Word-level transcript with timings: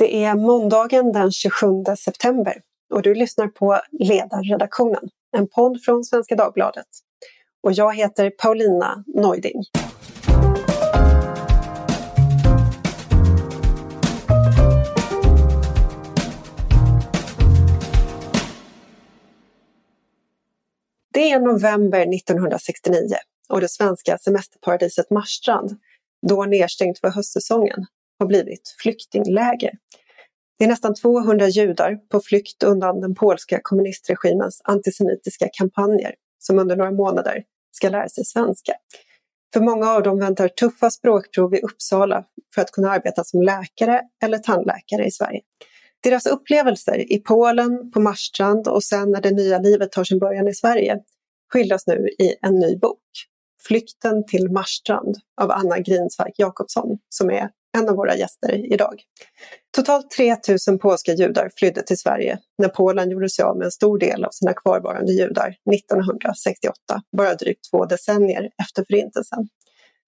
Det 0.00 0.24
är 0.24 0.34
måndagen 0.34 1.12
den 1.12 1.32
27 1.32 1.66
september 1.98 2.54
och 2.94 3.02
du 3.02 3.14
lyssnar 3.14 3.48
på 3.48 3.80
Ledarredaktionen, 3.90 5.08
en 5.36 5.48
podd 5.48 5.82
från 5.82 6.04
Svenska 6.04 6.36
Dagbladet. 6.36 6.86
Och 7.62 7.72
jag 7.72 7.96
heter 7.96 8.30
Paulina 8.30 9.04
Neuding. 9.06 9.64
Det 21.12 21.30
är 21.30 21.40
november 21.40 22.14
1969 22.14 23.16
och 23.48 23.60
det 23.60 23.68
svenska 23.68 24.18
semesterparadiset 24.18 25.10
Marstrand, 25.10 25.76
då 26.28 26.44
nedstängt 26.44 26.98
för 26.98 27.08
höstsäsongen, 27.08 27.86
har 28.20 28.26
blivit 28.26 28.74
flyktingläger. 28.78 29.72
Det 30.58 30.64
är 30.64 30.68
nästan 30.68 30.94
200 30.94 31.48
judar 31.48 31.98
på 32.10 32.20
flykt 32.20 32.62
undan 32.62 33.00
den 33.00 33.14
polska 33.14 33.60
kommunistregimens 33.62 34.60
antisemitiska 34.64 35.48
kampanjer 35.52 36.14
som 36.38 36.58
under 36.58 36.76
några 36.76 36.90
månader 36.90 37.42
ska 37.72 37.88
lära 37.88 38.08
sig 38.08 38.24
svenska. 38.24 38.72
För 39.52 39.60
många 39.60 39.90
av 39.90 40.02
dem 40.02 40.18
väntar 40.18 40.48
tuffa 40.48 40.90
språkprov 40.90 41.54
i 41.54 41.60
Uppsala 41.60 42.24
för 42.54 42.62
att 42.62 42.70
kunna 42.70 42.90
arbeta 42.90 43.24
som 43.24 43.42
läkare 43.42 44.02
eller 44.22 44.38
tandläkare 44.38 45.04
i 45.04 45.10
Sverige. 45.10 45.40
Deras 46.02 46.26
upplevelser 46.26 47.12
i 47.12 47.18
Polen, 47.18 47.90
på 47.90 48.00
Marstrand 48.00 48.68
och 48.68 48.84
sen 48.84 49.10
när 49.10 49.20
det 49.20 49.30
nya 49.30 49.58
livet 49.58 49.92
tar 49.92 50.04
sin 50.04 50.18
början 50.18 50.48
i 50.48 50.54
Sverige 50.54 50.98
skildras 51.52 51.86
nu 51.86 52.08
i 52.18 52.34
en 52.42 52.54
ny 52.54 52.76
bok. 52.76 53.02
Flykten 53.62 54.26
till 54.26 54.50
Marstrand 54.50 55.16
av 55.40 55.50
Anna 55.50 55.78
Grinsverk 55.78 56.34
Jakobsson 56.36 56.98
som 57.08 57.30
är 57.30 57.50
en 57.78 57.88
av 57.88 57.96
våra 57.96 58.16
gäster 58.16 58.72
idag. 58.72 59.02
Totalt 59.76 60.10
3 60.10 60.36
000 60.68 60.78
polska 60.78 61.12
judar 61.12 61.50
flydde 61.56 61.82
till 61.82 61.98
Sverige 61.98 62.38
när 62.58 62.68
Polen 62.68 63.10
gjorde 63.10 63.28
sig 63.28 63.44
av 63.44 63.56
med 63.56 63.64
en 63.64 63.70
stor 63.70 63.98
del 63.98 64.24
av 64.24 64.30
sina 64.30 64.52
kvarvarande 64.52 65.12
judar 65.12 65.56
1968, 65.74 66.74
bara 67.16 67.34
drygt 67.34 67.70
två 67.70 67.84
decennier 67.84 68.50
efter 68.62 68.84
Förintelsen. 68.84 69.48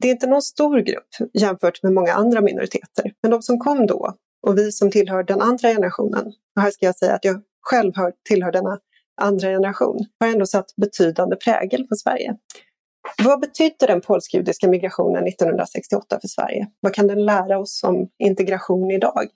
Det 0.01 0.09
är 0.09 0.13
inte 0.13 0.27
någon 0.27 0.43
stor 0.43 0.79
grupp 0.79 1.09
jämfört 1.33 1.83
med 1.83 1.93
många 1.93 2.13
andra 2.13 2.41
minoriteter, 2.41 3.13
men 3.23 3.31
de 3.31 3.43
som 3.43 3.59
kom 3.59 3.87
då 3.87 4.17
och 4.47 4.59
vi 4.59 4.73
som 4.73 4.91
tillhör 4.91 5.23
den 5.23 5.41
andra 5.41 5.69
generationen, 5.69 6.27
och 6.57 6.63
här 6.63 6.71
ska 6.71 6.87
jag 6.87 6.97
säga 6.97 7.15
att 7.15 7.25
jag 7.25 7.43
själv 7.63 7.93
tillhör 8.29 8.53
denna 8.53 8.79
andra 9.21 9.49
generation, 9.49 9.99
har 10.21 10.29
ändå 10.29 10.47
satt 10.47 10.77
betydande 10.77 11.37
prägel 11.37 11.87
på 11.87 11.95
Sverige. 11.95 12.37
Vad 13.25 13.41
betydde 13.41 13.87
den 13.87 14.01
polsk-judiska 14.01 14.69
migrationen 14.69 15.27
1968 15.27 16.19
för 16.21 16.29
Sverige? 16.29 16.67
Vad 16.81 16.95
kan 16.95 17.07
den 17.07 17.25
lära 17.25 17.59
oss 17.59 17.83
om 17.83 18.09
integration 18.19 18.91
idag? 18.91 19.29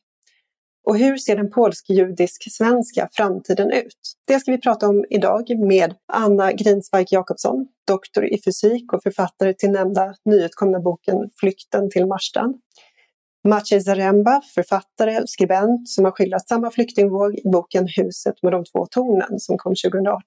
Och 0.87 0.99
hur 0.99 1.17
ser 1.17 1.37
den 1.37 1.51
polsk-judisk-svenska 1.51 3.09
framtiden 3.13 3.71
ut? 3.71 3.99
Det 4.27 4.41
ska 4.41 4.51
vi 4.51 4.59
prata 4.59 4.89
om 4.89 5.05
idag 5.11 5.59
med 5.59 5.95
Anna 6.13 6.53
Grinsvark 6.53 7.13
Jakobsson, 7.13 7.67
doktor 7.87 8.25
i 8.25 8.43
fysik 8.45 8.93
och 8.93 9.03
författare 9.03 9.55
till 9.55 9.71
nämnda 9.71 10.15
nyutkomna 10.25 10.81
boken 10.81 11.31
Flykten 11.41 11.91
till 11.91 12.07
Marstrand. 12.07 12.57
Maciej 13.49 13.81
Zaremba, 13.81 14.43
författare 14.55 15.21
och 15.21 15.29
skribent 15.29 15.89
som 15.89 16.05
har 16.05 16.13
skildrat 16.13 16.49
samma 16.49 16.71
flyktingvåg 16.71 17.35
i 17.35 17.49
boken 17.49 17.89
Huset 17.97 18.43
med 18.43 18.53
de 18.53 18.65
två 18.65 18.87
tornen 18.87 19.41
som 19.41 19.59
kom 19.59 19.75
2018. 19.85 20.23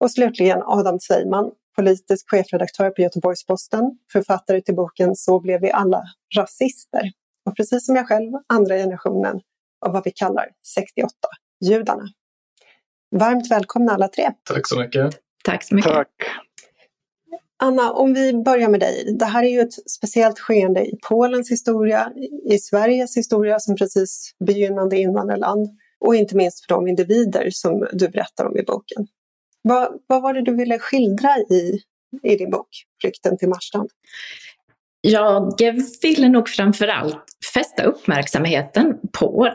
Och 0.00 0.10
slutligen 0.10 0.62
Adam 0.64 1.00
Sveiman, 1.00 1.50
politisk 1.76 2.30
chefredaktör 2.30 2.90
på 2.90 3.02
Göteborgs-Posten, 3.02 3.98
författare 4.12 4.60
till 4.60 4.74
boken 4.74 5.16
Så 5.16 5.40
blev 5.40 5.60
vi 5.60 5.70
alla 5.70 6.02
rasister. 6.36 7.10
Och 7.44 7.56
precis 7.56 7.86
som 7.86 7.96
jag 7.96 8.08
själv, 8.08 8.32
andra 8.46 8.76
generationen 8.76 9.40
av 9.86 9.92
vad 9.92 10.04
vi 10.04 10.10
kallar 10.10 10.48
68-judarna. 10.78 12.04
Varmt 13.16 13.50
välkomna 13.50 13.92
alla 13.92 14.08
tre. 14.08 14.32
Tack 14.44 14.68
så 14.68 14.80
mycket. 14.80 15.14
Tack 15.44 15.64
så 15.64 15.74
mycket. 15.74 15.92
Tack. 15.92 16.10
Anna, 17.58 17.92
om 17.92 18.14
vi 18.14 18.32
börjar 18.32 18.68
med 18.68 18.80
dig. 18.80 19.16
Det 19.18 19.24
här 19.24 19.42
är 19.42 19.48
ju 19.48 19.60
ett 19.60 19.90
speciellt 19.90 20.38
skeende 20.38 20.80
i 20.80 20.98
Polens 21.08 21.50
historia, 21.50 22.12
i 22.50 22.58
Sveriges 22.58 23.16
historia 23.16 23.58
som 23.58 23.76
precis 23.76 24.34
begynnande 24.46 24.98
invandrarland 24.98 25.68
och 26.00 26.16
inte 26.16 26.36
minst 26.36 26.66
för 26.66 26.74
de 26.74 26.88
individer 26.88 27.50
som 27.50 27.86
du 27.92 28.08
berättar 28.08 28.44
om 28.44 28.58
i 28.58 28.62
boken. 28.62 29.06
Vad, 29.68 30.00
vad 30.06 30.22
var 30.22 30.34
det 30.34 30.42
du 30.42 30.56
ville 30.56 30.78
skildra 30.78 31.36
i, 31.38 31.80
i 32.22 32.36
din 32.36 32.50
bok 32.50 32.68
Flykten 33.00 33.38
till 33.38 33.48
Marstrand? 33.48 33.90
Jag 35.00 35.52
ville 36.02 36.28
nog 36.28 36.48
framförallt 36.48 37.24
fästa 37.54 37.82
uppmärksamheten 37.82 38.98
på 39.18 39.50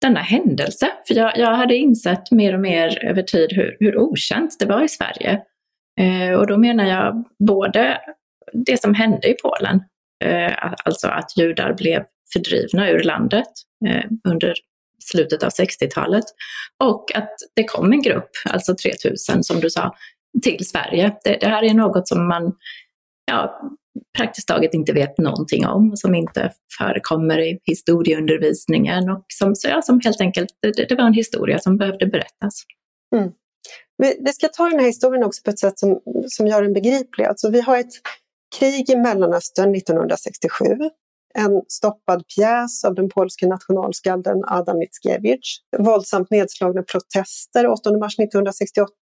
denna 0.00 0.20
händelse. 0.20 0.88
För 1.08 1.14
jag, 1.14 1.38
jag 1.38 1.54
hade 1.54 1.76
insett 1.76 2.30
mer 2.30 2.54
och 2.54 2.60
mer 2.60 3.04
över 3.04 3.22
tid 3.22 3.52
hur, 3.52 3.76
hur 3.80 3.98
okänt 3.98 4.56
det 4.58 4.66
var 4.66 4.84
i 4.84 4.88
Sverige. 4.88 5.42
Eh, 6.00 6.32
och 6.32 6.46
då 6.46 6.56
menar 6.56 6.84
jag 6.84 7.24
både 7.38 8.00
det 8.52 8.80
som 8.80 8.94
hände 8.94 9.28
i 9.28 9.34
Polen, 9.42 9.80
eh, 10.24 10.52
alltså 10.84 11.08
att 11.08 11.38
judar 11.38 11.74
blev 11.74 12.04
fördrivna 12.32 12.90
ur 12.90 13.02
landet 13.02 13.48
eh, 13.86 14.04
under 14.28 14.54
slutet 15.04 15.42
av 15.42 15.50
60-talet. 15.50 16.24
Och 16.84 17.16
att 17.16 17.34
det 17.54 17.64
kom 17.64 17.92
en 17.92 18.02
grupp, 18.02 18.30
alltså 18.44 18.74
3000 18.74 19.44
som 19.44 19.60
du 19.60 19.70
sa, 19.70 19.94
till 20.42 20.66
Sverige. 20.66 21.16
Det, 21.24 21.38
det 21.40 21.48
här 21.48 21.62
är 21.62 21.74
något 21.74 22.08
som 22.08 22.28
man 22.28 22.52
ja, 23.26 23.60
praktiskt 24.18 24.48
taget 24.48 24.74
inte 24.74 24.92
vet 24.92 25.18
någonting 25.18 25.66
om, 25.66 25.96
som 25.96 26.14
inte 26.14 26.52
förekommer 26.78 27.38
i 27.38 27.58
historieundervisningen 27.64 29.10
och 29.10 29.24
som, 29.28 29.54
så 29.54 29.68
ja, 29.68 29.82
som 29.82 30.00
helt 30.04 30.20
enkelt, 30.20 30.48
det, 30.62 30.88
det 30.88 30.94
var 30.94 31.04
en 31.04 31.12
historia 31.12 31.58
som 31.58 31.76
behövde 31.76 32.06
berättas. 32.06 32.62
Mm. 33.16 33.30
Vi, 33.98 34.18
vi, 34.24 34.32
ska 34.32 34.48
ta 34.48 34.68
den 34.68 34.80
här 34.80 34.86
historien 34.86 35.24
också 35.24 35.42
på 35.44 35.50
ett 35.50 35.58
sätt 35.58 35.78
som, 35.78 36.00
som 36.28 36.46
gör 36.46 36.62
den 36.62 36.72
begriplig. 36.72 37.24
Alltså, 37.24 37.50
vi 37.50 37.60
har 37.60 37.78
ett 37.78 37.92
krig 38.58 38.90
i 38.90 38.96
Mellanöstern 38.96 39.74
1967 39.74 40.64
en 41.38 41.62
stoppad 41.68 42.24
pjäs 42.36 42.84
av 42.84 42.94
den 42.94 43.08
polske 43.08 43.46
nationalskalden 43.46 44.44
Adam 44.46 44.78
Mickiewicz, 44.78 45.58
våldsamt 45.78 46.30
nedslagna 46.30 46.82
protester 46.82 47.66
8 47.66 47.98
mars 47.98 48.18
1968, 48.18 48.92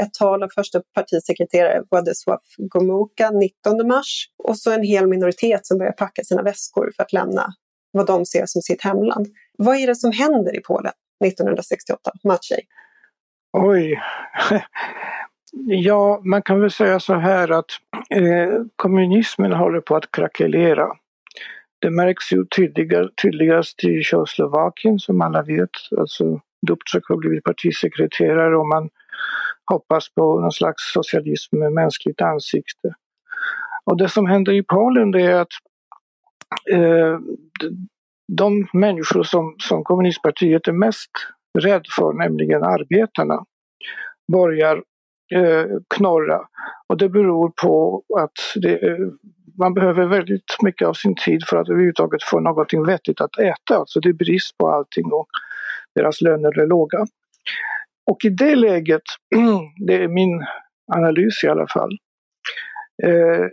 ett 0.00 0.14
tal 0.18 0.42
av 0.42 0.48
första 0.54 0.80
partisekreterare 0.94 1.82
Władysław 1.90 2.40
Gomułka 2.58 3.30
19 3.30 3.88
mars 3.88 4.26
och 4.44 4.58
så 4.58 4.72
en 4.72 4.82
hel 4.82 5.06
minoritet 5.06 5.66
som 5.66 5.78
börjar 5.78 5.92
packa 5.92 6.24
sina 6.24 6.42
väskor 6.42 6.92
för 6.96 7.02
att 7.02 7.12
lämna 7.12 7.46
vad 7.92 8.06
de 8.06 8.26
ser 8.26 8.46
som 8.46 8.62
sitt 8.62 8.82
hemland. 8.82 9.26
Vad 9.58 9.76
är 9.76 9.86
det 9.86 9.96
som 9.96 10.12
händer 10.12 10.56
i 10.56 10.60
Polen 10.60 10.92
1968, 11.24 12.10
Maciej? 12.24 12.60
Oj. 13.52 14.00
Ja, 15.68 16.20
man 16.24 16.42
kan 16.42 16.60
väl 16.60 16.70
säga 16.70 17.00
så 17.00 17.14
här 17.14 17.50
att 17.50 17.70
eh, 18.10 18.62
kommunismen 18.76 19.52
håller 19.52 19.80
på 19.80 19.96
att 19.96 20.10
krackelera. 20.10 20.88
Det 21.78 21.90
märks 21.90 22.32
ju 22.32 22.44
tydligast 23.22 23.84
i 23.84 24.02
Tjeckoslovakien 24.02 24.98
som 24.98 25.20
alla 25.20 25.42
vet. 25.42 25.70
Alltså 25.98 26.40
Dubček 26.66 27.02
har 27.08 27.16
blivit 27.16 27.44
partisekreterare 27.44 28.56
och 28.56 28.66
man 28.66 28.88
hoppas 29.70 30.14
på 30.14 30.40
någon 30.40 30.52
slags 30.52 30.92
socialism 30.92 31.58
med 31.58 31.72
mänskligt 31.72 32.22
ansikte. 32.22 32.94
Och 33.84 33.98
det 33.98 34.08
som 34.08 34.26
händer 34.26 34.52
i 34.52 34.62
Polen 34.62 35.10
det 35.10 35.22
är 35.22 35.40
att 35.40 35.52
eh, 36.72 37.18
de 38.32 38.68
människor 38.72 39.22
som, 39.22 39.54
som 39.58 39.84
kommunistpartiet 39.84 40.68
är 40.68 40.72
mest 40.72 41.10
rädd 41.58 41.82
för, 41.96 42.12
nämligen 42.12 42.62
arbetarna, 42.62 43.44
börjar 44.32 44.82
eh, 45.34 45.66
knorra. 45.94 46.40
Och 46.86 46.96
det 46.96 47.08
beror 47.08 47.52
på 47.62 48.02
att 48.18 48.62
det, 48.62 48.88
eh, 48.88 49.08
man 49.58 49.74
behöver 49.74 50.06
väldigt 50.06 50.56
mycket 50.62 50.88
av 50.88 50.92
sin 50.92 51.14
tid 51.14 51.42
för 51.48 51.56
att 51.56 51.68
överhuvudtaget 51.68 52.22
få 52.22 52.40
någonting 52.40 52.86
vettigt 52.86 53.20
att 53.20 53.38
äta. 53.38 53.76
Alltså 53.76 54.00
det 54.00 54.08
är 54.08 54.12
brist 54.12 54.58
på 54.58 54.68
allting 54.68 55.12
och 55.12 55.28
deras 55.94 56.20
löner 56.20 56.60
är 56.60 56.66
låga. 56.66 57.06
Och 58.10 58.24
i 58.24 58.28
det 58.28 58.56
läget, 58.56 59.02
det 59.86 59.94
är 59.94 60.08
min 60.08 60.44
analys 60.96 61.44
i 61.44 61.48
alla 61.48 61.66
fall, 61.66 61.98
eh, 63.02 63.46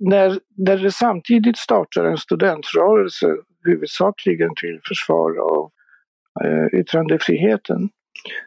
när, 0.00 0.38
när 0.56 0.76
det 0.76 0.92
samtidigt 0.92 1.58
startar 1.58 2.04
en 2.04 2.18
studentrörelse 2.18 3.36
huvudsakligen 3.64 4.50
till 4.60 4.80
försvar 4.88 5.30
av 5.38 5.70
eh, 6.44 6.80
yttrandefriheten 6.80 7.88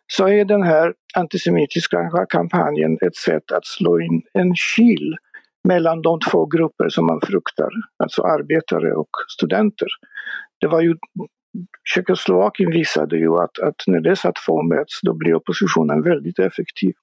så 0.08 0.28
är 0.28 0.46
den 0.46 0.64
här 0.64 0.94
antisemitiska 1.16 2.26
kampanjen 2.30 2.98
ett 3.02 3.16
sätt 3.16 3.52
att 3.52 3.66
slå 3.66 4.00
in 4.00 4.22
en 4.34 4.54
kil 4.76 5.16
mellan 5.68 6.02
de 6.02 6.20
två 6.32 6.46
grupper 6.46 6.90
som 6.90 7.06
man 7.06 7.22
fruktar, 7.24 7.70
alltså 8.04 8.22
arbetare 8.22 8.94
och 8.94 9.10
studenter. 9.38 9.88
Det 10.62 10.68
var 10.68 10.82
ju 10.82 10.96
Tjeckoslovakien 11.84 12.72
visade 12.72 13.18
ju 13.18 13.34
att, 13.34 13.60
att 13.60 13.76
när 13.88 14.02
dessa 14.02 14.32
två 14.46 14.64
möts 14.64 15.00
då 15.02 15.14
blir 15.14 15.36
oppositionen 15.36 16.02
väldigt 16.04 16.40
effektiv. 16.40 16.94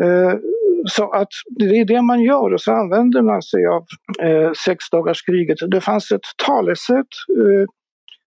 Eh, 0.00 0.34
så 0.84 1.10
att 1.10 1.28
det 1.58 1.64
är 1.64 1.84
det 1.84 2.02
man 2.02 2.22
gör 2.22 2.52
och 2.52 2.60
så 2.60 2.72
använder 2.72 3.22
man 3.22 3.42
sig 3.42 3.66
av 3.66 3.84
eh, 4.22 4.52
sexdagarskriget. 4.64 5.58
Det 5.70 5.80
fanns 5.80 6.12
ett 6.12 6.26
talesätt 6.46 7.12
eh, 7.38 7.68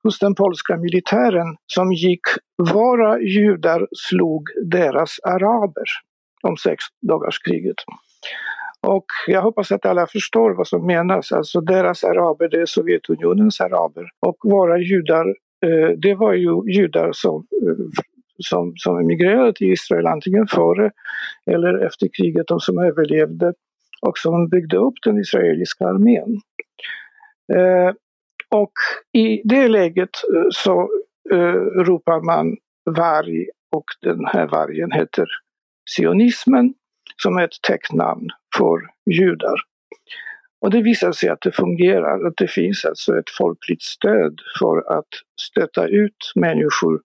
hos 0.03 0.19
den 0.19 0.35
polska 0.35 0.77
militären 0.77 1.55
som 1.65 1.93
gick 1.93 2.21
Våra 2.73 3.19
judar 3.19 3.87
slog 4.09 4.43
deras 4.65 5.19
araber 5.23 5.85
om 6.43 6.57
sexdagarskriget. 6.57 7.75
Och 8.87 9.05
jag 9.27 9.41
hoppas 9.41 9.71
att 9.71 9.85
alla 9.85 10.07
förstår 10.07 10.51
vad 10.51 10.67
som 10.67 10.85
menas. 10.85 11.31
Alltså 11.31 11.61
deras 11.61 12.03
araber, 12.03 12.49
det 12.49 12.61
är 12.61 12.65
Sovjetunionens 12.65 13.61
araber. 13.61 14.09
Och 14.19 14.37
våra 14.43 14.79
judar, 14.79 15.27
eh, 15.65 15.89
det 15.97 16.15
var 16.15 16.33
ju 16.33 16.73
judar 16.73 17.11
som, 17.13 17.47
eh, 17.61 18.03
som, 18.37 18.73
som 18.75 18.99
emigrerade 18.99 19.53
till 19.53 19.73
Israel 19.73 20.07
antingen 20.07 20.47
före 20.47 20.91
eller 21.45 21.85
efter 21.85 22.09
kriget 22.17 22.47
de 22.47 22.59
som 22.59 22.77
överlevde 22.77 23.53
och 24.01 24.17
som 24.17 24.49
byggde 24.49 24.77
upp 24.77 24.93
den 25.03 25.17
israeliska 25.17 25.85
armén. 25.85 26.41
Eh, 27.53 27.93
och 28.49 28.71
i 29.13 29.41
det 29.43 29.67
läget 29.67 30.09
så 30.51 30.89
ropar 31.85 32.25
man 32.25 32.57
varg 32.85 33.45
och 33.71 33.85
den 34.01 34.25
här 34.25 34.47
vargen 34.47 34.91
heter 34.91 35.25
sionismen 35.95 36.73
som 37.17 37.37
är 37.37 37.43
ett 37.43 37.61
täcknamn 37.67 38.27
för 38.57 38.79
judar. 39.11 39.55
Och 40.61 40.71
det 40.71 40.81
visar 40.81 41.11
sig 41.11 41.29
att 41.29 41.41
det 41.41 41.51
fungerar, 41.51 42.27
att 42.27 42.33
det 42.37 42.47
finns 42.47 42.85
alltså 42.85 43.19
ett 43.19 43.29
folkligt 43.37 43.81
stöd 43.81 44.39
för 44.59 44.97
att 44.97 45.07
stötta 45.41 45.87
ut 45.87 46.31
människor 46.35 47.01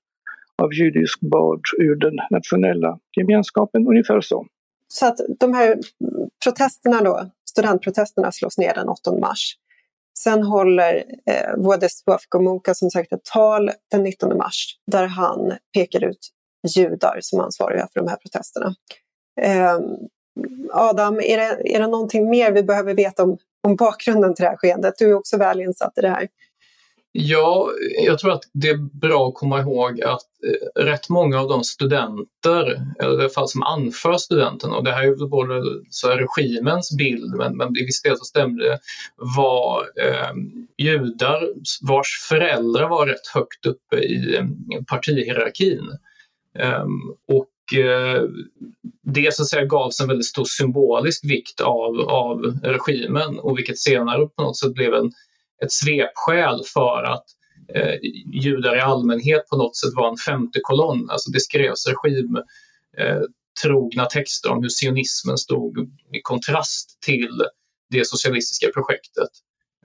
av 0.62 0.74
judisk 0.74 1.20
börd 1.20 1.60
ur 1.78 1.96
den 1.96 2.16
nationella 2.30 2.98
gemenskapen, 3.16 3.86
ungefär 3.86 4.20
så. 4.20 4.46
Så 4.88 5.06
att 5.06 5.18
de 5.40 5.54
här 5.54 5.78
protesterna 6.44 7.00
då, 7.02 7.30
studentprotesterna 7.48 8.32
slås 8.32 8.58
ner 8.58 8.74
den 8.74 8.88
8 8.88 9.12
mars. 9.20 9.56
Sen 10.18 10.42
håller 10.42 11.04
eh, 11.30 11.56
Władysław 11.56 12.20
Gomułka 12.28 12.74
som 12.74 12.90
sagt 12.90 13.12
ett 13.12 13.24
tal 13.24 13.70
den 13.90 14.02
19 14.02 14.36
mars 14.36 14.78
där 14.92 15.06
han 15.06 15.52
pekar 15.74 16.04
ut 16.04 16.28
judar 16.76 17.18
som 17.20 17.40
ansvariga 17.40 17.88
för 17.92 18.00
de 18.00 18.08
här 18.08 18.16
protesterna. 18.16 18.74
Eh, 19.40 19.78
Adam, 20.72 21.20
är 21.20 21.36
det, 21.36 21.74
är 21.74 21.80
det 21.80 21.86
någonting 21.86 22.30
mer 22.30 22.52
vi 22.52 22.62
behöver 22.62 22.94
veta 22.94 23.22
om, 23.22 23.38
om 23.62 23.76
bakgrunden 23.76 24.34
till 24.34 24.42
det 24.42 24.48
här 24.48 24.56
skeendet? 24.56 24.94
Du 24.98 25.10
är 25.10 25.14
också 25.14 25.36
väl 25.36 25.60
insatt 25.60 25.92
i 25.98 26.00
det 26.00 26.08
här. 26.08 26.28
Ja, 27.18 27.70
jag 28.04 28.18
tror 28.18 28.32
att 28.32 28.42
det 28.52 28.68
är 28.68 28.98
bra 29.00 29.28
att 29.28 29.34
komma 29.34 29.60
ihåg 29.60 30.02
att 30.02 30.26
eh, 30.46 30.82
rätt 30.82 31.08
många 31.08 31.40
av 31.40 31.48
de 31.48 31.64
studenter, 31.64 32.82
eller 32.98 33.18
i 33.18 33.20
alla 33.20 33.28
fall 33.28 33.48
som 33.48 33.62
anför 33.62 34.16
studenterna, 34.16 34.76
och 34.76 34.84
det 34.84 34.92
här 34.92 35.02
är 35.02 35.06
ju 35.06 35.28
både 35.28 35.62
så 35.90 36.08
regimens 36.08 36.96
bild, 36.96 37.34
men, 37.34 37.56
men 37.56 37.76
i 37.76 37.84
viss 37.84 38.02
del 38.02 38.16
så 38.16 38.24
stämde 38.24 38.64
det, 38.64 38.78
var 39.36 39.80
eh, 39.80 40.32
judar 40.78 41.48
vars 41.82 42.26
föräldrar 42.28 42.88
var 42.88 43.06
rätt 43.06 43.26
högt 43.34 43.66
uppe 43.66 43.96
i 43.96 44.36
ehm, 44.36 44.84
partihierarkin. 44.88 45.82
Eh, 46.58 46.84
och 47.28 47.46
det 49.02 49.34
så 49.34 49.42
att 49.42 49.48
säga 49.48 49.64
gavs 49.64 50.00
en 50.00 50.08
väldigt 50.08 50.26
stor 50.26 50.44
symbolisk 50.44 51.24
vikt 51.24 51.60
av, 51.60 52.00
av 52.00 52.38
regimen 52.62 53.38
och 53.38 53.58
vilket 53.58 53.78
senare 53.78 54.26
på 54.26 54.42
något 54.42 54.58
sätt 54.58 54.74
blev 54.74 54.94
en, 54.94 55.06
ett 55.64 55.72
svepskäl 55.72 56.60
för 56.74 57.02
att 57.02 57.24
uh, 57.76 57.94
judar 58.42 58.76
i 58.76 58.80
allmänhet 58.80 59.48
på 59.50 59.56
något 59.56 59.76
sätt 59.76 59.90
var 59.94 60.10
en 60.10 60.16
femte 60.16 60.60
kolonn. 60.62 61.10
Alltså 61.10 61.30
det 61.30 61.40
skrevs 61.40 61.86
regim 61.86 62.36
uh, 62.36 63.22
trogna 63.62 64.04
texter 64.04 64.50
om 64.50 64.62
hur 64.62 64.70
sionismen 64.70 65.38
stod 65.38 65.78
i 66.12 66.20
kontrast 66.22 66.98
till 67.00 67.42
det 67.90 68.06
socialistiska 68.06 68.70
projektet. 68.74 69.28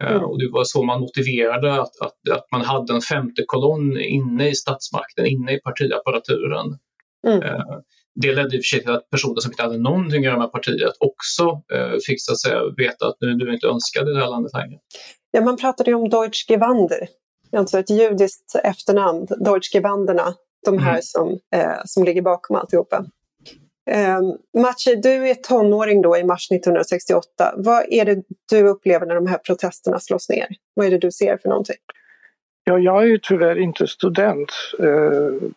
Mm. 0.01 0.24
Och 0.24 0.39
det 0.39 0.50
var 0.51 0.63
så 0.63 0.84
man 0.84 1.00
motiverade 1.00 1.81
att, 1.81 2.01
att, 2.01 2.30
att, 2.31 2.51
man 2.51 2.62
hade 2.62 2.94
en 2.94 3.01
femte 3.01 3.44
kolonn 3.48 4.00
inne 4.00 4.50
i 4.50 4.56
statsmakten, 4.56 5.25
inne 5.25 5.54
i 5.54 5.60
partiapparaturen. 5.60 6.77
Mm. 7.27 7.44
Eh, 7.44 7.79
det 8.15 8.35
ledde 8.35 8.56
i 8.56 8.59
och 8.59 8.63
för 8.63 8.75
sig 8.75 8.79
till 8.79 8.91
att 8.91 9.09
personer 9.09 9.39
som 9.39 9.51
inte 9.51 9.63
hade 9.63 9.77
någonting 9.77 10.19
att 10.19 10.25
göra 10.25 10.38
med 10.38 10.51
partiet 10.51 10.94
också 11.00 11.44
eh, 11.73 11.97
fick 12.07 12.21
så 12.21 12.31
att 12.31 12.39
säga 12.39 12.62
veta 12.77 13.07
att 13.07 13.15
nu, 13.19 13.33
du 13.33 13.53
inte 13.53 13.68
önskad 13.68 14.09
i 14.09 14.12
det 14.12 14.19
här 14.19 14.29
landet 14.29 14.53
längre. 14.53 14.79
Ja, 15.31 15.41
man 15.41 15.57
pratade 15.57 15.91
ju 15.91 15.95
om 15.95 16.09
Deutschgewander, 16.09 17.07
alltså 17.57 17.79
ett 17.79 17.89
judiskt 17.89 18.56
efternamn, 18.63 19.27
Deutschgewanderna, 19.39 20.33
de 20.65 20.77
här 20.77 20.89
mm. 20.89 21.01
som, 21.01 21.39
eh, 21.56 21.81
som 21.85 22.03
ligger 22.03 22.21
bakom 22.21 22.56
alltihopa. 22.56 23.06
Um, 23.91 24.62
Maciej, 24.62 24.95
du 24.95 25.29
är 25.29 25.35
tonåring 25.35 26.01
då 26.01 26.17
i 26.17 26.24
mars 26.24 26.51
1968. 26.51 27.53
Vad 27.57 27.85
är 27.89 28.06
det 28.06 28.24
du 28.50 28.67
upplever 28.67 29.06
när 29.06 29.15
de 29.15 29.27
här 29.27 29.38
protesterna 29.38 30.00
slås 30.00 30.29
ner? 30.29 30.47
Vad 30.74 30.88
är 30.88 30.91
det 30.91 30.97
du 30.97 31.12
ser 31.12 31.38
för 31.38 31.50
någonting? 31.50 31.75
Ja, 32.63 32.80
jag 32.80 33.04
är 33.04 33.08
ju 33.08 33.18
tyvärr 33.18 33.60
inte 33.60 33.88
student. 33.88 34.52
Eh, 34.80 35.50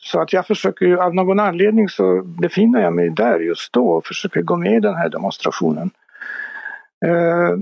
så 0.00 0.20
att 0.20 0.32
jag 0.32 0.46
försöker 0.46 0.86
ju, 0.86 1.00
av 1.00 1.14
någon 1.14 1.40
anledning 1.40 1.88
så 1.88 2.22
befinner 2.22 2.82
jag 2.82 2.92
mig 2.92 3.10
där 3.10 3.40
just 3.40 3.72
då 3.72 3.88
och 3.88 4.06
försöker 4.06 4.42
gå 4.42 4.56
med 4.56 4.76
i 4.76 4.80
den 4.80 4.94
här 4.94 5.08
demonstrationen. 5.08 5.90
Eh, 7.06 7.58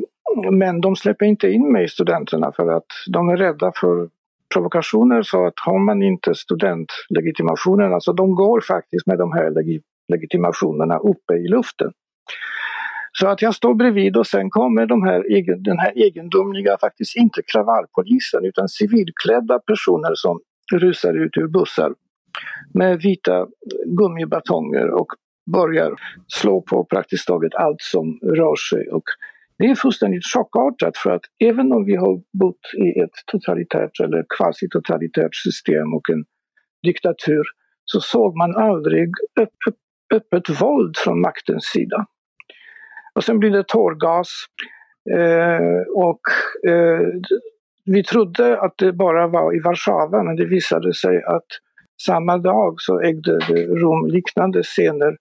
men 0.51 0.81
de 0.81 0.97
släpper 0.97 1.27
inte 1.27 1.49
in 1.49 1.73
mig, 1.73 1.89
studenterna, 1.89 2.53
för 2.53 2.73
att 2.73 2.87
de 3.09 3.29
är 3.29 3.37
rädda 3.37 3.73
för 3.77 4.09
provokationer 4.55 5.23
så 5.23 5.47
att 5.47 5.55
har 5.57 5.79
man 5.79 6.03
inte 6.03 6.35
studentlegitimationen, 6.35 7.95
alltså 7.95 8.13
de 8.13 8.35
går 8.35 8.61
faktiskt 8.61 9.07
med 9.07 9.19
de 9.19 9.33
här 9.33 9.53
legitimationerna 10.09 10.99
uppe 10.99 11.35
i 11.35 11.49
luften. 11.49 11.93
Så 13.19 13.29
att 13.29 13.43
jag 13.43 13.55
står 13.55 13.75
bredvid 13.75 14.17
och 14.17 14.27
sen 14.27 14.51
kommer 14.51 14.87
de 14.87 15.03
här, 15.03 15.25
den 15.65 15.79
här 15.79 15.93
egendomliga, 15.97 16.77
faktiskt 16.81 17.17
inte 17.17 17.43
kravallpolisen 17.53 18.45
utan 18.45 18.69
civilklädda 18.69 19.59
personer 19.59 20.15
som 20.15 20.41
rusar 20.73 21.15
ut 21.25 21.37
ur 21.37 21.49
bussar 21.49 21.95
med 22.75 23.01
vita 23.01 23.47
gummibatonger 23.87 24.91
och 24.91 25.07
börjar 25.53 25.93
slå 26.27 26.61
på 26.63 26.85
praktiskt 26.85 27.27
taget 27.27 27.55
allt 27.55 27.81
som 27.81 28.19
rör 28.23 28.57
sig. 28.71 28.89
Och 28.91 29.05
det 29.59 29.65
är 29.65 29.75
fullständigt 29.75 30.27
chockartat 30.35 30.97
för 30.97 31.11
att 31.11 31.23
även 31.45 31.73
om 31.73 31.85
vi 31.85 31.97
har 31.97 32.21
bott 32.39 32.61
i 32.79 33.01
ett 33.01 33.17
totalitärt 33.27 34.01
eller 34.01 34.25
quasi-totalitärt 34.39 35.35
system 35.35 35.95
och 35.95 36.11
en 36.11 36.25
diktatur 36.83 37.45
så 37.85 38.01
såg 38.01 38.37
man 38.37 38.57
aldrig 38.57 39.11
öppet 39.41 39.75
öppet 40.15 40.61
våld 40.61 40.97
från 40.97 41.21
maktens 41.21 41.65
sida. 41.65 42.07
Och 43.17 43.25
sen 43.25 43.39
blir 43.39 43.51
det 43.51 43.69
tårgas. 43.69 44.29
Eh, 45.15 45.95
och 45.95 46.21
eh, 46.71 47.01
vi 47.85 48.05
trodde 48.05 48.61
att 48.61 48.75
det 48.79 48.93
bara 48.93 49.27
var 49.27 49.57
i 49.57 49.61
Warszawa 49.61 50.23
men 50.23 50.37
det 50.37 50.45
visade 50.45 50.95
sig 50.95 51.23
att 51.25 51.47
samma 52.03 52.39
dag 52.39 52.75
så 52.79 53.01
ägde 53.01 53.39
det 53.39 53.67
rum 53.67 54.07
liknande 54.07 54.63
scener 54.63 55.17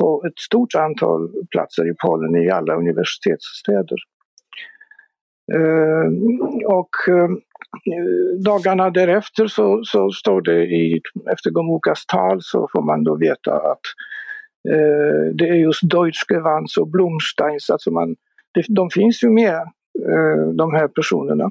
på 0.00 0.24
ett 0.26 0.38
stort 0.38 0.74
antal 0.74 1.28
platser 1.50 1.90
i 1.90 1.94
Polen 2.04 2.36
i 2.36 2.50
alla 2.50 2.74
universitetsstäder. 2.74 3.98
Eh, 5.54 6.06
och 6.66 7.08
eh, 7.08 7.30
dagarna 8.44 8.90
därefter 8.90 9.46
så, 9.46 9.80
så 9.84 10.10
står 10.10 10.40
det 10.40 10.64
i, 10.64 11.00
efter 11.32 11.50
Gomukas 11.50 12.06
tal 12.06 12.38
så 12.42 12.68
får 12.72 12.82
man 12.82 13.04
då 13.04 13.16
veta 13.16 13.54
att 13.54 13.80
eh, 14.68 15.34
det 15.34 15.48
är 15.48 15.54
just 15.54 15.90
Deutschgewans 15.90 16.76
och 16.76 16.88
Blomsteins, 16.88 17.70
alltså 17.70 17.90
man, 17.90 18.16
det, 18.54 18.64
de 18.68 18.90
finns 18.90 19.24
ju 19.24 19.30
med 19.30 19.54
eh, 20.08 20.46
de 20.54 20.74
här 20.74 20.88
personerna 20.88 21.50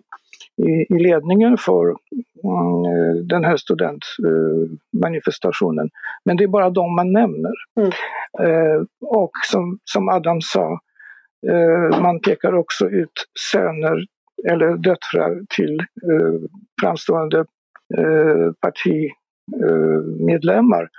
i, 0.58 0.86
i 0.96 1.00
ledningen 1.00 1.58
för 1.58 1.86
mm, 1.88 1.98
den 3.28 3.44
här 3.44 3.58
studentmanifestationen. 3.58 5.90
Men 6.26 6.38
det 6.38 6.44
är 6.44 6.48
bara 6.48 6.70
de 6.70 6.96
man 6.96 7.14
nämner. 7.14 7.54
Mm. 7.80 7.92
Eh, 8.40 8.82
och 9.02 9.32
som, 9.52 9.80
som 9.84 10.10
Adam 10.10 10.42
sa, 10.42 10.80
eh, 11.48 12.02
man 12.02 12.20
pekar 12.20 12.54
också 12.54 12.90
ut 12.90 13.26
söner 13.52 14.06
eller 14.50 14.78
döttrar 14.78 15.42
till 15.56 15.80
eh, 15.80 16.34
framstående 16.82 17.46
eh, 17.98 18.52
partimedlemmar. 18.60 20.90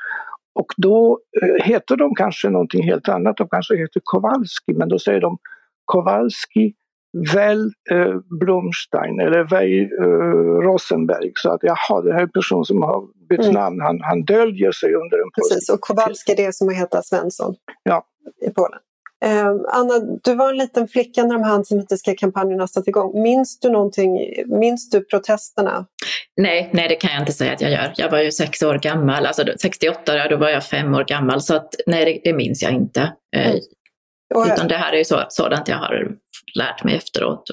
Och 0.54 0.66
då 0.76 1.18
eh, 1.42 1.64
heter 1.64 1.96
de 1.96 2.14
kanske 2.14 2.50
någonting 2.50 2.82
helt 2.82 3.08
annat, 3.08 3.36
de 3.36 3.48
kanske 3.48 3.76
heter 3.76 4.00
Kowalski, 4.04 4.74
men 4.74 4.88
då 4.88 4.98
säger 4.98 5.20
de 5.20 5.38
Kowalski, 5.84 6.74
väl 7.34 7.70
eh, 7.90 8.16
Blomstein 8.40 9.20
eller 9.20 9.44
väl 9.44 9.80
eh, 9.80 10.66
Rosenberg. 10.66 11.32
Så 11.34 11.50
att 11.50 11.60
jaha, 11.62 12.00
det 12.02 12.12
här 12.12 12.18
är 12.18 12.22
en 12.22 12.30
person 12.30 12.64
som 12.64 12.82
har 12.82 13.02
bytt 13.28 13.40
mm. 13.40 13.54
namn, 13.54 13.80
han, 13.80 14.00
han 14.00 14.24
döljer 14.24 14.72
sig 14.72 14.94
under 14.94 15.16
en 15.16 15.30
Precis, 15.34 15.68
och 15.68 15.80
Kowalski 15.80 16.34
det 16.36 16.44
är 16.44 16.52
som 16.52 16.68
att 16.68 16.76
heta 16.76 17.02
Svensson 17.02 17.54
ja. 17.82 18.06
i 18.46 18.50
Polen. 18.50 18.78
Eh, 19.24 19.46
Anna, 19.68 20.18
du 20.24 20.34
var 20.34 20.50
en 20.50 20.56
liten 20.56 20.88
flicka 20.88 21.22
när 21.22 21.34
de 21.34 21.44
här 21.44 21.52
antisemitiska 21.52 22.14
kampanjerna 22.14 22.66
satte 22.66 22.90
igång. 22.90 23.22
Minns 23.22 23.60
du 23.60 23.70
någonting, 23.70 24.18
minns 24.46 24.90
du 24.90 25.04
protesterna? 25.04 25.86
Nej, 26.36 26.70
nej, 26.72 26.88
det 26.88 26.94
kan 26.94 27.10
jag 27.12 27.22
inte 27.22 27.32
säga 27.32 27.52
att 27.52 27.60
jag 27.60 27.70
gör. 27.70 27.92
Jag 27.96 28.10
var 28.10 28.18
ju 28.18 28.32
sex 28.32 28.62
år 28.62 28.78
gammal, 28.78 29.26
alltså 29.26 29.44
68, 29.62 30.28
då 30.28 30.36
var 30.36 30.48
jag 30.48 30.64
fem 30.64 30.94
år 30.94 31.04
gammal, 31.04 31.40
så 31.40 31.54
att, 31.54 31.74
nej, 31.86 32.20
det, 32.24 32.32
minns 32.32 32.62
jag 32.62 32.72
inte. 32.72 33.12
Eh, 33.36 33.50
mm. 33.50 34.52
Utan 34.52 34.68
det 34.68 34.76
här 34.76 34.92
är 34.92 34.96
ju 34.96 35.04
så, 35.04 35.22
sådant 35.28 35.68
jag 35.68 35.76
har 35.76 36.08
lärt 36.58 36.84
mig 36.84 36.96
efteråt. 36.96 37.50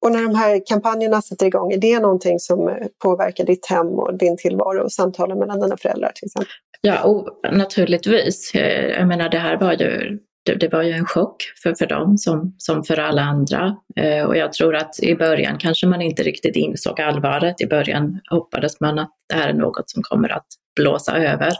Och 0.00 0.12
när 0.12 0.22
de 0.22 0.34
här 0.34 0.62
kampanjerna 0.66 1.22
sätter 1.22 1.46
igång, 1.46 1.72
är 1.72 1.78
det 1.78 2.00
någonting 2.00 2.38
som 2.38 2.78
påverkar 3.02 3.44
ditt 3.44 3.66
hem 3.66 3.86
och 3.86 4.18
din 4.18 4.36
tillvaro 4.36 4.82
och 4.82 4.92
samtalen 4.92 5.38
mellan 5.38 5.60
dina 5.60 5.76
föräldrar 5.76 6.12
till 6.14 6.26
exempel? 6.26 6.48
Ja, 6.80 7.26
naturligtvis. 7.52 8.50
Jag 8.98 9.08
menar, 9.08 9.28
det 9.28 9.38
här 9.38 9.56
var 9.56 9.72
ju 9.72 10.18
det, 10.48 10.54
det, 10.54 10.68
var 10.72 10.82
ju 10.82 10.92
en 10.92 11.06
chock 11.06 11.52
för, 11.62 11.74
för 11.74 11.86
dem 11.86 12.18
som, 12.18 12.54
som 12.58 12.84
för 12.84 12.98
alla 12.98 13.22
andra. 13.22 13.76
Eh, 13.96 14.24
och 14.24 14.36
jag 14.36 14.52
tror 14.52 14.76
att 14.76 15.02
i 15.02 15.14
början 15.14 15.58
kanske 15.58 15.86
man 15.86 16.02
inte 16.02 16.22
riktigt 16.22 16.56
insåg 16.56 17.00
allvaret. 17.00 17.60
I 17.60 17.66
början 17.66 18.20
hoppades 18.30 18.80
man 18.80 18.98
att 18.98 19.10
det 19.28 19.34
här 19.34 19.48
är 19.48 19.54
något 19.54 19.90
som 19.90 20.02
kommer 20.02 20.28
att 20.28 20.46
blåsa 20.76 21.16
över. 21.16 21.52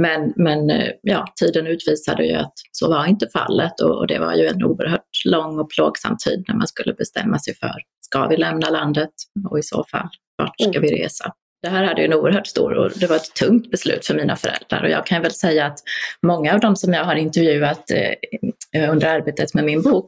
Men, 0.00 0.32
men 0.36 0.70
eh, 0.70 0.88
ja, 1.02 1.26
tiden 1.40 1.66
utvisade 1.66 2.26
ju 2.26 2.34
att 2.34 2.52
så 2.72 2.88
var 2.88 3.06
inte 3.06 3.28
fallet 3.32 3.80
och, 3.80 3.98
och 3.98 4.06
det 4.06 4.18
var 4.18 4.34
ju 4.34 4.46
en 4.46 4.64
oerhört 4.64 5.24
lång 5.24 5.58
och 5.58 5.70
plågsam 5.70 6.16
tid 6.16 6.44
när 6.48 6.54
man 6.54 6.66
skulle 6.66 6.94
bestämma 6.94 7.38
sig 7.38 7.54
för, 7.54 7.74
ska 8.00 8.26
vi 8.26 8.36
lämna 8.36 8.70
landet 8.70 9.10
och 9.50 9.58
i 9.58 9.62
så 9.62 9.84
fall, 9.90 10.08
vart 10.36 10.60
ska 10.60 10.80
vi 10.80 11.02
resa? 11.02 11.32
Det 11.62 11.68
här 11.68 11.84
hade 11.84 12.00
ju 12.00 12.06
en 12.06 12.14
oerhört 12.14 12.46
stor 12.46 12.72
och 12.72 12.90
det 12.96 13.06
var 13.06 13.16
ett 13.16 13.34
tungt 13.34 13.70
beslut 13.70 14.06
för 14.06 14.14
mina 14.14 14.36
föräldrar 14.36 14.82
och 14.82 14.90
jag 14.90 15.06
kan 15.06 15.22
väl 15.22 15.32
säga 15.32 15.66
att 15.66 15.78
många 16.22 16.54
av 16.54 16.60
dem 16.60 16.76
som 16.76 16.92
jag 16.92 17.04
har 17.04 17.14
intervjuat 17.14 17.90
eh, 17.90 18.82
eh, 18.82 18.90
under 18.90 19.06
arbetet 19.06 19.54
med 19.54 19.64
min 19.64 19.82
bok 19.82 20.06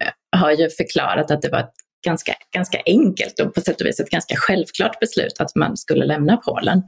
eh, 0.00 0.38
har 0.40 0.50
ju 0.50 0.70
förklarat 0.70 1.30
att 1.30 1.42
det 1.42 1.48
var 1.48 1.58
ett 1.58 1.74
ganska, 2.06 2.32
ganska 2.54 2.82
enkelt 2.86 3.40
och 3.40 3.54
på 3.54 3.60
sätt 3.60 3.80
och 3.80 3.86
vis 3.86 4.00
ett 4.00 4.10
ganska 4.10 4.34
självklart 4.36 5.00
beslut 5.00 5.40
att 5.40 5.54
man 5.54 5.76
skulle 5.76 6.04
lämna 6.04 6.36
Polen. 6.36 6.82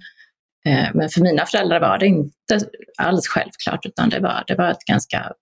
Men 0.95 1.09
för 1.09 1.21
mina 1.21 1.47
föräldrar 1.47 1.80
var 1.80 1.99
det 1.99 2.07
inte 2.07 2.61
alls 2.99 3.28
självklart 3.28 3.87
utan 3.87 4.09
det 4.09 4.21
var, 4.21 4.45
det 4.47 4.54
var 4.54 4.71
ett 4.71 4.85
ganska 4.85 5.33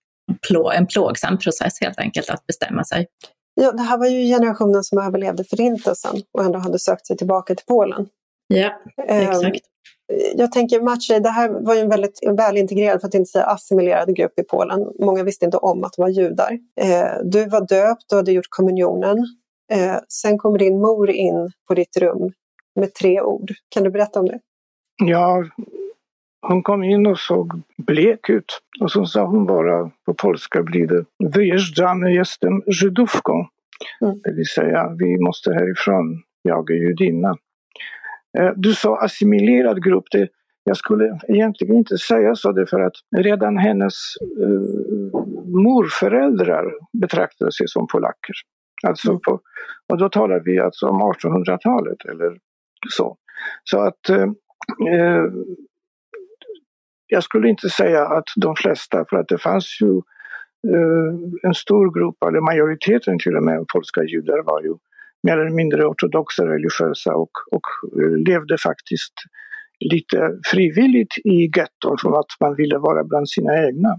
plå, 0.47 0.71
en 0.71 0.87
plågsam 0.87 1.37
process 1.37 1.73
helt 1.81 1.99
enkelt 1.99 2.29
att 2.29 2.47
bestämma 2.47 2.83
sig. 2.83 3.07
Ja, 3.61 3.71
det 3.71 3.81
här 3.81 3.97
var 3.97 4.07
ju 4.07 4.27
generationen 4.27 4.83
som 4.83 4.97
överlevde 4.97 5.43
Förintelsen 5.43 6.15
och 6.37 6.43
ändå 6.43 6.59
hade 6.59 6.79
sökt 6.79 7.07
sig 7.07 7.17
tillbaka 7.17 7.55
till 7.55 7.65
Polen. 7.65 8.07
Ja, 8.53 8.81
ehm, 9.07 9.29
exakt. 9.29 9.65
Jag 10.35 10.51
tänker 10.51 10.81
Maciej, 10.81 11.19
det 11.19 11.29
här 11.29 11.49
var 11.49 11.75
ju 11.75 11.81
en 11.81 11.89
väldigt 11.89 12.19
välintegrerad, 12.37 13.01
för 13.01 13.07
att 13.07 13.13
inte 13.13 13.29
säga 13.29 13.45
assimilerad 13.45 14.15
grupp 14.15 14.39
i 14.39 14.43
Polen. 14.43 14.87
Många 14.99 15.23
visste 15.23 15.45
inte 15.45 15.57
om 15.57 15.83
att 15.83 15.93
de 15.93 16.01
var 16.01 16.09
judar. 16.09 16.59
Eh, 16.81 17.23
du 17.23 17.45
var 17.45 17.67
döpt, 17.67 18.09
du 18.09 18.15
hade 18.15 18.31
gjort 18.31 18.49
kommunionen. 18.49 19.17
Eh, 19.71 19.95
sen 20.07 20.37
kommer 20.37 20.59
din 20.59 20.81
mor 20.81 21.09
in 21.09 21.51
på 21.67 21.73
ditt 21.73 21.97
rum 21.97 22.31
med 22.75 22.93
tre 22.93 23.21
ord. 23.21 23.51
Kan 23.69 23.83
du 23.83 23.89
berätta 23.89 24.19
om 24.19 24.25
det? 24.25 24.39
Ja, 25.03 25.43
hon 26.41 26.63
kom 26.63 26.83
in 26.83 27.07
och 27.07 27.19
såg 27.19 27.61
blek 27.77 28.29
ut. 28.29 28.59
Och 28.81 28.91
så 28.91 29.05
sa 29.05 29.25
hon 29.25 29.45
bara, 29.45 29.91
på 30.05 30.13
polska 30.13 30.63
blir 30.63 30.87
det 30.87 31.05
Wyjeżdżamy, 31.19 32.13
jestem 32.13 32.61
Żydówką. 32.67 33.45
Mm. 34.01 34.19
Det 34.23 34.31
vill 34.31 34.47
säga, 34.47 34.95
vi 34.99 35.17
måste 35.19 35.53
härifrån, 35.53 36.23
jag 36.41 36.71
är 36.71 36.75
judinna. 36.75 37.35
Eh, 38.37 38.51
du 38.55 38.73
sa 38.73 38.97
assimilerad 38.97 39.83
grupp. 39.83 40.03
Det, 40.11 40.29
jag 40.63 40.77
skulle 40.77 41.19
egentligen 41.27 41.75
inte 41.75 41.97
säga 41.97 42.35
så 42.35 42.51
därför 42.51 42.79
att 42.79 42.93
redan 43.17 43.57
hennes 43.57 43.93
uh, 44.39 45.23
morföräldrar 45.45 46.65
betraktade 47.01 47.51
sig 47.51 47.67
som 47.67 47.87
polacker. 47.87 48.35
Alltså 48.87 49.09
mm. 49.09 49.21
på, 49.21 49.41
och 49.87 49.97
då 49.97 50.09
talar 50.09 50.39
vi 50.45 50.59
alltså 50.59 50.87
om 50.87 51.01
1800-talet 51.01 52.05
eller 52.05 52.37
så. 52.89 53.17
Så 53.63 53.79
att 53.79 54.09
uh, 54.09 54.27
uh, 54.93 55.31
jag 57.07 57.23
skulle 57.23 57.49
inte 57.49 57.69
säga 57.69 58.05
att 58.05 58.27
de 58.35 58.55
flesta, 58.55 59.05
för 59.09 59.17
att 59.17 59.27
det 59.27 59.37
fanns 59.37 59.81
ju 59.81 60.01
en 61.43 61.53
stor 61.53 61.99
grupp, 61.99 62.23
eller 62.27 62.41
majoriteten 62.41 63.19
till 63.19 63.35
och 63.35 63.43
med, 63.43 63.65
polska 63.73 64.03
judar 64.03 64.43
var 64.43 64.61
ju 64.61 64.75
mer 65.23 65.37
eller 65.37 65.55
mindre 65.55 65.85
ortodoxa 65.85 66.45
religiösa 66.45 67.15
och, 67.15 67.31
och 67.51 67.67
eh, 68.01 68.17
levde 68.27 68.57
faktiskt 68.57 69.13
lite 69.79 70.39
frivilligt 70.45 71.17
i 71.23 71.51
getton 71.57 71.97
för 72.01 72.19
att 72.19 72.31
man 72.39 72.55
ville 72.55 72.77
vara 72.77 73.03
bland 73.03 73.29
sina 73.29 73.65
egna. 73.65 73.97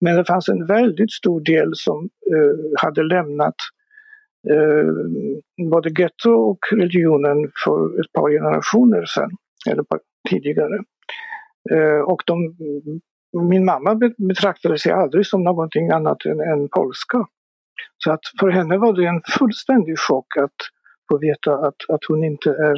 Men 0.00 0.16
det 0.16 0.24
fanns 0.24 0.48
en 0.48 0.66
väldigt 0.66 1.12
stor 1.12 1.40
del 1.40 1.70
som 1.74 2.08
eh, 2.32 2.82
hade 2.82 3.02
lämnat 3.02 3.54
eh, 4.50 4.92
både 5.70 5.90
getto 5.98 6.30
och 6.30 6.58
religionen 6.72 7.50
för 7.64 8.00
ett 8.00 8.12
par 8.12 8.30
generationer 8.30 9.04
sedan, 9.04 9.30
eller 9.70 9.84
tidigare. 10.30 10.78
Eh, 11.70 12.00
och 12.00 12.22
de, 12.26 12.56
min 13.50 13.64
mamma 13.64 14.00
betraktade 14.28 14.78
sig 14.78 14.92
aldrig 14.92 15.26
som 15.26 15.42
någonting 15.44 15.90
annat 15.90 16.24
än, 16.24 16.40
än 16.40 16.68
polska. 16.68 17.26
Så 17.98 18.12
att 18.12 18.20
för 18.40 18.48
henne 18.48 18.78
var 18.78 18.92
det 18.92 19.06
en 19.06 19.22
fullständig 19.38 19.98
chock 19.98 20.36
att 20.36 20.56
få 21.10 21.18
veta 21.18 21.52
att, 21.54 21.76
att 21.88 22.00
hon 22.08 22.24
inte 22.24 22.50
är 22.50 22.76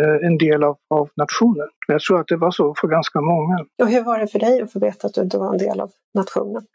eh, 0.00 0.26
en 0.26 0.38
del 0.38 0.64
av, 0.64 0.76
av 0.90 1.08
nationen. 1.16 1.68
Jag 1.88 2.00
tror 2.00 2.20
att 2.20 2.28
det 2.28 2.36
var 2.36 2.50
så 2.50 2.74
för 2.80 2.88
ganska 2.88 3.20
många. 3.20 3.58
Och 3.82 3.88
hur 3.88 4.04
var 4.04 4.18
det 4.18 4.26
för 4.26 4.38
dig 4.38 4.62
att 4.62 4.72
få 4.72 4.78
veta 4.78 5.06
att 5.06 5.14
du 5.14 5.20
inte 5.20 5.38
var 5.38 5.52
en 5.52 5.58
del 5.58 5.80
av 5.80 5.90
nationen? 6.14 6.66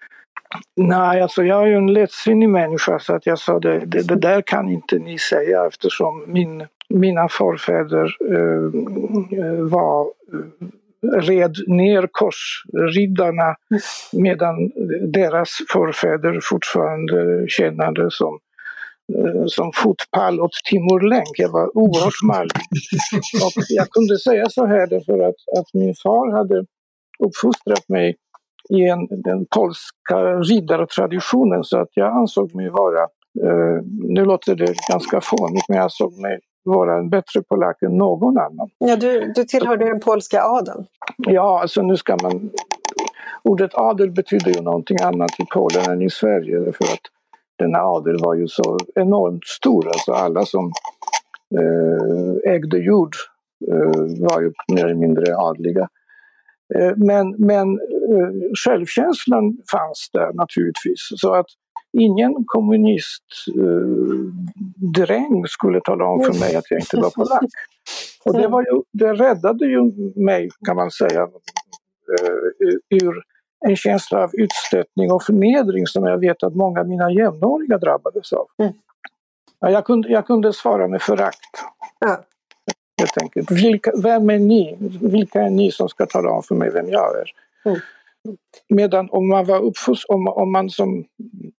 Nej, 0.75 1.21
alltså 1.21 1.43
jag 1.43 1.63
är 1.63 1.67
ju 1.67 1.75
en 1.75 1.93
lättsinnig 1.93 2.49
människa 2.49 2.99
så 2.99 3.15
att 3.15 3.25
jag 3.25 3.39
sa 3.39 3.59
det, 3.59 3.79
det, 3.79 4.07
det 4.07 4.15
där 4.15 4.41
kan 4.41 4.69
inte 4.69 4.99
ni 4.99 5.19
säga 5.19 5.65
eftersom 5.65 6.23
min, 6.27 6.67
mina 6.89 7.29
förfäder 7.29 8.17
eh, 8.29 9.39
eh 9.39 9.53
var 9.53 10.01
eh, 10.01 10.67
red 11.01 11.55
ner 11.67 12.07
korsriddarna 12.11 13.55
medan 14.11 14.55
deras 15.11 15.49
förfäder 15.71 16.39
fortfarande 16.43 17.45
tjänade 17.47 18.11
som 18.11 18.39
eh, 19.17 19.43
som 19.45 19.71
fotpall 19.75 20.39
åt 20.39 20.51
Timor 20.69 21.01
Länk. 21.01 21.33
Jag 21.37 21.49
var 21.49 21.77
oerhört 21.77 22.23
mallig. 22.23 22.61
Och 23.45 23.63
jag 23.69 23.89
kunde 23.89 24.19
säga 24.19 24.49
så 24.49 24.65
här 24.65 24.87
därför 24.87 25.19
att, 25.19 25.59
att 25.59 25.73
min 25.73 25.93
far 26.03 26.37
hade 26.37 26.65
uppfostrat 27.19 27.89
mig 27.89 28.15
i 28.69 28.83
en, 28.83 29.07
den 29.09 29.45
polska 29.55 30.17
riddartraditionen 30.39 31.63
så 31.63 31.77
att 31.77 31.89
jag 31.93 32.17
ansåg 32.17 32.55
mig 32.55 32.69
vara, 32.69 33.01
eh, 33.43 33.83
nu 34.15 34.25
låter 34.25 34.55
det 34.55 34.73
ganska 34.89 35.21
fånigt, 35.21 35.69
men 35.69 35.77
jag 35.77 35.83
ansåg 35.83 36.21
mig 36.21 36.39
vara 36.63 36.97
en 36.97 37.09
bättre 37.09 37.41
polack 37.41 37.81
än 37.81 37.97
någon 37.97 38.37
annan. 38.37 38.69
Ja, 38.77 38.95
du, 38.95 39.31
du 39.35 39.43
tillhörde 39.43 39.85
den 39.85 39.99
polska 39.99 40.43
adeln. 40.43 40.85
Ja, 41.17 41.61
alltså 41.61 41.81
nu 41.81 41.97
ska 41.97 42.17
man... 42.23 42.49
Ordet 43.43 43.73
adel 43.73 44.11
betyder 44.11 44.51
ju 44.51 44.61
någonting 44.61 44.97
annat 45.03 45.31
i 45.39 45.45
Polen 45.53 45.91
än 45.91 46.01
i 46.01 46.09
Sverige 46.09 46.71
för 46.71 46.83
att 46.83 47.05
denna 47.59 47.79
adel 47.79 48.17
var 48.19 48.35
ju 48.35 48.47
så 48.47 48.77
enormt 48.95 49.45
stor. 49.45 49.87
Alltså 49.87 50.11
alla 50.11 50.45
som 50.45 50.71
eh, 51.59 52.53
ägde 52.53 52.77
jord 52.77 53.15
eh, 53.71 54.27
var 54.29 54.41
ju 54.41 54.51
mer 54.73 54.85
eller 54.85 54.95
mindre 54.95 55.37
adliga. 55.37 55.87
Eh, 56.75 56.93
men 56.95 57.35
men 57.37 57.67
eh, 58.09 58.31
självkänslan 58.65 59.57
fanns 59.71 60.09
där 60.13 60.33
naturligtvis. 60.33 61.07
Så 61.15 61.33
att 61.33 61.47
ingen 61.93 62.45
kommunistdräng 62.45 65.39
eh, 65.39 65.43
skulle 65.47 65.81
tala 65.81 66.05
om 66.05 66.23
för 66.23 66.39
mig 66.39 66.55
att 66.55 66.71
jag 66.71 66.79
inte 66.79 66.97
var 66.97 67.09
polack. 67.09 67.45
Och 68.25 68.33
det, 68.33 68.47
var 68.47 68.61
ju, 68.61 68.81
det 68.91 69.13
räddade 69.13 69.65
ju 69.65 69.91
mig, 70.15 70.49
kan 70.65 70.75
man 70.75 70.91
säga, 70.91 71.21
eh, 71.21 71.27
ur 72.89 73.23
en 73.67 73.75
känsla 73.75 74.23
av 74.23 74.29
utstötning 74.33 75.11
och 75.11 75.23
förnedring 75.23 75.87
som 75.87 76.03
jag 76.03 76.17
vet 76.17 76.43
att 76.43 76.55
många 76.55 76.79
av 76.79 76.87
mina 76.87 77.11
jämnåriga 77.11 77.77
drabbades 77.77 78.33
av. 78.33 78.47
Mm. 78.57 78.73
Ja, 79.59 79.69
jag, 79.69 79.85
kunde, 79.85 80.09
jag 80.09 80.27
kunde 80.27 80.53
svara 80.53 80.87
med 80.87 81.01
förakt. 81.01 81.63
Ja. 81.99 82.23
Helt 82.99 83.21
enkelt. 83.21 83.51
Vilka, 83.51 83.91
vem 84.03 84.29
är 84.29 84.39
ni? 84.39 84.77
Vilka 85.01 85.41
är 85.41 85.49
ni 85.49 85.71
som 85.71 85.89
ska 85.89 86.05
tala 86.05 86.31
om 86.31 86.43
för 86.43 86.55
mig 86.55 86.71
vem 86.71 86.89
jag 86.89 87.19
är? 87.19 87.31
Mm. 87.65 87.79
Medan 88.69 89.09
om 89.09 89.27
man 89.27 89.45
var 89.45 89.61
uppfost, 89.61 90.05
om, 90.09 90.27
om 90.27 90.51
man 90.51 90.69
som 90.69 91.05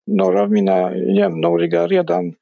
några 0.07 0.43
av 0.43 0.51
mina 0.51 0.97
jämnåriga 0.97 1.87
redan 1.87 2.35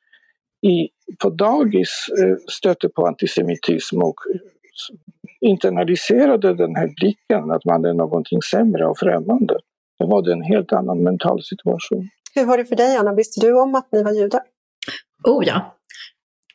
i, 0.66 0.88
på 1.22 1.30
dagis 1.30 2.06
eh, 2.22 2.36
stötte 2.50 2.88
på 2.88 3.06
antisemitism 3.06 4.02
och 4.02 4.16
internaliserade 5.40 6.54
den 6.54 6.76
här 6.76 6.88
blicken 6.96 7.50
att 7.50 7.64
man 7.64 7.84
är 7.84 7.94
någonting 7.94 8.42
sämre 8.42 8.86
och 8.86 8.98
främmande. 8.98 9.58
Då 9.98 10.06
var 10.06 10.22
det 10.22 10.32
en 10.32 10.42
helt 10.42 10.72
annan 10.72 11.02
mental 11.02 11.42
situation. 11.42 12.08
Hur 12.34 12.46
var 12.46 12.58
det 12.58 12.64
för 12.64 12.76
dig 12.76 12.96
Anna? 12.96 13.14
Visste 13.14 13.46
du 13.46 13.60
om 13.60 13.74
att 13.74 13.92
ni 13.92 14.02
var 14.02 14.12
judar? 14.12 14.40
Oh 15.24 15.46
ja, 15.46 15.76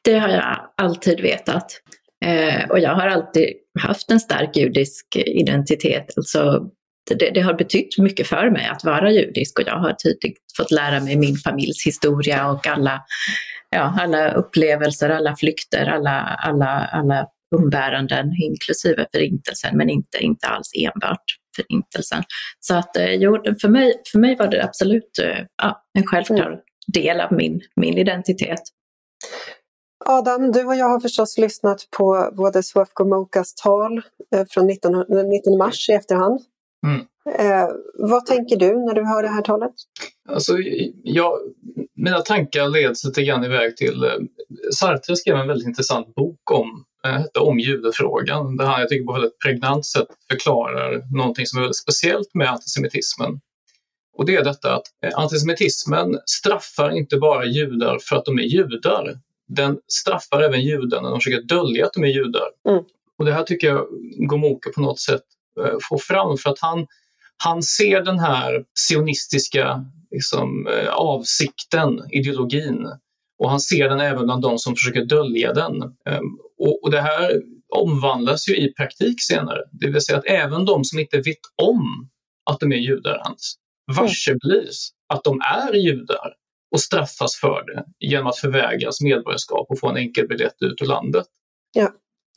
det 0.03 0.19
har 0.19 0.29
jag 0.29 0.59
alltid 0.75 1.21
vetat. 1.21 1.81
Eh, 2.25 2.69
och 2.69 2.79
jag 2.79 2.95
har 2.95 3.07
alltid 3.07 3.53
haft 3.79 4.11
en 4.11 4.19
stark 4.19 4.57
judisk 4.57 5.15
identitet. 5.15 6.13
Alltså 6.17 6.69
det, 7.09 7.29
det, 7.33 7.41
har 7.41 7.53
betytt 7.53 7.97
mycket 7.97 8.27
för 8.27 8.49
mig 8.49 8.67
att 8.67 8.83
vara 8.83 9.11
judisk 9.11 9.59
och 9.59 9.67
jag 9.67 9.79
har 9.79 9.93
tidigt 9.93 10.37
fått 10.57 10.71
lära 10.71 10.99
mig 10.99 11.15
min 11.15 11.35
familjs 11.35 11.85
historia 11.85 12.51
och 12.51 12.67
alla, 12.67 13.01
ja, 13.69 13.95
alla 13.99 14.31
upplevelser, 14.31 15.09
alla 15.09 15.35
flykter, 15.35 15.85
alla, 15.85 16.19
alla, 16.21 16.89
alla 16.91 17.27
umbäranden, 17.55 18.31
inklusive 18.43 19.05
förintelsen, 19.11 19.77
men 19.77 19.89
inte, 19.89 20.17
inte 20.17 20.47
alls 20.47 20.71
enbart 20.75 21.23
förintelsen. 21.55 22.23
Så 22.59 22.75
att 22.75 22.97
eh, 22.97 23.13
jo, 23.13 23.43
för 23.61 23.67
mig, 23.67 24.01
för 24.11 24.19
mig 24.19 24.35
var 24.35 24.47
det 24.47 24.63
absolut 24.63 25.19
eh, 25.21 25.45
ja, 25.63 25.83
en 25.93 26.07
självklar 26.07 26.47
mm. 26.47 26.59
del 26.93 27.21
av 27.21 27.33
min, 27.33 27.61
min 27.75 27.97
identitet. 27.97 28.61
Adam, 30.05 30.51
du 30.51 30.65
och 30.65 30.75
jag 30.75 30.89
har 30.89 30.99
förstås 30.99 31.37
lyssnat 31.37 31.87
på 31.97 32.31
både 32.37 32.63
Swaf 32.63 32.89
Gomokas 32.93 33.55
tal 33.55 33.97
eh, 34.35 34.45
från 34.49 34.67
19, 34.67 35.05
19 35.29 35.57
mars 35.57 35.89
i 35.89 35.93
efterhand. 35.93 36.39
Mm. 36.83 37.05
Eh, 37.39 37.67
vad 37.93 38.25
tänker 38.25 38.55
du 38.55 38.67
när 38.67 38.93
du 38.93 39.05
hör 39.05 39.23
det 39.23 39.29
här 39.29 39.41
talet? 39.41 39.71
Alltså, 40.29 40.57
jag, 41.03 41.39
mina 41.95 42.19
tankar 42.19 42.69
leds 42.69 43.05
lite 43.05 43.23
grann 43.23 43.43
iväg 43.43 43.77
till... 43.77 44.03
Eh, 44.03 44.09
Sartre 44.75 45.15
skrev 45.15 45.35
en 45.35 45.47
väldigt 45.47 45.67
intressant 45.67 46.15
bok 46.15 46.51
om, 46.51 46.85
eh, 47.05 47.41
om 47.41 47.59
judefrågan 47.59 48.57
där 48.57 48.65
han 48.65 48.79
jag 48.79 48.89
tycker 48.89 49.05
på 49.05 49.11
ett 49.11 49.17
väldigt 49.17 49.39
pregnant 49.39 49.85
sätt 49.85 50.07
förklarar 50.31 51.17
någonting 51.17 51.45
som 51.45 51.57
är 51.57 51.61
väldigt 51.61 51.77
speciellt 51.77 52.33
med 52.33 52.49
antisemitismen. 52.49 53.39
Och 54.17 54.25
det 54.25 54.35
är 54.35 54.43
detta 54.43 54.75
att 54.75 54.85
eh, 55.05 55.19
antisemitismen 55.19 56.19
straffar 56.25 56.89
inte 56.89 57.17
bara 57.17 57.45
judar 57.45 57.97
för 58.01 58.15
att 58.15 58.25
de 58.25 58.39
är 58.39 58.43
judar. 58.43 59.17
Den 59.47 59.77
straffar 59.87 60.41
även 60.41 60.61
judar 60.61 61.01
när 61.01 61.09
de 61.09 61.19
försöker 61.19 61.47
dölja 61.47 61.85
att 61.85 61.93
de 61.93 62.03
är 62.03 62.07
judar. 62.07 62.47
Mm. 62.69 62.83
Och 63.17 63.25
det 63.25 63.33
här 63.33 63.43
tycker 63.43 63.67
jag 63.67 63.87
Gomorka 64.29 64.69
på 64.75 64.81
något 64.81 64.99
sätt 64.99 65.23
eh, 65.61 65.77
får 65.89 65.97
fram 65.97 66.37
för 66.37 66.49
att 66.49 66.59
han, 66.59 66.87
han 67.43 67.63
ser 67.63 68.01
den 68.01 68.19
här 68.19 68.63
sionistiska 68.79 69.85
liksom, 70.11 70.67
eh, 70.67 70.93
avsikten, 70.93 72.01
ideologin. 72.11 72.87
Och 73.39 73.49
han 73.49 73.59
ser 73.59 73.89
den 73.89 73.99
även 73.99 74.25
bland 74.25 74.41
de 74.41 74.57
som 74.57 74.75
försöker 74.75 75.05
dölja 75.05 75.53
den. 75.53 75.83
Ehm, 75.83 76.37
och, 76.59 76.83
och 76.83 76.91
det 76.91 77.01
här 77.01 77.41
omvandlas 77.75 78.49
ju 78.49 78.55
i 78.55 78.73
praktik 78.73 79.21
senare. 79.21 79.59
Det 79.71 79.91
vill 79.91 80.01
säga 80.01 80.17
att 80.17 80.25
även 80.25 80.65
de 80.65 80.83
som 80.83 80.99
inte 80.99 81.17
vet 81.17 81.37
om 81.61 82.09
att 82.49 82.59
de 82.59 82.71
är 82.71 82.77
judar 82.77 83.21
ens 83.25 83.55
varseblis 83.97 84.89
att 85.13 85.23
de 85.23 85.41
är 85.41 85.73
judar 85.73 86.33
och 86.71 86.81
straffas 86.81 87.35
för 87.35 87.65
det 87.65 87.85
genom 87.99 88.27
att 88.27 88.37
förvägras 88.37 89.01
medborgarskap 89.01 89.67
och 89.69 89.79
få 89.79 89.89
en 89.89 89.97
enkel 89.97 90.27
biljett 90.27 90.61
ut 90.61 90.81
ur 90.81 90.85
landet. 90.85 91.25
Ja. 91.73 91.91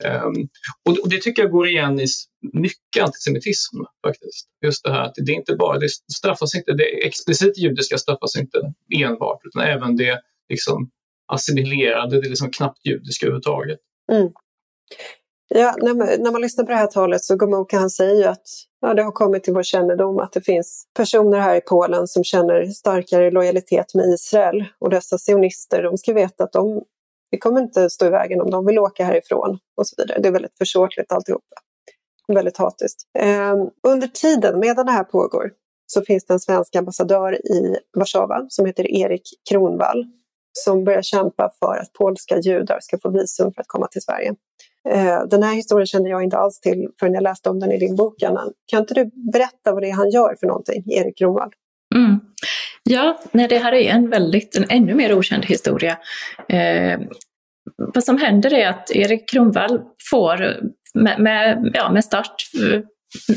Um, 0.05 0.49
och, 0.85 1.09
det 1.09 1.21
tycker 1.21 1.41
jag 1.41 1.51
går 1.51 1.67
igen 1.67 1.99
i 1.99 2.05
mycket 2.53 3.03
antisemitism 3.03 3.77
faktiskt. 4.05 4.47
Just 4.65 4.83
det 4.83 4.91
här 4.91 5.03
att 5.03 5.13
det 5.15 5.31
är 5.31 5.35
inte 5.35 5.55
bara, 5.55 5.79
det 5.79 5.89
straffas 6.13 6.55
inte, 6.55 6.73
det 6.73 7.07
explicit 7.07 7.57
judiska 7.57 7.97
straffas 7.97 8.35
inte 8.35 8.73
enbart 8.95 9.39
utan 9.45 9.61
även 9.61 9.95
det 9.95 10.21
liksom 10.49 10.89
assimilerade, 11.33 12.21
det 12.21 12.29
liksom 12.29 12.51
knappt 12.51 12.85
judiska 12.85 13.25
överhuvudtaget. 13.25 13.79
Mm. 14.11 14.29
Ja, 15.49 15.75
när 15.81 15.93
man, 15.93 16.07
när 16.19 16.31
man 16.31 16.41
lyssnar 16.41 16.65
på 16.65 16.71
det 16.71 16.77
här 16.77 16.87
talet 16.87 17.23
så 17.23 17.35
Gomorka 17.35 17.77
han 17.77 17.89
säger 17.89 18.15
ju 18.15 18.23
att 18.23 18.47
ja, 18.81 18.93
det 18.93 19.03
har 19.03 19.11
kommit 19.11 19.43
till 19.43 19.53
vår 19.53 19.63
kännedom 19.63 20.19
att 20.19 20.33
det 20.33 20.41
finns 20.41 20.87
personer 20.97 21.39
här 21.39 21.55
i 21.55 21.61
Polen 21.61 22.07
som 22.07 22.23
känner 22.23 22.65
starkare 22.65 23.31
lojalitet 23.31 23.93
med 23.93 24.05
Israel. 24.05 24.65
Och 24.79 24.89
dessa 24.89 25.17
sionister, 25.17 25.83
de 25.83 25.97
ska 25.97 26.13
veta 26.13 26.43
att 26.43 26.53
de 26.53 26.83
det 27.31 27.37
kommer 27.37 27.61
inte 27.61 27.89
stå 27.89 28.05
i 28.05 28.09
vägen 28.09 28.41
om 28.41 28.49
de 28.49 28.65
vill 28.65 28.79
åka 28.79 29.05
härifrån 29.05 29.59
och 29.77 29.87
så 29.87 29.95
vidare. 29.97 30.19
Det 30.19 30.27
är 30.27 30.31
väldigt 30.31 30.57
försåtligt 30.57 31.11
alltihopa. 31.11 31.55
Väldigt 32.27 32.57
hatiskt. 32.57 32.99
Eh, 33.19 33.55
under 33.87 34.07
tiden 34.07 34.59
medan 34.59 34.85
det 34.85 34.91
här 34.91 35.03
pågår 35.03 35.51
så 35.87 36.01
finns 36.01 36.25
det 36.25 36.33
en 36.33 36.39
svensk 36.39 36.75
ambassadör 36.75 37.33
i 37.33 37.77
Warszawa 37.97 38.45
som 38.49 38.65
heter 38.65 38.91
Erik 38.91 39.21
Kronvall 39.49 40.05
som 40.57 40.83
börjar 40.83 41.01
kämpa 41.01 41.49
för 41.59 41.77
att 41.77 41.93
polska 41.93 42.39
judar 42.39 42.77
ska 42.81 42.99
få 42.99 43.09
visum 43.09 43.53
för 43.53 43.61
att 43.61 43.67
komma 43.67 43.87
till 43.87 44.01
Sverige. 44.01 44.35
Eh, 44.89 45.23
den 45.29 45.43
här 45.43 45.55
historien 45.55 45.87
kände 45.87 46.09
jag 46.09 46.23
inte 46.23 46.37
alls 46.37 46.59
till 46.59 46.87
förrän 46.99 47.13
jag 47.13 47.23
läste 47.23 47.49
om 47.49 47.59
den 47.59 47.71
i 47.71 47.77
din 47.77 47.95
bok, 47.95 48.23
Anna. 48.23 48.43
Kan 48.65 48.79
inte 48.79 48.93
du 48.93 49.11
berätta 49.31 49.71
vad 49.73 49.83
det 49.83 49.89
är 49.89 49.93
han 49.93 50.09
gör 50.09 50.35
för 50.39 50.47
någonting, 50.47 50.83
Erik 50.87 51.17
Kronwall? 51.17 51.51
Mm. 51.95 52.19
Ja, 52.89 53.19
nej, 53.31 53.47
det 53.47 53.57
här 53.57 53.73
är 53.73 53.91
en 53.91 54.09
väldigt, 54.09 54.57
en 54.57 54.65
ännu 54.69 54.95
mer 54.95 55.13
okänd 55.13 55.45
historia. 55.45 55.97
Eh, 56.49 56.99
vad 57.77 58.03
som 58.03 58.17
händer 58.17 58.53
är 58.53 58.69
att 58.69 58.91
Erik 58.91 59.29
Kronwall 59.29 59.81
får, 60.09 60.57
med, 60.93 61.19
med, 61.19 61.71
ja, 61.73 61.91
med 61.91 62.05
start 62.05 62.35
eh, 62.63 62.81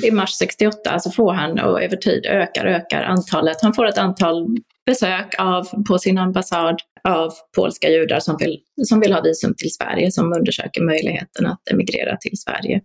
i 0.09 0.11
mars 0.11 0.31
68 0.31 0.77
så 0.85 0.91
alltså 0.91 1.11
får 1.11 1.33
han 1.33 1.61
och 1.61 1.83
över 1.83 1.97
tid 1.97 2.27
ökar 2.27 2.67
ökar 2.67 3.03
antalet. 3.03 3.57
Han 3.63 3.75
får 3.75 3.87
ett 3.87 3.99
antal 3.99 4.47
besök 4.87 5.35
av, 5.39 5.85
på 5.85 5.99
sin 5.99 6.19
ambassad 6.19 6.77
av 7.09 7.33
polska 7.57 7.89
judar 7.89 8.21
som 8.21 8.37
vill, 8.41 8.59
som 8.89 9.01
vill 9.01 9.13
ha 9.13 9.21
visum 9.21 9.55
till 9.55 9.73
Sverige, 9.73 10.13
som 10.13 10.33
undersöker 10.33 10.83
möjligheten 10.83 11.47
att 11.47 11.71
emigrera 11.71 12.17
till 12.17 12.39
Sverige. 12.39 12.81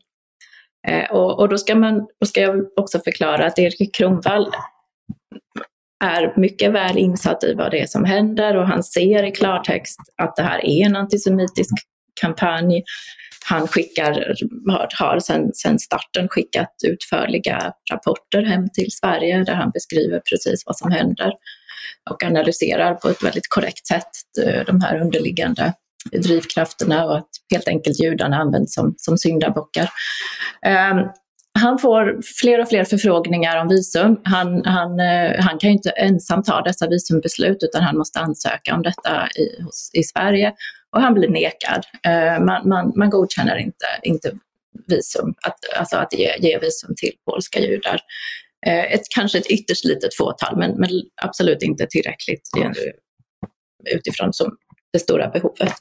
Eh, 0.88 1.12
och, 1.12 1.39
och 1.39 1.49
då, 1.49 1.58
ska 1.58 1.75
man, 1.75 2.08
då 2.19 2.25
ska 2.25 2.41
jag 2.41 2.65
också 2.78 2.99
förklara 2.99 3.45
att 3.45 3.60
Erik 3.60 3.95
Kronvall 3.95 4.51
är 6.03 6.39
mycket 6.39 6.71
väl 6.71 6.97
insatt 6.97 7.43
i 7.43 7.53
vad 7.53 7.71
det 7.71 7.81
är 7.81 7.86
som 7.86 8.05
händer 8.05 8.58
och 8.58 8.67
han 8.67 8.84
ser 8.84 9.23
i 9.23 9.31
klartext 9.31 9.99
att 10.21 10.36
det 10.36 10.43
här 10.43 10.65
är 10.65 10.86
en 10.86 10.95
antisemitisk 10.95 11.73
kampanj. 12.21 12.84
Han 13.47 13.67
skickar, 13.67 14.36
har, 14.71 14.88
har 14.99 15.19
sedan, 15.19 15.51
sen 15.53 15.79
starten 15.79 16.27
skickat 16.27 16.73
utförliga 16.88 17.73
rapporter 17.91 18.43
hem 18.43 18.69
till 18.69 18.91
Sverige 18.91 19.43
där 19.43 19.53
han 19.53 19.71
beskriver 19.71 20.21
precis 20.29 20.63
vad 20.65 20.77
som 20.77 20.91
händer 20.91 21.34
och 22.10 22.23
analyserar 22.23 22.93
på 22.93 23.10
ett 23.10 23.23
väldigt 23.23 23.49
korrekt 23.49 23.88
sätt 23.88 24.10
eh, 24.45 24.65
de 24.65 24.81
här 24.81 25.01
underliggande 25.01 25.73
drivkrafterna 26.12 27.05
och 27.05 27.17
att 27.17 27.29
helt 27.51 27.67
enkelt 27.67 27.99
judarna 27.99 28.38
används 28.38 28.73
som, 28.73 28.95
som 28.97 29.17
syndabockar. 29.17 29.89
Um, 30.91 31.10
han 31.60 31.80
får 31.80 32.20
fler 32.41 32.62
och 32.62 32.70
fler 32.70 32.84
förfrågningar 32.84 33.62
om 33.62 33.68
visum. 33.68 34.22
Han, 34.24 34.65
han, 34.65 35.00
uh, 35.00 35.39
han 35.39 35.58
kan 35.60 35.70
ju 35.70 35.76
inte 35.76 35.89
ensam 35.89 36.44
ta 36.44 36.62
dessa 36.62 36.88
visumbeslut 36.88 37.63
utan 37.63 37.84
han 37.84 37.98
måste 37.98 38.20
ansöka 38.20 38.76
om 38.76 38.82
detta 38.82 39.28
i, 39.36 39.63
hos, 39.63 39.89
i 39.94 40.04
Sverige 40.04 40.54
och 40.96 41.02
han 41.02 41.13
blir 41.13 41.30
nekad. 41.30 41.86
Uh, 42.08 42.46
man, 42.46 42.70
man, 42.70 42.94
man 42.96 43.10
godkänner 43.10 43.58
inte, 43.58 43.86
inte 44.04 44.32
visum, 44.88 45.34
att, 45.48 45.78
alltså 45.78 45.98
att 45.98 46.13
ge, 46.13 46.36
ge 46.39 46.60
visum 46.60 46.96
till 46.98 47.12
polska 47.26 47.60
judar. 47.60 48.02
Eh, 48.65 48.94
ett, 48.94 49.02
kanske 49.15 49.38
ett 49.38 49.52
ytterst 49.52 49.86
litet 49.86 50.15
fåtal, 50.15 50.58
men, 50.58 50.72
men 50.72 50.89
absolut 51.22 51.63
inte 51.63 51.86
tillräckligt 51.86 52.50
utifrån 53.91 54.34
som 54.34 54.58
det 54.94 55.00
stora 55.00 55.28
behovet. 55.28 55.74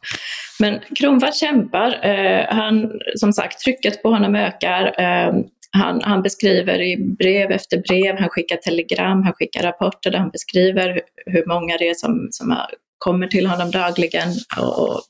Men 0.60 0.80
Kronwall 0.98 1.32
kämpar. 1.32 2.06
Eh, 2.06 2.46
han, 2.48 2.92
som 3.16 3.32
sagt, 3.32 3.60
trycket 3.60 4.02
på 4.02 4.08
honom 4.10 4.34
ökar. 4.34 5.00
Eh, 5.00 5.34
han, 5.76 6.00
han, 6.02 6.22
beskriver 6.22 6.80
i 6.80 6.96
brev 6.96 7.50
efter 7.50 7.78
brev, 7.78 8.16
han 8.18 8.28
skickar 8.28 8.56
telegram, 8.56 9.22
han 9.22 9.32
skickar 9.32 9.62
rapporter 9.62 10.10
där 10.10 10.18
han 10.18 10.30
beskriver 10.30 11.00
hur, 11.26 11.46
många 11.46 11.76
det 11.76 11.88
är 11.88 11.94
som, 11.94 12.28
som 12.30 12.56
kommer 12.98 13.26
till 13.26 13.46
honom 13.46 13.70
dagligen 13.70 14.28
och, 14.58 15.00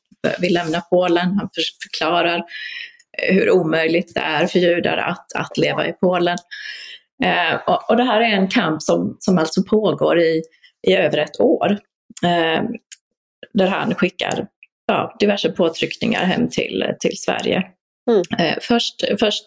vill 0.40 0.54
lämna 0.54 0.80
Polen. 0.80 1.26
Han 1.26 1.48
för, 1.54 1.62
förklarar 1.82 2.42
hur 3.18 3.50
omöjligt 3.50 4.14
det 4.14 4.20
är 4.20 4.46
för 4.46 4.58
judar 4.58 4.96
att, 4.96 5.26
att 5.34 5.58
leva 5.58 5.88
i 5.88 5.92
Polen. 5.92 6.38
Eh, 7.24 7.54
och, 7.66 7.90
och, 7.90 7.96
det 7.96 8.04
här 8.04 8.20
är 8.20 8.36
en 8.36 8.48
kamp 8.48 8.82
som, 8.82 9.16
som 9.20 9.38
alltså 9.38 9.62
pågår 9.62 10.20
i, 10.20 10.42
i 10.86 10.94
över 10.94 11.18
ett 11.18 11.40
år. 11.40 11.78
Eh, 12.24 12.62
där 13.54 13.66
han 13.66 13.94
skickar 13.94 14.46
ja, 14.86 15.16
diverse 15.20 15.48
påtryckningar 15.48 16.24
hem 16.24 16.48
till, 16.48 16.84
till 17.00 17.18
Sverige. 17.18 17.62
Mm. 18.10 18.22
Eh, 18.38 18.58
först, 18.60 19.04
först 19.20 19.46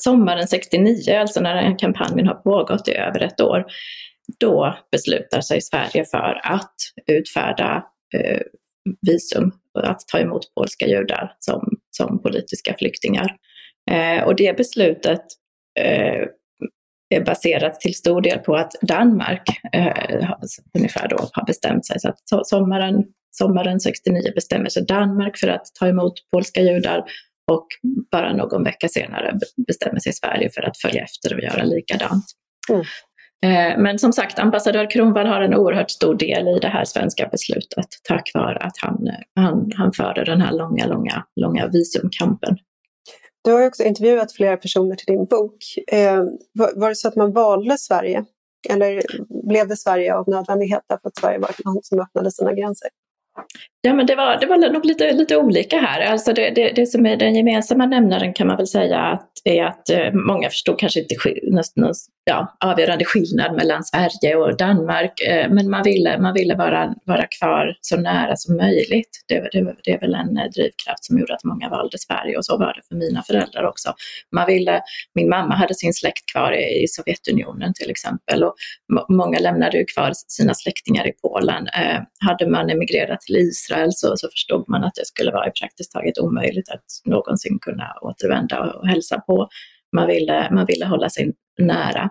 sommaren 0.00 0.48
69, 0.48 1.18
alltså 1.18 1.40
när 1.40 1.54
den 1.54 1.76
kampanjen 1.76 2.26
har 2.26 2.34
pågått 2.34 2.88
i 2.88 2.94
över 2.94 3.20
ett 3.22 3.40
år, 3.40 3.64
då 4.40 4.74
beslutar 4.92 5.40
sig 5.40 5.60
Sverige 5.60 6.04
för 6.04 6.40
att 6.44 6.74
utfärda 7.06 7.84
eh, 8.16 8.40
visum, 9.06 9.52
att 9.78 10.00
ta 10.12 10.18
emot 10.18 10.54
polska 10.54 10.86
judar 10.86 11.36
som, 11.38 11.68
som 11.90 12.22
politiska 12.22 12.74
flyktingar. 12.78 13.36
Eh, 13.90 14.24
och 14.24 14.36
det 14.36 14.56
beslutet 14.56 15.22
eh, 15.80 16.28
är 17.14 17.24
baserat 17.24 17.80
till 17.80 17.94
stor 17.94 18.20
del 18.20 18.38
på 18.38 18.56
att 18.56 18.72
Danmark 18.82 19.42
eh, 19.72 20.30
ungefär 20.78 21.08
då 21.08 21.28
har 21.32 21.46
bestämt 21.46 21.86
sig. 21.86 22.00
Så 22.00 22.08
att 22.08 22.46
sommaren, 22.46 23.04
sommaren 23.30 23.80
69 23.80 24.32
bestämmer 24.34 24.68
sig 24.68 24.86
Danmark 24.86 25.38
för 25.38 25.48
att 25.48 25.66
ta 25.78 25.88
emot 25.88 26.14
polska 26.32 26.60
judar 26.60 27.04
och 27.52 27.66
bara 28.12 28.32
någon 28.32 28.64
vecka 28.64 28.88
senare 28.88 29.38
bestämmer 29.66 30.00
sig 30.00 30.12
Sverige 30.12 30.50
för 30.50 30.62
att 30.62 30.78
följa 30.78 31.02
efter 31.02 31.34
och 31.34 31.40
göra 31.40 31.64
likadant. 31.64 32.24
Mm. 32.70 32.84
Eh, 33.44 33.78
men 33.78 33.98
som 33.98 34.12
sagt, 34.12 34.38
ambassadör 34.38 34.90
Kronwall 34.90 35.26
har 35.26 35.40
en 35.40 35.54
oerhört 35.54 35.90
stor 35.90 36.14
del 36.14 36.48
i 36.48 36.58
det 36.58 36.68
här 36.68 36.84
svenska 36.84 37.28
beslutet 37.28 37.86
tack 38.02 38.30
vare 38.34 38.58
att 38.58 38.76
han, 38.80 39.08
han, 39.36 39.70
han 39.76 39.92
förde 39.92 40.24
den 40.24 40.40
här 40.40 40.52
långa, 40.52 40.86
långa, 40.86 41.24
långa 41.40 41.66
visumkampen. 41.66 42.56
Du 43.44 43.52
har 43.52 43.66
också 43.66 43.82
intervjuat 43.82 44.32
flera 44.32 44.56
personer 44.56 44.96
till 44.96 45.06
din 45.06 45.24
bok. 45.24 45.56
Eh, 45.92 46.22
var, 46.52 46.80
var, 46.80 46.88
det 46.88 46.94
så 46.94 47.08
att 47.08 47.16
man 47.16 47.32
valde 47.32 47.78
Sverige? 47.78 48.24
Eller 48.70 49.02
blev 49.48 49.68
det 49.68 49.76
Sverige 49.76 50.14
av 50.14 50.28
nödvändighet 50.28 50.82
därför 50.88 51.08
att 51.08 51.18
Sverige 51.18 51.38
var 51.38 51.48
ett 51.48 51.64
land 51.64 51.84
som 51.84 52.00
öppnade 52.00 52.30
sina 52.30 52.52
gränser? 52.52 52.88
Ja, 53.80 53.94
men 53.94 54.06
det 54.06 54.14
var, 54.14 54.40
det 54.40 54.46
var 54.46 54.56
nog 54.72 54.84
lite, 54.84 55.12
lite 55.12 55.36
olika 55.36 55.78
här. 55.78 56.00
Alltså 56.00 56.32
det, 56.32 56.50
det, 56.50 56.72
det 56.72 56.86
som 56.86 57.06
är 57.06 57.16
den 57.16 57.34
gemensamma 57.34 57.86
nämnaren 57.86 58.34
kan 58.34 58.46
man 58.46 58.56
väl 58.56 58.66
säga 58.66 58.98
att, 59.00 59.30
är 59.44 59.64
att 59.64 59.90
eh, 59.90 60.12
många 60.12 60.50
förstod 60.50 60.78
kanske 60.78 61.00
inte 61.00 61.14
ja, 62.24 62.56
avgörande 62.60 63.04
skillnad 63.04 63.56
mellan 63.56 63.84
Sverige 63.84 64.36
och 64.36 64.56
Danmark. 64.56 65.20
Eh, 65.20 65.50
men 65.50 65.70
man 65.70 65.82
ville, 65.82 66.18
man 66.18 66.34
ville 66.34 66.54
vara, 66.54 66.94
vara 67.04 67.26
kvar 67.38 67.76
så 67.80 67.96
nära 67.96 68.36
som 68.36 68.56
möjligt. 68.56 69.24
Det, 69.28 69.48
det, 69.52 69.76
det 69.84 69.90
är 69.90 70.00
väl 70.00 70.14
en 70.14 70.36
eh, 70.36 70.44
drivkraft 70.44 71.04
som 71.04 71.18
gjorde 71.18 71.34
att 71.34 71.44
många 71.44 71.68
valde 71.68 71.98
Sverige 71.98 72.36
och 72.36 72.44
så 72.44 72.58
var 72.58 72.74
det 72.74 72.80
för 72.88 72.94
mina 72.94 73.22
föräldrar 73.22 73.64
också. 73.64 73.94
Man 74.32 74.46
ville, 74.46 74.82
min 75.14 75.28
mamma 75.28 75.54
hade 75.54 75.74
sin 75.74 75.94
släkt 75.94 76.32
kvar 76.32 76.52
i, 76.52 76.88
Sovjetunionen 76.88 77.74
till 77.74 77.90
exempel 77.90 78.44
och 78.44 78.54
många 79.08 79.38
lämnade 79.38 79.78
ju 79.78 79.84
kvar 79.84 80.12
sina 80.14 80.54
släktingar 80.54 81.06
i 81.06 81.12
Polen. 81.12 81.66
Eh, 81.66 82.00
hade 82.26 82.50
man 82.50 82.70
emigrerat 82.70 83.20
till 83.20 83.36
Israel 83.36 83.90
så, 83.92 84.16
så 84.16 84.28
förstod 84.28 84.68
man 84.68 84.84
att 84.84 84.94
det 84.94 85.06
skulle 85.06 85.32
vara 85.32 85.50
praktiskt 85.50 85.92
taget 85.92 86.18
omöjligt 86.18 86.68
att 86.68 86.84
någonsin 87.04 87.58
kunna 87.60 87.94
återvända 88.02 88.60
och 88.60 88.88
hälsa 88.88 89.20
på. 89.20 89.48
Man 89.96 90.06
ville, 90.06 90.50
man 90.50 90.66
ville 90.66 90.86
hålla 90.86 91.08
sin 91.08 91.32
nära. 91.58 92.10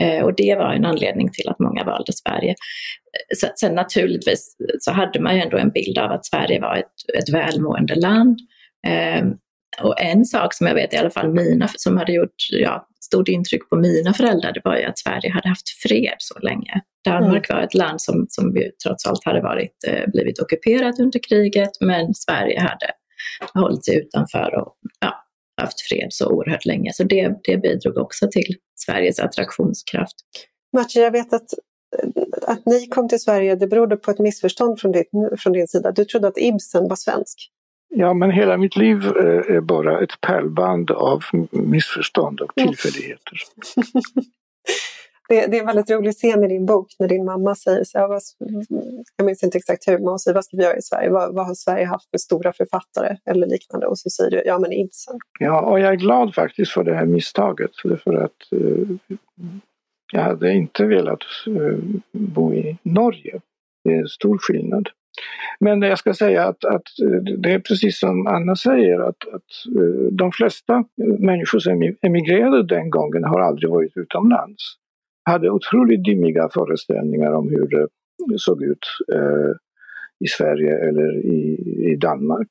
Eh, 0.00 0.24
och 0.24 0.36
det 0.36 0.54
var 0.58 0.72
en 0.72 0.84
anledning 0.84 1.30
till 1.32 1.48
att 1.48 1.58
många 1.58 1.84
valde 1.84 2.12
Sverige. 2.12 2.50
Eh, 2.50 3.48
sen 3.56 3.74
naturligtvis 3.74 4.56
så 4.80 4.92
hade 4.92 5.20
man 5.20 5.36
ju 5.36 5.42
ändå 5.42 5.56
en 5.56 5.70
bild 5.70 5.98
av 5.98 6.12
att 6.12 6.26
Sverige 6.26 6.60
var 6.60 6.76
ett, 6.76 7.18
ett 7.18 7.34
välmående 7.34 7.94
land. 7.94 8.38
Eh, 8.86 9.24
och 9.82 10.00
en 10.00 10.24
sak 10.24 10.54
som 10.54 10.66
jag 10.66 10.74
vet 10.74 10.94
i 10.94 10.96
alla 10.96 11.10
fall 11.10 11.34
mina, 11.34 11.68
som 11.68 11.96
hade 11.96 12.12
gjort 12.12 12.34
ja, 12.50 12.86
stort 13.00 13.28
intryck 13.28 13.68
på 13.68 13.76
mina 13.76 14.12
föräldrar, 14.14 14.52
det 14.52 14.60
var 14.64 14.76
ju 14.76 14.84
att 14.84 14.98
Sverige 14.98 15.30
hade 15.32 15.48
haft 15.48 15.68
fred 15.68 16.14
så 16.18 16.38
länge. 16.38 16.80
Danmark 17.04 17.50
mm. 17.50 17.58
var 17.58 17.66
ett 17.66 17.74
land 17.74 18.00
som, 18.00 18.26
som 18.28 18.54
trots 18.84 19.06
allt 19.06 19.24
hade 19.24 19.40
varit, 19.40 19.76
eh, 19.86 20.10
blivit 20.12 20.38
ockuperat 20.38 21.00
under 21.00 21.20
kriget, 21.28 21.70
men 21.80 22.14
Sverige 22.14 22.60
hade 22.60 22.90
hållit 23.54 23.84
sig 23.84 23.96
utanför 23.98 24.54
och 24.54 24.76
ja, 25.00 25.24
haft 25.60 25.80
fred 25.80 26.08
så 26.10 26.28
oerhört 26.28 26.66
länge. 26.66 26.92
Så 26.92 27.04
det, 27.04 27.34
det 27.44 27.56
bidrog 27.56 27.96
också 27.96 28.28
till 28.30 28.56
Sveriges 28.74 29.18
attraktionskraft. 29.18 30.14
Matje, 30.76 31.02
jag 31.02 31.10
vet 31.10 31.32
att, 31.32 31.48
att 32.42 32.66
ni 32.66 32.86
kom 32.86 33.08
till 33.08 33.20
Sverige, 33.20 33.54
det 33.54 33.66
berodde 33.66 33.96
på 33.96 34.10
ett 34.10 34.18
missförstånd 34.18 34.80
från 34.80 34.92
din, 34.92 35.04
från 35.38 35.52
din 35.52 35.68
sida. 35.68 35.92
Du 35.92 36.04
trodde 36.04 36.28
att 36.28 36.38
Ibsen 36.38 36.88
var 36.88 36.96
svensk. 36.96 37.50
Ja, 37.94 38.14
men 38.14 38.30
hela 38.30 38.56
mitt 38.56 38.76
liv 38.76 39.06
eh, 39.06 39.56
är 39.56 39.60
bara 39.60 40.00
ett 40.00 40.20
pärlband 40.20 40.90
av 40.90 41.22
missförstånd 41.50 42.40
och 42.40 42.54
tillfälligheter. 42.54 43.32
det, 45.32 45.46
det, 45.46 45.56
är 45.56 45.60
en 45.60 45.66
väldigt 45.66 45.90
rolig 45.90 46.14
scen 46.14 46.44
i 46.44 46.48
din 46.48 46.66
bok 46.66 46.86
när 46.98 47.08
din 47.08 47.24
mamma 47.24 47.54
säger 47.54 47.84
så 47.84 47.98
här, 47.98 48.08
vad, 48.08 48.20
jag 49.16 49.26
minns 49.26 49.42
inte 49.42 49.58
exakt 49.58 49.88
hur, 49.88 49.98
men 49.98 50.08
hon 50.08 50.18
säger 50.18 50.34
vad 50.34 50.44
ska 50.44 50.56
vi 50.56 50.62
göra 50.62 50.76
i 50.76 50.82
Sverige? 50.82 51.10
Vad, 51.10 51.34
vad, 51.34 51.46
har 51.46 51.54
Sverige 51.54 51.86
haft 51.86 52.10
för 52.10 52.18
stora 52.18 52.52
författare 52.52 53.16
eller 53.24 53.46
liknande? 53.46 53.86
Och 53.86 53.98
så 53.98 54.10
säger 54.10 54.30
du, 54.30 54.42
ja 54.44 54.58
men 54.58 54.72
Ibsen. 54.72 55.18
Ja, 55.40 55.60
och 55.60 55.80
jag 55.80 55.92
är 55.92 55.96
glad 55.96 56.34
faktiskt 56.34 56.72
för 56.72 56.84
det 56.84 56.94
här 56.94 57.06
misstaget. 57.06 57.70
För 58.04 58.14
att 58.14 58.52
eh, 58.52 59.16
jag 60.12 60.22
hade 60.22 60.52
inte 60.52 60.84
velat 60.84 61.24
eh, 61.46 61.78
bo 62.12 62.54
i 62.54 62.78
Norge. 62.82 63.40
Det 63.84 63.90
är 63.90 63.98
en 63.98 64.08
stor 64.08 64.38
skillnad. 64.38 64.88
Men 65.60 65.82
jag 65.82 65.98
ska 65.98 66.14
säga 66.14 66.44
att, 66.44 66.64
att 66.64 67.00
eh, 67.02 67.34
det 67.38 67.52
är 67.52 67.58
precis 67.58 67.98
som 67.98 68.26
Anna 68.26 68.56
säger 68.56 69.00
att, 69.00 69.28
att 69.34 69.76
eh, 69.76 70.12
de 70.12 70.32
flesta 70.32 70.84
människor 71.18 71.58
som 71.58 71.94
emigrerade 72.02 72.66
den 72.66 72.90
gången 72.90 73.24
har 73.24 73.40
aldrig 73.40 73.70
varit 73.70 73.96
utomlands 73.96 74.81
hade 75.24 75.50
otroligt 75.50 76.04
dimmiga 76.04 76.48
föreställningar 76.54 77.32
om 77.32 77.48
hur 77.48 77.68
det 77.68 77.88
såg 78.38 78.62
ut 78.62 78.86
eh, 79.14 79.52
i 80.24 80.26
Sverige 80.26 80.88
eller 80.88 81.26
i, 81.26 81.40
i 81.92 81.96
Danmark. 81.96 82.48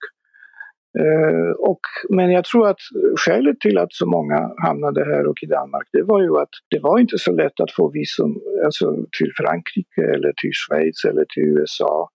Eh, 1.00 1.52
och, 1.52 1.80
men 2.10 2.32
jag 2.32 2.46
tror 2.46 2.68
att 2.68 2.80
skälet 3.18 3.60
till 3.60 3.78
att 3.78 3.94
så 3.94 4.06
många 4.06 4.52
hamnade 4.66 5.06
här 5.06 5.28
och 5.28 5.44
i 5.44 5.46
Danmark, 5.46 5.88
det 5.92 6.04
var 6.04 6.22
ju 6.22 6.38
att 6.38 6.50
det 6.70 6.80
var 6.80 7.00
inte 7.00 7.18
så 7.18 7.32
lätt 7.32 7.60
att 7.60 7.72
få 7.72 7.92
visum 7.92 8.42
alltså, 8.66 8.96
till 9.18 9.32
Frankrike 9.38 10.02
eller 10.02 10.34
till 10.42 10.52
Schweiz 10.54 11.06
eller 11.06 11.26
till 11.34 11.44
USA. 11.44 12.10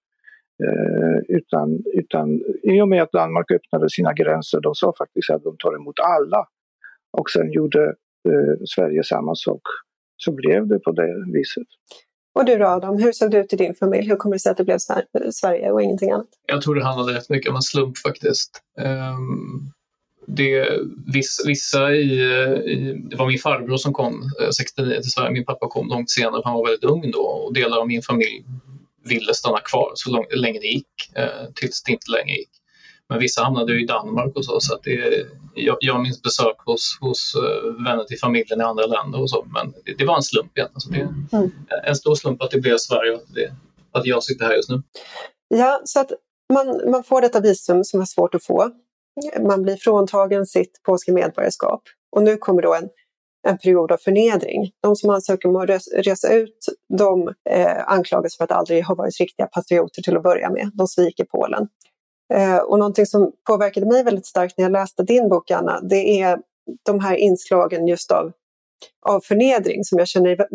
Eh, 0.64 1.36
utan, 1.36 1.82
utan 1.94 2.42
i 2.62 2.80
och 2.80 2.88
med 2.88 3.02
att 3.02 3.12
Danmark 3.12 3.50
öppnade 3.50 3.90
sina 3.90 4.12
gränser, 4.12 4.60
de 4.60 4.74
sa 4.74 4.92
faktiskt 4.98 5.30
att 5.30 5.42
de 5.42 5.56
tar 5.58 5.76
emot 5.76 5.94
alla. 6.00 6.46
Och 7.18 7.30
sen 7.30 7.52
gjorde 7.52 7.84
eh, 8.28 8.56
Sverige 8.74 9.02
samma 9.04 9.34
sak 9.34 9.62
så 10.16 10.32
blev 10.32 10.68
det 10.68 10.78
på 10.78 10.92
det 10.92 11.24
viset. 11.32 11.66
Och 12.34 12.44
du 12.44 12.58
då 12.58 12.66
Adam, 12.66 12.98
hur 12.98 13.12
såg 13.12 13.30
det 13.30 13.38
ut 13.38 13.52
i 13.52 13.56
din 13.56 13.74
familj? 13.74 14.08
Hur 14.08 14.16
kommer 14.16 14.34
det 14.34 14.40
sig 14.40 14.50
att 14.50 14.56
det 14.56 14.64
blev 14.64 14.78
Sverige 15.32 15.70
och 15.70 15.82
ingenting 15.82 16.10
annat? 16.10 16.28
Jag 16.46 16.62
tror 16.62 16.74
det 16.74 16.84
handlade 16.84 17.18
rätt 17.18 17.28
mycket 17.28 17.50
om 17.50 17.56
en 17.56 17.62
slump 17.62 17.98
faktiskt. 17.98 18.62
Um, 18.78 19.72
det, 20.26 20.68
vissa, 21.12 21.42
vissa 21.46 21.92
i, 21.92 22.20
i, 22.72 23.02
det 23.10 23.16
var 23.16 23.26
min 23.26 23.38
farbror 23.38 23.76
som 23.76 23.92
kom 23.92 24.22
69 24.56 24.94
eh, 24.94 25.00
till 25.00 25.10
Sverige, 25.10 25.30
min 25.30 25.44
pappa 25.44 25.68
kom 25.68 25.88
långt 25.88 26.10
senare, 26.10 26.42
han 26.44 26.54
var 26.54 26.66
väldigt 26.66 26.84
ung 26.84 27.10
då 27.10 27.20
och 27.20 27.54
delar 27.54 27.78
av 27.78 27.86
min 27.86 28.02
familj 28.02 28.44
ville 29.04 29.34
stanna 29.34 29.60
kvar 29.60 29.92
så 29.94 30.10
lång, 30.10 30.24
länge 30.36 30.60
det 30.60 30.66
gick, 30.66 31.16
eh, 31.16 31.50
tills 31.54 31.82
det 31.82 31.92
inte 31.92 32.10
längre 32.10 32.36
gick. 32.36 32.50
Men 33.08 33.18
vissa 33.18 33.42
hamnade 33.42 33.72
ju 33.72 33.82
i 33.82 33.86
Danmark 33.86 34.36
och 34.36 34.44
så. 34.44 34.60
så 34.60 34.74
att 34.74 34.82
det, 34.82 35.26
jag, 35.54 35.76
jag 35.80 36.02
minns 36.02 36.22
besök 36.22 36.56
hos, 36.64 36.98
hos 37.00 37.34
uh, 37.36 37.84
vänner 37.84 38.04
till 38.04 38.18
familjen 38.18 38.60
i 38.60 38.64
andra 38.64 38.86
länder 38.86 39.20
och 39.22 39.30
så. 39.30 39.46
Men 39.54 39.74
det, 39.84 39.94
det 39.98 40.04
var 40.04 40.16
en 40.16 40.22
slump 40.22 40.58
egentligen. 40.58 40.80
Så 40.80 40.90
det 40.90 41.36
mm. 41.36 41.50
En 41.86 41.96
stor 41.96 42.14
slump 42.14 42.42
att 42.42 42.50
det 42.50 42.60
blev 42.60 42.76
Sverige 42.78 43.12
och 43.12 43.22
att, 43.22 43.34
det, 43.34 43.52
att 43.92 44.06
jag 44.06 44.22
sitter 44.22 44.44
här 44.44 44.54
just 44.54 44.70
nu. 44.70 44.82
Ja, 45.48 45.80
så 45.84 46.00
att 46.00 46.12
man, 46.52 46.90
man 46.90 47.04
får 47.04 47.20
detta 47.20 47.40
visum 47.40 47.84
som 47.84 48.00
är 48.00 48.04
svårt 48.04 48.34
att 48.34 48.44
få. 48.44 48.70
Man 49.40 49.62
blir 49.62 49.76
fråntagen 49.76 50.46
sitt 50.46 50.82
polska 50.82 51.12
medborgarskap. 51.12 51.82
Och 52.16 52.22
nu 52.22 52.36
kommer 52.36 52.62
då 52.62 52.74
en, 52.74 52.88
en 53.48 53.58
period 53.58 53.92
av 53.92 53.96
förnedring. 53.96 54.70
De 54.82 54.96
som 54.96 55.10
ansöker 55.10 55.48
om 55.48 55.56
att 55.56 55.70
resa 55.92 56.32
ut, 56.32 56.58
de 56.98 57.28
eh, 57.50 57.88
anklagas 57.88 58.36
för 58.36 58.44
att 58.44 58.52
aldrig 58.52 58.84
ha 58.84 58.94
varit 58.94 59.20
riktiga 59.20 59.46
patrioter 59.46 60.02
till 60.02 60.16
att 60.16 60.22
börja 60.22 60.50
med. 60.50 60.70
De 60.74 60.86
sviker 60.86 61.24
Polen. 61.24 61.68
Eh, 62.34 62.58
och 62.58 62.78
någonting 62.78 63.06
som 63.06 63.32
påverkade 63.46 63.86
mig 63.86 64.04
väldigt 64.04 64.26
starkt 64.26 64.58
när 64.58 64.64
jag 64.64 64.72
läste 64.72 65.02
din 65.02 65.28
bok, 65.28 65.50
Anna, 65.50 65.80
det 65.80 66.20
är 66.20 66.38
de 66.82 67.00
här 67.00 67.16
inslagen 67.16 67.86
just 67.86 68.10
av, 68.10 68.32
av 69.06 69.20
förnedring 69.20 69.84
som 69.84 69.98
jag 69.98 70.08
känner 70.08 70.46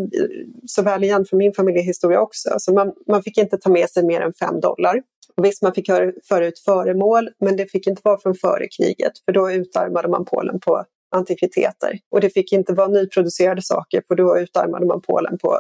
så 0.68 0.82
väl 0.82 1.04
igen 1.04 1.26
från 1.26 1.38
min 1.38 1.54
familjehistoria 1.54 2.22
också. 2.22 2.50
Alltså 2.50 2.74
man, 2.74 2.94
man 3.08 3.24
fick 3.24 3.38
inte 3.38 3.58
ta 3.58 3.70
med 3.70 3.90
sig 3.90 4.06
mer 4.06 4.22
än 4.22 4.34
fem 4.34 4.60
dollar. 4.60 5.02
Och 5.38 5.46
visst, 5.46 5.62
man 5.62 5.74
fick 5.74 5.90
föra 6.24 6.48
ut 6.48 6.60
föremål, 6.60 7.30
men 7.40 7.56
det 7.56 7.66
fick 7.66 7.88
inte 7.88 8.02
vara 8.04 8.18
från 8.18 8.36
före 8.36 8.68
kriget, 8.68 9.12
för 9.26 9.32
då 9.32 9.52
utarmade 9.52 10.08
man 10.08 10.26
Polen 10.26 10.60
på 10.60 10.86
antikviteter. 11.16 12.00
Och 12.10 12.22
det 12.22 12.30
fick 12.30 12.54
inte 12.54 12.74
vara 12.74 12.88
nyproducerade 12.88 13.62
saker, 13.62 14.04
för 14.08 14.16
då 14.16 14.40
utarmade 14.40 14.86
man 14.86 15.02
Polen 15.02 15.38
på 15.38 15.60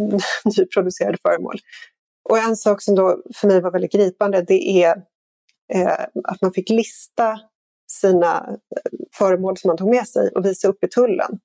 mm, 0.00 0.18
nyproducerade 0.58 1.18
föremål. 1.22 1.56
Och 2.28 2.38
en 2.38 2.56
sak 2.56 2.82
som 2.82 2.94
då 2.94 3.22
för 3.34 3.48
mig 3.48 3.60
var 3.60 3.70
väldigt 3.70 3.92
gripande 3.92 4.42
det 4.42 4.82
är 4.84 5.02
eh, 5.72 6.04
att 6.24 6.42
man 6.42 6.52
fick 6.52 6.70
lista 6.70 7.40
sina 7.90 8.46
eh, 8.48 8.92
föremål 9.12 9.56
som 9.56 9.68
man 9.68 9.76
tog 9.76 9.90
med 9.90 10.08
sig 10.08 10.30
och 10.34 10.44
visa 10.44 10.68
upp 10.68 10.84
i 10.84 10.88
tullen 10.88 11.38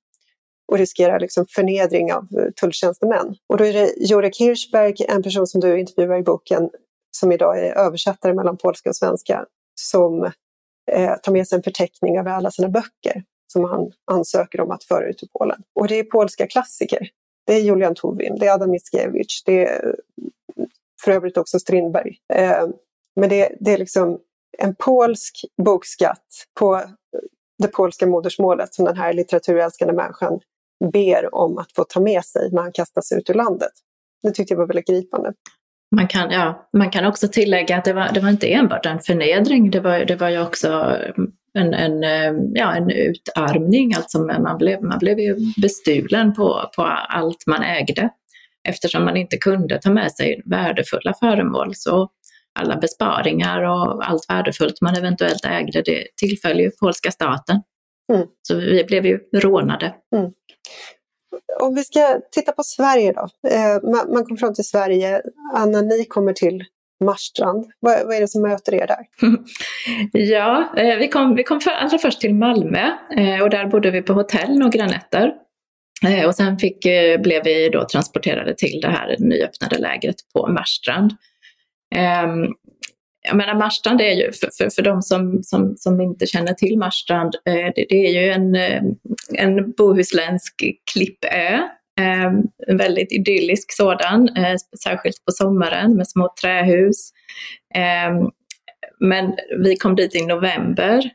och 0.72 0.78
riskera 0.78 1.18
liksom 1.18 1.46
förnedring 1.50 2.14
av 2.14 2.28
eh, 2.38 2.52
tulltjänstemän. 2.62 3.36
Och 3.48 3.58
då 3.58 3.66
är 3.66 3.74
det 3.74 3.94
Jurek 3.98 4.38
Hirschberg, 4.40 4.96
en 5.08 5.24
person 5.24 5.48
som 5.48 5.62
du 5.62 5.80
intervjuar 5.80 6.20
i 6.20 6.24
boken, 6.24 6.70
som 7.12 7.32
idag 7.32 7.60
är 7.60 7.78
översättare 7.78 8.34
mellan 8.34 8.58
polska 8.58 8.90
och 8.90 8.96
svenska, 8.96 9.46
som 9.76 10.24
eh, 10.92 11.16
tar 11.24 11.32
med 11.32 11.48
sig 11.48 11.56
en 11.56 11.64
förteckning 11.64 12.18
över 12.18 12.32
alla 12.32 12.52
sina 12.52 12.70
böcker 12.70 13.24
som 13.48 13.64
han 13.64 13.92
ansöker 14.12 14.62
om 14.62 14.72
att 14.72 14.84
föra 14.84 15.10
ut 15.10 15.18
till 15.18 15.30
Polen. 15.40 15.64
Och 15.76 15.88
det 15.88 16.00
är 16.00 16.04
polska 16.04 16.48
klassiker. 16.48 17.10
Det 17.46 17.54
är 17.54 17.60
Julian 17.60 17.96
Tuwim, 17.96 18.36
det 18.40 18.48
är 18.48 18.54
Adam 18.54 18.72
Mickiewicz, 18.72 19.44
det 19.44 19.66
är 19.66 19.88
eh, 19.88 19.94
för 21.04 21.12
övrigt 21.12 21.38
också 21.38 21.60
Strindberg. 21.60 22.18
Eh, 22.34 22.68
men 23.16 23.30
det, 23.30 23.56
det, 23.60 23.74
är 23.74 23.78
liksom 23.78 24.20
en 24.58 24.76
polsk 24.76 25.46
bokskatt 25.66 26.26
på 26.60 26.82
det 27.62 27.68
polska 27.68 28.08
modersmålet 28.08 28.74
som 28.74 28.86
den 28.86 28.98
här 28.98 29.14
litteraturälskande 29.14 29.94
människan 29.94 30.40
ber 30.94 31.36
om 31.36 31.58
att 31.58 31.72
få 31.76 31.84
ta 31.84 32.00
med 32.00 32.26
sig 32.26 32.50
när 32.52 32.62
han 32.62 32.72
kastas 32.72 33.12
ut 33.12 33.30
ur 33.30 33.34
landet. 33.34 33.72
Det 34.24 34.32
tyckte 34.32 34.54
jag 34.54 34.60
var 34.60 34.68
väldigt 34.68 34.88
gripande. 34.88 35.34
Man 35.96 36.08
kan, 36.08 36.32
ja, 36.32 36.70
man 36.78 36.90
kan 36.90 37.06
också 37.06 37.28
tillägga 37.28 37.78
att 37.78 37.86
det 37.86 37.94
var, 37.94 38.10
det 38.14 38.20
var 38.20 38.30
inte 38.30 38.54
enbart 38.54 38.86
en 38.86 39.00
förnedring, 39.00 39.72
det 39.72 39.80
var, 39.80 40.06
det 40.06 40.16
var 40.16 40.30
ju 40.30 40.42
också 40.42 40.98
en, 41.54 41.74
en, 41.74 42.04
eh, 42.04 42.44
ja, 42.54 42.76
en 42.76 42.90
utarmning. 42.90 43.94
Alltså 43.96 44.20
man, 44.20 44.58
blev, 44.58 44.84
man 44.84 45.00
blev 45.00 45.20
ju 45.20 45.36
bestulen 45.62 46.34
på, 46.34 46.70
på 46.76 46.84
allt 47.10 47.48
man 47.48 47.64
ägde 47.64 48.10
eftersom 48.70 49.06
man 49.06 49.18
inte 49.18 49.38
kunde 49.38 49.82
ta 49.82 49.92
med 49.92 50.12
sig 50.12 50.42
värdefulla 50.46 51.14
föremål. 51.20 51.76
Så 51.76 52.10
alla 52.60 52.78
besparingar 52.78 53.62
och 53.62 54.10
allt 54.10 54.30
värdefullt 54.30 54.82
man 54.82 54.96
eventuellt 54.96 55.46
ägde, 55.46 55.82
det 55.82 56.08
tillföll 56.16 56.60
ju 56.60 56.72
polska 56.80 57.12
staten. 57.12 57.62
Mm. 58.14 58.28
Så 58.42 58.56
vi 58.56 58.84
blev 58.84 59.06
ju 59.06 59.20
rånade. 59.34 59.94
Mm. 60.16 60.32
Om 61.62 61.76
vi 61.76 61.84
ska 61.84 62.20
titta 62.32 62.52
på 62.52 62.64
Sverige 62.64 63.14
då. 63.14 63.50
Eh, 63.50 63.92
man, 64.14 64.26
kom 64.26 64.38
fram 64.38 64.54
till 64.54 64.68
Sverige. 64.68 65.22
Anna, 65.56 65.82
ni 65.82 66.06
kommer 66.06 66.34
till 66.34 66.64
Marstrand. 67.04 67.66
Vad, 67.80 68.06
vad, 68.06 68.16
är 68.16 68.22
det 68.22 68.28
som 68.28 68.42
möter 68.42 68.74
er 68.74 68.88
där? 68.88 69.06
ja, 70.22 70.74
eh, 70.78 70.98
vi 70.98 71.08
kom, 71.08 71.36
vi 71.36 71.44
kom 71.44 71.62
för, 71.62 71.72
allra 71.72 71.98
först 71.98 72.22
till 72.22 72.36
Malmö 72.36 72.92
eh, 73.18 73.42
och 73.42 73.50
där 73.50 73.66
bodde 73.66 73.92
vi 73.92 74.02
på 74.02 74.14
hotell 74.14 74.60
några 74.60 74.86
nätter. 74.86 75.34
Eh, 76.06 76.26
och 76.26 76.36
sen 76.36 76.58
fick, 76.58 76.86
eh, 76.86 77.22
blev 77.22 77.44
vi 77.44 77.70
då 77.70 77.86
transporterade 77.86 78.56
till 78.56 78.80
det 78.82 78.88
här 78.88 79.16
nyöppnade 79.20 79.78
lägret 79.78 80.16
på 80.34 80.48
Marstrand. 80.48 81.12
Ehm, 81.96 82.48
jag 83.28 83.36
menar 83.36 83.56
Marstrand 83.56 84.02
är 84.02 84.14
ju, 84.14 84.32
för, 84.32 84.50
för, 84.58 84.70
för 84.70 84.82
de 84.82 85.02
som, 85.02 85.44
som, 85.44 85.74
som 85.78 86.02
inte 86.02 86.26
känner 86.26 86.54
till 86.54 86.78
Marstrand, 86.78 87.36
eh, 87.46 87.72
det, 87.76 87.86
det 87.90 88.08
är 88.08 88.24
ju 88.24 88.32
en, 88.32 88.56
en 89.38 89.72
bohuslänsk 89.78 90.64
klippö. 90.94 91.60
Ehm, 92.00 92.44
en 92.68 92.78
väldigt 92.78 93.12
idyllisk 93.12 93.76
sådan, 93.76 94.30
särskilt 94.84 95.26
på 95.26 95.32
sommaren 95.32 95.96
med 95.98 96.08
små 96.08 96.34
trähus. 96.42 97.12
Ehm, 97.76 98.30
men 99.00 99.34
vi 99.64 99.76
kom 99.76 99.96
dit 99.96 100.16
i 100.16 100.26
november 100.26 101.10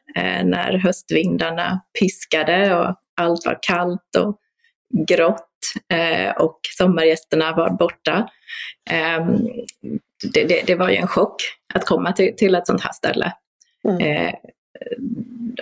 när 0.44 0.78
höstvindarna 0.78 1.80
piskade 2.00 2.76
och 2.76 2.94
allt 3.16 3.46
var 3.46 3.58
kallt 3.62 4.16
och 4.18 4.40
grått 5.08 5.48
eh, 5.92 6.30
och 6.30 6.60
sommargästerna 6.78 7.52
var 7.56 7.70
borta. 7.70 8.28
Eh, 8.90 9.26
det, 10.34 10.44
det, 10.44 10.62
det, 10.66 10.74
var 10.74 10.88
ju 10.88 10.96
en 10.96 11.08
chock 11.08 11.36
att 11.74 11.84
komma 11.84 12.12
till, 12.12 12.36
till 12.36 12.54
ett 12.54 12.66
sånt 12.66 12.82
här 12.82 12.92
ställe. 12.92 13.32
Mm. 13.88 14.34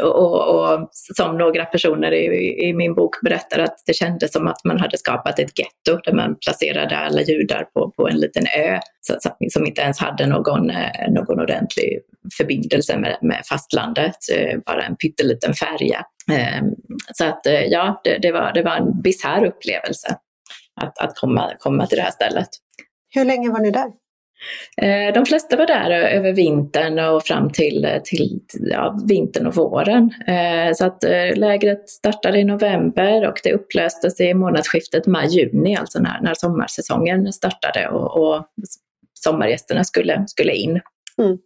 Och, 0.01 0.55
och, 0.55 0.89
som 0.93 1.39
några 1.39 1.65
personer 1.65 2.13
i, 2.13 2.69
i, 2.69 2.73
min 2.75 2.95
bok 2.95 3.21
berättar 3.23 3.59
att 3.59 3.83
det 3.87 3.93
kändes 3.93 4.33
som 4.33 4.47
att 4.47 4.65
man 4.65 4.81
hade 4.81 4.99
skapat 4.99 5.39
ett 5.39 5.59
getto 5.59 6.01
där 6.05 6.13
man 6.13 6.37
placerade 6.45 6.97
alla 6.97 7.23
judar 7.23 7.65
på, 7.75 7.91
på 7.91 8.09
en 8.09 8.21
liten 8.21 8.47
ö 8.59 8.81
så, 9.01 9.15
som 9.53 9.67
inte 9.67 9.81
ens 9.81 9.99
hade 9.99 10.27
någon, 10.27 10.71
eh, 10.71 11.11
någon 11.11 11.41
ordentlig 11.41 11.99
förbindelse 12.37 12.99
med, 12.99 13.19
med 13.23 13.43
fastlandet, 13.49 14.17
eh, 14.33 14.59
bara 14.67 14.83
en 14.83 14.97
pytteliten 14.97 15.55
färja. 15.55 16.07
Ehm, 16.33 16.65
så 17.13 17.25
att 17.25 17.47
eh, 17.47 17.65
ja, 17.65 18.01
det, 18.05 18.19
det, 18.19 18.33
var, 18.33 18.53
det 18.53 18.63
var 18.63 18.77
en 18.77 19.03
bisarr 19.03 19.45
upplevelse 19.45 20.17
att, 20.81 20.99
att 20.99 21.17
komma, 21.17 21.53
komma 21.59 21.87
till 21.87 21.97
det 21.97 22.03
här 22.03 22.11
stället. 22.11 22.49
Hur 23.15 23.25
länge 23.25 23.51
var 23.51 23.61
ni 23.61 23.71
där? 23.71 23.93
Eh, 24.77 25.15
de 25.15 25.27
flesta 25.27 25.57
var 25.57 25.67
där 25.67 25.91
över 25.91 26.33
vintern 26.33 26.99
och 26.99 27.23
fram 27.23 27.51
till, 27.51 28.01
till 28.05 28.41
ja, 28.51 29.01
vintern 29.09 29.47
och 29.47 29.55
våren. 29.55 30.15
Eh, 30.27 30.75
så 30.75 30.87
att 30.87 31.03
lägret 31.37 31.89
startade 31.89 32.39
i 32.39 32.45
november 32.45 33.29
och 33.29 33.41
det 33.43 33.53
upplöstes 33.53 34.21
i 34.21 34.35
månadsskiftet 34.35 35.07
maj-juni, 35.07 35.77
alltså 35.77 35.99
när, 35.99 36.21
när 36.21 36.35
sommarsäsongen 36.35 37.33
startade 37.33 37.89
och, 37.89 38.17
och 38.17 38.47
sommargästerna 39.25 39.85
skulle, 39.85 40.25
skulle 40.27 40.55
in. 40.55 40.81
Mm. 41.19 41.39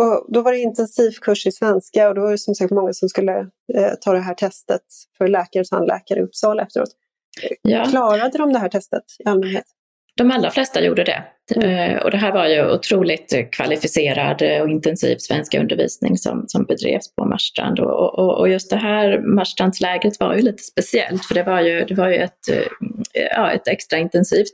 Och 0.00 0.26
då 0.28 0.42
var 0.42 0.52
det 0.52 0.58
intensivkurs 0.58 1.46
i 1.46 1.52
svenska 1.52 2.08
och 2.08 2.14
då 2.14 2.20
var 2.20 2.30
det 2.30 2.38
som 2.38 2.54
sagt 2.54 2.70
många 2.70 2.92
som 2.92 3.08
skulle 3.08 3.38
eh, 3.74 3.92
ta 4.00 4.12
det 4.12 4.20
här 4.20 4.34
testet 4.34 4.82
för 5.18 5.28
läkare 5.28 5.60
och 5.60 5.66
tandläkare 5.66 6.18
i 6.18 6.22
Uppsala 6.22 6.62
efteråt. 6.62 6.90
Ja. 7.62 7.84
Klarade 7.84 8.38
de 8.38 8.52
det 8.52 8.58
här 8.58 8.68
testet 8.68 9.04
i 9.18 9.28
allmänhet? 9.28 9.64
De 10.14 10.30
allra 10.30 10.50
flesta 10.50 10.80
gjorde 10.80 11.04
det. 11.04 11.24
Mm. 11.56 11.68
Eh, 11.68 12.02
och 12.02 12.10
det 12.10 12.16
här 12.16 12.32
var 12.32 12.46
ju 12.46 12.70
otroligt 12.70 13.50
kvalificerad 13.52 14.42
och 14.62 14.68
intensiv 14.68 15.16
svenska 15.18 15.60
undervisning 15.60 16.18
som, 16.18 16.44
som 16.48 16.64
bedrevs 16.64 17.14
på 17.14 17.24
Marstrand. 17.24 17.80
Och, 17.80 18.18
och, 18.18 18.38
och 18.38 18.48
just 18.48 18.70
det 18.70 18.76
här 18.76 19.18
Marstrandslägret 19.18 20.20
var 20.20 20.34
ju 20.34 20.42
lite 20.42 20.62
speciellt 20.62 21.24
för 21.24 21.34
det 21.34 21.42
var 21.42 21.60
ju, 21.60 21.84
det 21.84 21.94
var 21.94 22.08
ju 22.08 22.16
ett, 22.16 22.48
eh, 22.52 23.26
ja, 23.30 23.52
ett 23.52 23.68
extra 23.68 23.98
intensivt, 23.98 24.50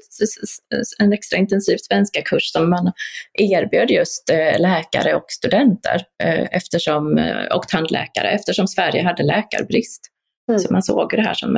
en 0.99 1.13
extra 1.13 1.39
intensiv 1.39 1.77
svenska 1.77 2.23
kurs 2.23 2.53
som 2.53 2.71
man 2.71 2.93
erbjöd 3.33 3.91
just 3.91 4.31
eh, 4.31 4.61
läkare 4.61 5.15
och 5.15 5.25
studenter 5.29 6.03
eftersom, 6.51 7.33
och 7.55 7.69
tandläkare 7.69 8.31
eftersom 8.31 8.69
Sverige 8.69 9.03
hade 9.03 9.23
läkarbrist. 9.23 10.01
Mm. 10.49 10.61
Så 10.61 10.73
man 10.73 10.83
såg 10.83 11.11
det 11.11 11.23
här 11.23 11.35
som 11.35 11.57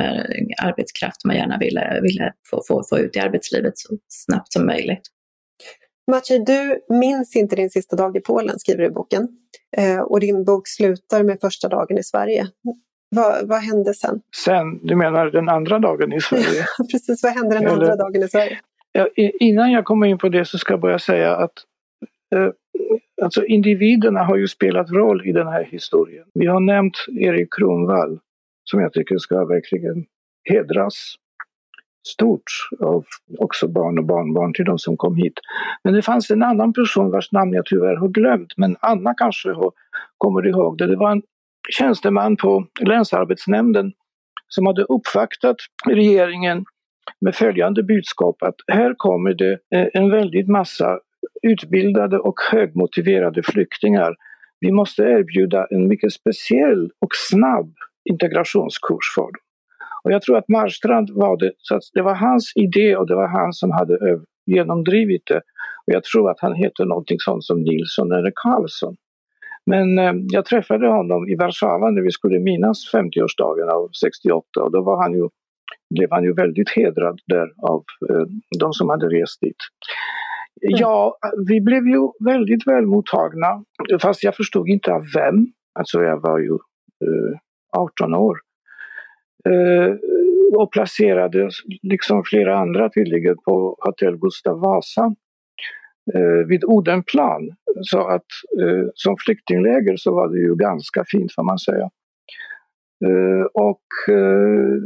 arbetskraft 0.57 1.25
man 1.25 1.35
gärna 1.35 1.57
ville, 1.57 1.99
ville 2.01 2.33
få, 2.49 2.61
få, 2.67 2.83
få 2.89 2.99
ut 2.99 3.15
i 3.15 3.19
arbetslivet 3.19 3.77
så 3.77 3.97
snabbt 4.07 4.53
som 4.53 4.65
möjligt. 4.65 5.01
Maciej, 6.11 6.39
du 6.45 6.79
minns 6.89 7.35
inte 7.35 7.55
din 7.55 7.69
sista 7.69 7.95
dag 7.95 8.17
i 8.17 8.19
Polen, 8.19 8.59
skriver 8.59 8.81
du 8.81 8.87
i 8.87 8.91
boken. 8.91 9.27
Eh, 9.77 9.99
och 9.99 10.19
din 10.19 10.45
bok 10.45 10.67
slutar 10.67 11.23
med 11.23 11.37
första 11.41 11.67
dagen 11.67 11.97
i 11.97 12.03
Sverige. 12.03 12.47
Vad, 13.09 13.47
vad 13.47 13.59
hände 13.59 13.93
sen? 13.93 14.21
Sen? 14.45 14.87
Du 14.87 14.95
menar 14.95 15.25
den 15.25 15.49
andra 15.49 15.79
dagen 15.79 16.13
i 16.13 16.21
Sverige? 16.21 16.65
Precis, 16.91 17.23
vad 17.23 17.31
hände 17.31 17.55
den 17.55 17.63
Eller, 17.63 17.73
andra 17.73 17.95
dagen 17.95 18.23
i 18.23 18.27
Sverige? 18.27 18.59
Ja, 18.91 19.07
innan 19.39 19.71
jag 19.71 19.85
kommer 19.85 20.07
in 20.07 20.17
på 20.17 20.29
det 20.29 20.45
så 20.45 20.57
ska 20.57 20.73
jag 20.73 20.79
bara 20.79 20.99
säga 20.99 21.35
att 21.35 21.53
eh, 22.35 22.49
alltså 23.21 23.45
individerna 23.45 24.23
har 24.23 24.37
ju 24.37 24.47
spelat 24.47 24.89
roll 24.91 25.27
i 25.27 25.31
den 25.31 25.47
här 25.47 25.63
historien. 25.63 26.25
Vi 26.33 26.45
har 26.45 26.59
nämnt 26.59 26.97
Erik 27.19 27.53
Kronvall 27.53 28.19
som 28.63 28.81
jag 28.81 28.93
tycker 28.93 29.17
ska 29.17 29.45
verkligen 29.45 30.05
hedras 30.49 31.15
stort 32.07 32.43
av 32.79 33.05
också 33.39 33.67
barn 33.67 33.99
och 33.99 34.05
barnbarn 34.05 34.53
till 34.53 34.65
de 34.65 34.79
som 34.79 34.97
kom 34.97 35.15
hit. 35.15 35.33
Men 35.83 35.93
det 35.93 36.01
fanns 36.01 36.31
en 36.31 36.43
annan 36.43 36.73
person 36.73 37.11
vars 37.11 37.31
namn 37.31 37.53
jag 37.53 37.65
tyvärr 37.65 37.95
har 37.95 38.07
glömt, 38.07 38.53
men 38.57 38.77
Anna 38.79 39.13
kanske 39.13 39.49
har, 39.49 39.71
kommer 40.17 40.47
ihåg 40.47 40.77
det. 40.77 40.87
Det 40.87 40.95
var 40.95 41.11
en 41.11 41.21
tjänsteman 41.69 42.37
på 42.37 42.65
länsarbetsnämnden 42.79 43.93
som 44.47 44.65
hade 44.65 44.83
uppvaktat 44.83 45.55
regeringen 45.87 46.65
med 47.21 47.35
följande 47.35 47.83
budskap 47.83 48.43
att 48.43 48.55
här 48.67 48.93
kommer 48.97 49.33
det 49.33 49.51
eh, 49.75 49.87
en 49.93 50.11
väldigt 50.11 50.47
massa 50.47 50.99
utbildade 51.41 52.19
och 52.19 52.39
högmotiverade 52.51 53.43
flyktingar. 53.43 54.15
Vi 54.59 54.71
måste 54.71 55.03
erbjuda 55.03 55.67
en 55.69 55.87
mycket 55.87 56.13
speciell 56.13 56.91
och 56.99 57.09
snabb 57.29 57.73
integrationskurs 58.09 59.13
för 59.15 59.21
dem. 59.21 59.46
Och 60.07 60.13
jag 60.13 60.21
tror 60.21 60.37
att 60.37 60.47
Marstrand 60.49 61.09
var 61.09 61.37
det, 61.37 61.51
så 61.57 61.79
det 61.93 62.01
var 62.01 62.15
hans 62.15 62.51
idé 62.55 62.95
och 62.95 63.07
det 63.07 63.15
var 63.15 63.27
han 63.27 63.53
som 63.53 63.71
hade 63.71 64.19
genomdrivit 64.45 65.21
det. 65.25 65.37
Och 65.87 65.93
jag 65.93 66.03
tror 66.03 66.31
att 66.31 66.39
han 66.39 66.55
heter 66.55 66.85
någonting 66.85 67.17
sånt 67.19 67.43
som 67.43 67.61
Nilsson 67.61 68.11
eller 68.11 68.31
Karlsson. 68.35 68.95
Men 69.65 69.97
eh, 69.99 70.13
jag 70.27 70.45
träffade 70.45 70.87
honom 70.87 71.29
i 71.29 71.35
Warszawa 71.35 71.89
när 71.89 72.01
vi 72.01 72.11
skulle 72.11 72.39
minnas 72.39 72.77
50-årsdagen 72.93 73.69
av 73.69 73.89
68 74.01 74.43
och 74.61 74.71
då 74.71 74.83
var 74.83 75.01
han 75.01 75.13
ju, 75.13 75.29
blev 75.95 76.07
han 76.11 76.23
ju 76.23 76.33
väldigt 76.33 76.69
hedrad 76.69 77.19
där 77.25 77.47
av 77.71 77.83
eh, 78.09 78.25
de 78.59 78.73
som 78.73 78.89
hade 78.89 79.07
rest 79.07 79.41
dit. 79.41 79.61
Mm. 80.61 80.79
Ja, 80.79 81.17
vi 81.47 81.61
blev 81.61 81.87
ju 81.87 82.01
väldigt 82.25 82.67
väl 82.67 82.85
mottagna, 82.85 83.63
fast 84.01 84.23
jag 84.23 84.35
förstod 84.35 84.69
inte 84.69 84.93
av 84.93 85.03
vem. 85.15 85.47
Alltså 85.79 86.03
jag 86.03 86.21
var 86.21 86.39
ju 86.39 86.53
eh, 87.05 87.39
18 87.77 88.15
år. 88.15 88.37
Eh, 89.49 89.95
och 90.55 90.71
placerades, 90.71 91.53
liksom 91.83 92.23
flera 92.23 92.57
andra 92.57 92.89
tydligen, 92.89 93.35
på 93.45 93.75
hotell 93.79 94.17
Gustav 94.17 94.59
Vasa 94.59 95.15
eh, 96.13 96.47
vid 96.47 96.63
Odenplan. 96.63 97.49
Så 97.81 98.07
att 98.07 98.25
eh, 98.61 98.87
som 98.93 99.15
flyktingläger 99.19 99.97
så 99.97 100.15
var 100.15 100.27
det 100.27 100.39
ju 100.39 100.55
ganska 100.55 101.03
fint 101.07 101.33
får 101.35 101.43
man 101.43 101.59
säga. 101.59 101.89
Eh, 103.05 103.45
och 103.53 104.13
eh, 104.15 104.77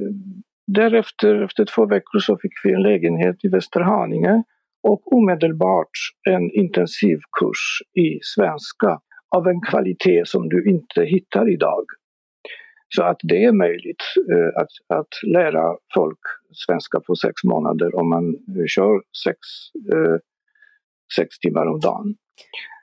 därefter, 0.68 1.44
efter 1.44 1.66
två 1.66 1.86
veckor 1.86 2.20
så 2.20 2.38
fick 2.38 2.52
vi 2.64 2.74
en 2.74 2.82
lägenhet 2.82 3.36
i 3.46 3.48
Västerhaninge 3.48 4.44
och 4.84 5.14
omedelbart 5.14 5.92
en 6.30 6.52
intensivkurs 6.52 7.82
i 7.94 8.20
svenska 8.22 9.00
av 9.36 9.48
en 9.48 9.62
kvalitet 9.62 10.26
som 10.26 10.50
du 10.50 10.70
inte 10.70 11.04
hittar 11.04 11.50
idag. 11.50 11.86
Så 12.96 13.04
att 13.04 13.20
det 13.24 13.44
är 13.44 13.52
möjligt 13.52 14.04
eh, 14.32 14.62
att, 14.62 15.00
att 15.00 15.14
lära 15.28 15.76
folk 15.94 16.20
svenska 16.52 17.00
på 17.00 17.16
sex 17.16 17.44
månader 17.44 17.96
om 17.96 18.10
man 18.10 18.26
eh, 18.30 18.66
kör 18.68 19.02
sex, 19.26 19.38
eh, 19.94 20.18
sex 21.16 21.40
timmar 21.40 21.66
om 21.66 21.80
dagen. 21.80 22.16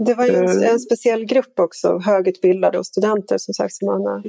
Det 0.06 0.14
var 0.14 0.26
ju 0.26 0.34
en, 0.34 0.62
en 0.62 0.78
speciell 0.78 1.24
grupp 1.24 1.58
också, 1.60 1.98
högutbildade 1.98 2.78
och 2.78 2.86
studenter 2.86 3.38
som 3.38 3.54
sagt 3.54 3.72
som 3.72 3.88
Anna 3.88 4.22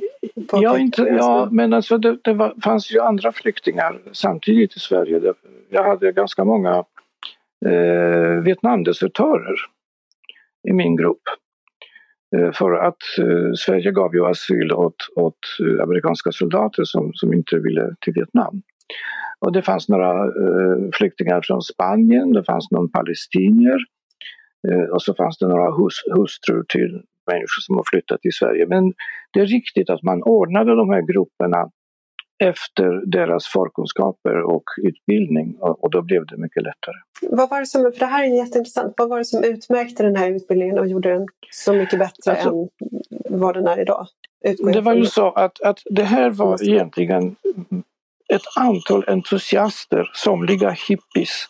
ja, 0.51 0.77
inte, 0.77 1.01
ja, 1.01 1.49
men 1.51 1.73
alltså 1.73 1.97
det, 1.97 2.17
det 2.23 2.33
var, 2.33 2.53
fanns 2.63 2.91
ju 2.91 2.99
andra 2.99 3.31
flyktingar 3.31 4.01
samtidigt 4.11 4.75
i 4.75 4.79
Sverige. 4.79 5.33
Jag 5.69 5.83
hade 5.83 6.11
ganska 6.11 6.45
många 6.45 6.85
eh, 7.65 8.43
Vietnamdesertörer 8.43 9.55
i 10.69 10.73
min 10.73 10.95
grupp. 10.95 11.21
Eh, 12.37 12.51
för 12.51 12.71
att 12.71 13.03
eh, 13.19 13.51
Sverige 13.53 13.91
gav 13.91 14.15
ju 14.15 14.25
asyl 14.25 14.71
åt, 14.71 14.95
åt 15.15 15.39
eh, 15.59 15.83
amerikanska 15.83 16.31
soldater 16.31 16.83
som, 16.83 17.11
som 17.13 17.33
inte 17.33 17.59
ville 17.59 17.95
till 18.01 18.13
Vietnam. 18.13 18.61
Och 19.39 19.51
det 19.51 19.61
fanns 19.61 19.89
några 19.89 20.11
eh, 20.25 20.77
flyktingar 20.93 21.41
från 21.43 21.61
Spanien, 21.61 22.31
det 22.33 22.43
fanns 22.43 22.71
någon 22.71 22.91
palestinier 22.91 23.79
eh, 24.67 24.89
och 24.93 25.01
så 25.01 25.13
fanns 25.13 25.37
det 25.37 25.47
några 25.47 25.71
hus, 25.71 25.93
hustrur 26.15 26.63
till 26.69 27.01
människor 27.31 27.61
som 27.61 27.75
har 27.75 27.83
flyttat 27.91 28.21
till 28.21 28.33
Sverige. 28.33 28.65
Men 28.67 28.93
det 29.33 29.39
är 29.39 29.45
riktigt 29.45 29.89
att 29.89 30.03
man 30.03 30.23
ordnade 30.23 30.75
de 30.75 30.89
här 30.89 31.01
grupperna 31.01 31.69
efter 32.39 33.05
deras 33.05 33.45
förkunskaper 33.45 34.41
och 34.41 34.63
utbildning 34.83 35.55
och, 35.59 35.91
då 35.91 36.01
blev 36.01 36.25
det 36.25 36.37
mycket 36.37 36.63
lättare. 36.63 36.95
Vad 37.21 37.49
var 37.49 37.59
det 37.59 37.65
som, 37.65 37.81
för 37.81 37.99
det 37.99 38.05
här 38.05 38.23
är 38.23 38.37
jätteintressant, 38.37 38.93
vad 38.97 39.09
var 39.09 39.17
det 39.17 39.25
som 39.25 39.43
utmärkte 39.43 40.03
den 40.03 40.15
här 40.15 40.31
utbildningen 40.31 40.79
och 40.79 40.87
gjorde 40.87 41.09
den 41.09 41.27
så 41.51 41.73
mycket 41.73 41.99
bättre 41.99 42.31
alltså, 42.31 42.49
än 42.49 43.39
vad 43.39 43.55
den 43.55 43.67
är 43.67 43.79
idag? 43.79 44.07
det 44.73 44.81
var 44.81 44.93
ju 44.93 45.05
så 45.05 45.31
att, 45.31 45.61
att 45.61 45.79
det 45.85 46.03
här 46.03 46.29
var 46.29 46.63
egentligen 46.63 47.35
ett 48.33 48.41
antal 48.55 49.03
entusiaster, 49.07 50.11
somliga 50.13 50.69
hippies, 50.69 51.45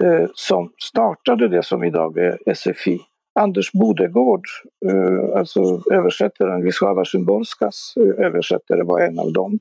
eh, 0.00 0.28
som 0.34 0.72
startade 0.78 1.48
det 1.48 1.62
som 1.62 1.84
idag 1.84 2.18
är 2.18 2.54
SFI. 2.54 3.00
Anders 3.34 3.72
Bodegård, 3.72 4.44
eh, 4.86 5.38
alltså 5.38 5.82
översättaren, 5.92 6.62
Wisława 6.62 7.04
Szymborskas 7.04 7.94
eh, 7.96 8.26
översättare, 8.26 8.82
var 8.82 9.00
en 9.00 9.18
av 9.18 9.32
dem. 9.32 9.58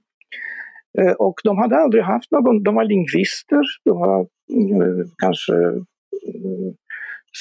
Eh, 1.00 1.12
och 1.12 1.36
de 1.44 1.58
hade 1.58 1.78
aldrig 1.78 2.04
haft 2.04 2.32
någon, 2.32 2.64
de 2.64 2.76
var 2.76 2.84
lingvister, 2.84 3.62
de 3.86 4.00
var 4.00 4.20
eh, 4.20 5.06
kanske 5.18 5.54
mm, 5.54 6.74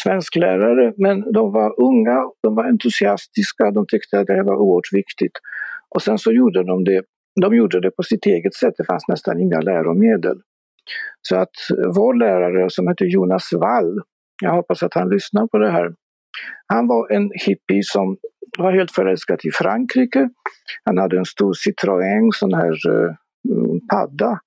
svensklärare, 0.02 0.92
men 0.96 1.32
de 1.32 1.52
var 1.52 1.80
unga, 1.80 2.30
de 2.42 2.54
var 2.54 2.64
entusiastiska, 2.64 3.70
de 3.70 3.86
tyckte 3.88 4.20
att 4.20 4.26
det 4.26 4.34
här 4.34 4.42
var 4.42 4.56
oerhört 4.56 4.92
viktigt. 4.92 5.32
Och 5.94 6.02
sen 6.02 6.18
så 6.18 6.32
gjorde 6.32 6.64
de 6.64 6.84
det, 6.84 7.02
de 7.40 7.56
gjorde 7.56 7.80
det 7.80 7.90
på 7.90 8.02
sitt 8.02 8.26
eget 8.26 8.54
sätt, 8.54 8.74
det 8.76 8.84
fanns 8.84 9.08
nästan 9.08 9.40
inga 9.40 9.60
läromedel. 9.60 10.36
Så 11.22 11.36
att 11.36 11.54
vår 11.96 12.14
lärare 12.14 12.70
som 12.70 12.88
heter 12.88 13.04
Jonas 13.04 13.52
Wall, 13.52 14.00
jag 14.42 14.52
hoppas 14.52 14.82
att 14.82 14.94
han 14.94 15.08
lyssnar 15.08 15.46
på 15.46 15.58
det 15.58 15.70
här, 15.70 15.94
han 16.66 16.86
var 16.86 17.12
en 17.12 17.30
hippie 17.46 17.82
som 17.82 18.16
var 18.58 18.72
helt 18.72 18.92
förälskad 18.92 19.40
i 19.44 19.50
Frankrike. 19.50 20.28
Han 20.84 20.98
hade 20.98 21.18
en 21.18 21.24
stor 21.24 21.52
Citroën, 21.52 22.30
sån 22.32 22.54
här 22.54 22.72
eh, 22.88 23.14
mm, 23.50 23.80
padda, 23.88 24.40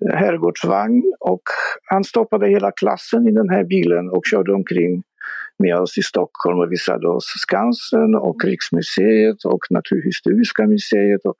eh, 0.00 0.16
herrgårdsvagn 0.16 1.02
och 1.20 1.42
han 1.84 2.04
stoppade 2.04 2.48
hela 2.48 2.72
klassen 2.72 3.28
i 3.28 3.32
den 3.32 3.48
här 3.48 3.64
bilen 3.64 4.08
och 4.10 4.22
körde 4.30 4.52
omkring 4.52 5.02
med 5.58 5.76
oss 5.76 5.98
i 5.98 6.02
Stockholm 6.02 6.58
och 6.58 6.72
visade 6.72 7.08
oss 7.08 7.24
Skansen 7.24 8.14
och 8.14 8.44
Riksmuseet 8.44 9.44
och 9.44 9.60
Naturhistoriska 9.70 10.66
museet 10.66 11.24
och 11.24 11.36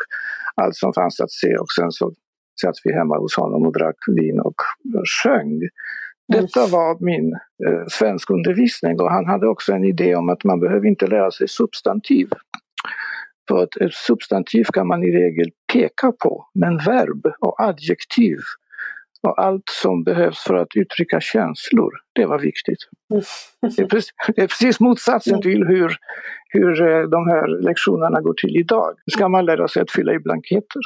allt 0.55 0.77
som 0.77 0.93
fanns 0.93 1.21
att 1.21 1.31
se 1.31 1.57
och 1.57 1.71
sen 1.79 1.91
så 1.91 2.13
satt 2.61 2.75
vi 2.85 2.93
hemma 2.93 3.19
hos 3.19 3.37
honom 3.37 3.67
och 3.67 3.73
drack 3.73 3.97
vin 4.17 4.41
och 4.41 4.55
sjöng. 5.23 5.61
Detta 6.29 6.67
var 6.67 7.05
min 7.05 7.33
eh, 7.33 7.87
svenskundervisning 7.89 9.01
och 9.01 9.11
han 9.11 9.27
hade 9.27 9.49
också 9.49 9.73
en 9.73 9.85
idé 9.85 10.15
om 10.15 10.29
att 10.29 10.45
man 10.45 10.61
behöver 10.61 10.87
inte 10.87 11.07
lära 11.07 11.31
sig 11.31 11.49
substantiv. 11.49 12.29
För 13.49 13.63
att 13.63 13.77
ett 13.77 13.95
substantiv 13.95 14.65
kan 14.65 14.87
man 14.87 15.05
i 15.05 15.13
regel 15.13 15.51
peka 15.73 16.13
på, 16.13 16.47
men 16.55 16.77
verb 16.77 17.27
och 17.41 17.61
adjektiv 17.61 18.39
och 19.23 19.41
allt 19.41 19.69
som 19.83 20.05
behövs 20.05 20.39
för 20.39 20.55
att 20.55 20.77
uttrycka 20.77 21.21
känslor, 21.21 21.93
det 22.17 22.27
var 22.27 22.39
viktigt. 22.39 22.79
Det 23.77 23.83
är 23.83 23.87
precis, 23.87 24.11
det 24.37 24.43
är 24.43 24.47
precis 24.47 24.81
motsatsen 24.81 25.43
till 25.43 25.65
hur, 25.65 25.97
hur 26.49 26.83
eh, 26.83 27.03
de 27.03 27.29
här 27.29 27.63
lektionerna 27.63 28.21
går 28.21 28.35
till 28.35 28.57
idag. 28.57 28.95
ska 29.13 29.29
man 29.29 29.47
lära 29.47 29.69
sig 29.69 29.83
att 29.83 29.91
fylla 29.91 30.13
i 30.13 30.19
blanketter. 30.19 30.81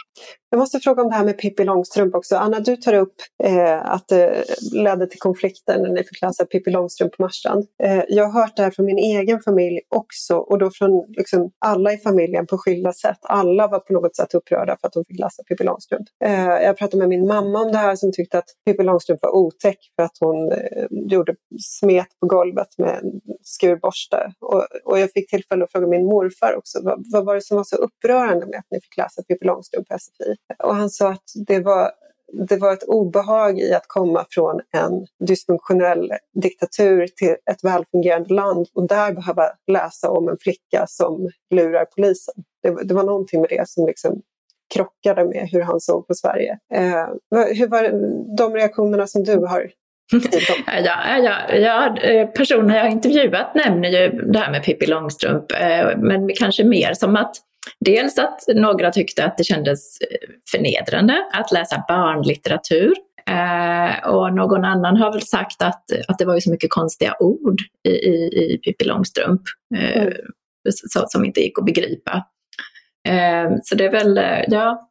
Jag 0.51 0.59
måste 0.59 0.81
fråga 0.81 1.03
om 1.03 1.09
det 1.11 1.15
här 1.15 1.25
med 1.25 1.39
Pippi 1.39 1.65
Långstrump 1.65 2.15
också. 2.15 2.37
Anna, 2.37 2.61
du 2.61 2.77
tar 2.77 2.95
upp 2.95 3.15
eh, 3.45 3.93
att 3.93 4.09
det 4.09 4.45
ledde 4.73 5.07
till 5.07 5.19
konflikter 5.19 5.79
när 5.79 5.89
ni 5.89 6.05
fick 6.05 6.23
läsa 6.23 6.45
Pippi 6.45 6.71
Långstrump 6.71 7.17
på 7.17 7.23
Marstrand. 7.23 7.67
Eh, 7.83 8.03
jag 8.09 8.25
har 8.25 8.41
hört 8.41 8.57
det 8.57 8.63
här 8.63 8.71
från 8.71 8.87
min 8.87 8.99
egen 8.99 9.41
familj 9.41 9.81
också 9.89 10.37
och 10.37 10.59
då 10.59 10.71
från 10.71 11.05
liksom, 11.09 11.51
alla 11.59 11.93
i 11.93 11.99
familjen 11.99 12.47
på 12.47 12.59
skilda 12.59 12.93
sätt. 12.93 13.19
Alla 13.23 13.69
var 13.69 13.79
på 13.79 13.93
något 13.93 14.17
sätt 14.17 14.35
upprörda 14.35 14.77
för 14.81 14.87
att 14.87 14.93
de 14.93 15.05
fick 15.05 15.19
läsa 15.19 15.43
Pippi 15.43 15.65
Långstrump. 15.65 16.07
Eh, 16.25 16.45
jag 16.45 16.79
pratade 16.79 16.99
med 16.99 17.09
min 17.09 17.27
mamma 17.27 17.59
om 17.59 17.73
det 17.73 17.79
här 17.79 17.97
som 17.97 18.13
tyckte 18.13 18.39
att 18.39 18.49
Pippi 18.67 18.83
Långstrump 18.83 19.23
var 19.23 19.37
otäck 19.37 19.79
för 19.97 20.03
att 20.03 20.17
hon 20.21 20.53
eh, 20.53 20.87
gjorde 21.21 21.37
smet 21.61 22.07
på 22.21 22.27
golvet 22.27 22.79
med 22.79 22.99
en 23.03 23.21
skurborste. 23.43 24.33
Och, 24.41 24.67
och 24.85 24.99
jag 24.99 25.13
fick 25.13 25.31
tillfälle 25.31 25.65
att 25.65 25.73
fråga 25.73 25.87
min 25.87 26.05
morfar 26.05 26.55
också, 26.57 26.79
vad, 26.83 27.05
vad 27.13 27.25
var 27.25 27.35
det 27.35 27.41
som 27.41 27.57
var 27.57 27.65
så 27.65 27.77
upprörande 27.77 28.47
med 28.47 28.59
att 28.59 28.67
ni 28.71 28.81
fick 28.81 28.97
läsa 28.97 29.23
Pippi 29.23 29.47
Långstrump 29.47 29.89
på 29.89 29.99
SFI? 29.99 30.37
Och 30.59 30.77
han 30.77 30.91
sa 30.91 31.09
att 31.11 31.25
det 31.47 31.61
var, 31.61 31.91
det 32.49 32.57
var 32.57 32.73
ett 32.73 32.83
obehag 32.83 33.59
i 33.59 33.75
att 33.75 33.87
komma 33.87 34.27
från 34.31 34.61
en 34.71 35.07
dysfunktionell 35.27 36.13
diktatur 36.43 37.07
till 37.17 37.37
ett 37.51 37.65
välfungerande 37.65 38.35
land 38.35 38.67
och 38.75 38.89
där 38.89 39.13
behöva 39.13 39.51
läsa 39.67 40.11
om 40.11 40.29
en 40.29 40.37
flicka 40.41 40.87
som 40.89 41.31
lurar 41.51 41.85
polisen. 41.97 42.35
Det, 42.63 42.85
det 42.85 42.95
var 42.95 43.05
någonting 43.05 43.41
med 43.41 43.51
det 43.51 43.69
som 43.69 43.87
liksom 43.87 44.23
krockade 44.75 45.25
med 45.25 45.49
hur 45.53 45.61
han 45.61 45.81
såg 45.81 46.07
på 46.07 46.15
Sverige. 46.15 46.59
Eh, 46.75 47.09
hur 47.31 47.69
var 47.69 47.83
de 48.37 48.55
reaktionerna 48.55 49.07
som 49.07 49.25
du 49.25 49.37
har 49.39 49.71
Ja, 50.85 51.19
ja, 51.19 51.55
ja, 51.55 51.97
eh, 51.97 52.27
personer 52.27 52.77
jag 52.77 52.83
har 52.83 52.91
intervjuat 52.91 53.55
nämner 53.55 53.89
ju 53.89 54.09
det 54.09 54.39
här 54.39 54.51
med 54.51 54.65
Pippi 54.65 54.87
Långstrump, 54.87 55.53
eh, 55.53 55.99
men 55.99 56.31
kanske 56.35 56.65
mer 56.65 56.95
som 56.95 57.17
att 57.17 57.37
dels 57.85 58.19
att 58.19 58.41
några 58.55 58.91
tyckte 58.91 59.25
att 59.25 59.39
det 59.39 59.45
kändes 59.45 60.01
eh, 60.01 60.29
förnedrande 60.51 61.27
att 61.33 61.53
läsa 61.53 61.85
barnlitteratur. 61.89 62.95
Och 64.07 64.35
någon 64.35 64.65
annan 64.65 64.97
har 64.97 65.13
väl 65.13 65.23
sagt 65.23 65.63
att, 65.63 65.85
att 66.09 66.19
det 66.19 66.25
var 66.25 66.35
ju 66.35 66.41
så 66.41 66.51
mycket 66.51 66.71
konstiga 66.71 67.17
ord 67.21 67.61
i, 67.89 67.91
i, 67.91 68.55
i 68.55 68.59
Pippi 68.65 68.85
Långstrump 68.85 69.41
mm. 69.77 70.13
som 71.09 71.25
inte 71.25 71.41
gick 71.41 71.59
att 71.59 71.65
begripa. 71.65 72.25
Så 73.63 73.75
det 73.75 73.85
är 73.85 73.91
väl, 73.91 74.21
ja, 74.49 74.91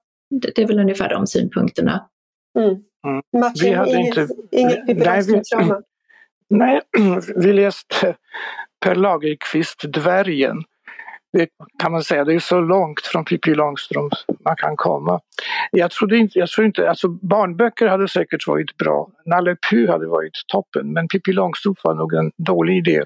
det 0.56 0.62
är 0.62 0.68
väl 0.68 0.80
ungefär 0.80 1.10
de 1.10 1.28
synpunkterna. 1.28 2.06
Mm. 2.60 2.76
Mm. 3.08 3.52
vi 3.62 3.74
hade 3.74 3.92
inget, 3.92 4.18
inte... 4.18 4.34
Inget 4.52 4.98
nej, 4.98 5.22
vi, 5.28 5.42
nej, 6.50 6.82
vi 7.36 7.54
läste 7.54 8.16
Per 8.80 8.96
Lagerkvist 8.96 9.84
Dvärgen. 9.94 10.64
Det 11.34 11.50
kan 11.82 11.92
man 11.92 12.04
säga, 12.04 12.26
det 12.26 12.34
är 12.34 12.40
så 12.40 12.62
långt 12.62 13.02
från 13.02 13.26
Pippi 13.26 13.56
Långstrump 13.56 14.14
man 14.46 14.56
kan 14.56 14.76
komma. 14.76 15.20
Jag 15.72 15.92
trodde 15.92 16.18
inte, 16.18 16.40
jag 16.40 16.50
tror 16.50 16.68
inte, 16.68 16.90
alltså 16.90 17.08
barnböcker 17.08 17.88
hade 17.88 18.08
säkert 18.08 18.48
varit 18.48 18.78
bra. 18.78 19.10
Nalle 19.26 19.56
Puh 19.70 19.92
hade 19.92 20.08
varit 20.08 20.34
toppen, 20.48 20.94
men 20.94 21.08
Pippi 21.08 21.34
Långstrump 21.34 21.78
var 21.84 21.96
nog 21.96 22.14
en 22.14 22.32
dålig 22.38 22.78
idé. 22.78 23.04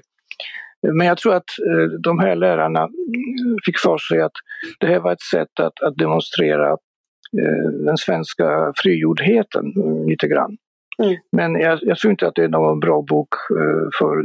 Men 0.92 1.06
jag 1.06 1.18
tror 1.18 1.34
att 1.34 1.44
eh, 1.44 2.00
de 2.02 2.18
här 2.18 2.36
lärarna 2.36 2.88
fick 3.64 3.78
för 3.78 3.98
sig 3.98 4.20
att 4.20 4.32
det 4.80 4.86
här 4.86 5.00
var 5.00 5.12
ett 5.12 5.22
sätt 5.22 5.60
att, 5.60 5.82
att 5.82 5.96
demonstrera 5.96 6.76
den 7.86 7.96
svenska 7.96 8.72
frigjordheten 8.76 9.72
lite 10.06 10.28
grann. 10.28 10.56
Mm. 11.02 11.16
Men 11.32 11.54
jag, 11.54 11.78
jag, 11.82 11.98
tror 11.98 12.10
inte 12.10 12.26
att 12.28 12.34
det 12.34 12.44
är 12.44 12.48
någon 12.48 12.80
bra 12.80 13.02
bok 13.02 13.34
eh, 13.50 13.88
för 13.98 14.16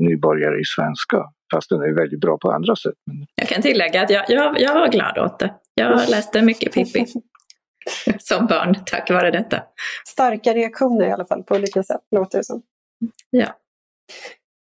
nybörjare 0.00 0.60
i 0.60 0.64
svenska, 0.64 1.24
fast 1.52 1.68
den 1.68 1.82
är 1.82 1.94
väldigt 1.94 2.20
bra 2.20 2.38
på 2.38 2.50
andra 2.50 2.76
sätt. 2.76 2.94
Jag 3.34 3.48
kan 3.48 3.62
tillägga 3.62 4.02
att 4.02 4.10
jag, 4.10 4.24
jag, 4.28 4.60
jag 4.60 4.74
var 4.74 4.88
glad 4.88 5.18
åt 5.18 5.38
det. 5.38 5.54
Jag 5.74 6.08
läste 6.10 6.42
mycket 6.42 6.72
Pippi 6.72 7.06
som 8.18 8.46
barn 8.46 8.76
tack 8.86 9.10
vare 9.10 9.30
detta. 9.30 9.62
Starka 10.06 10.52
reaktioner 10.52 11.06
i 11.06 11.10
alla 11.10 11.24
fall 11.24 11.42
på 11.42 11.54
olika 11.54 11.82
sätt, 11.82 12.00
låter 12.10 12.38
det 12.38 12.44
som. 12.44 12.62
Ja. 13.30 13.46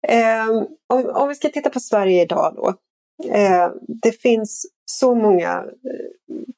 Eh, 0.09 0.49
om, 0.89 1.11
om, 1.15 1.29
vi 1.29 1.35
ska 1.35 1.49
titta 1.49 1.71
på 1.71 1.81
Sverige 1.81 2.23
idag 2.23 2.55
då. 2.57 2.69
Eh, 3.35 3.71
det 4.03 4.23
finns 4.23 4.67
så 4.99 5.15
många 5.15 5.51
eh, 5.51 6.13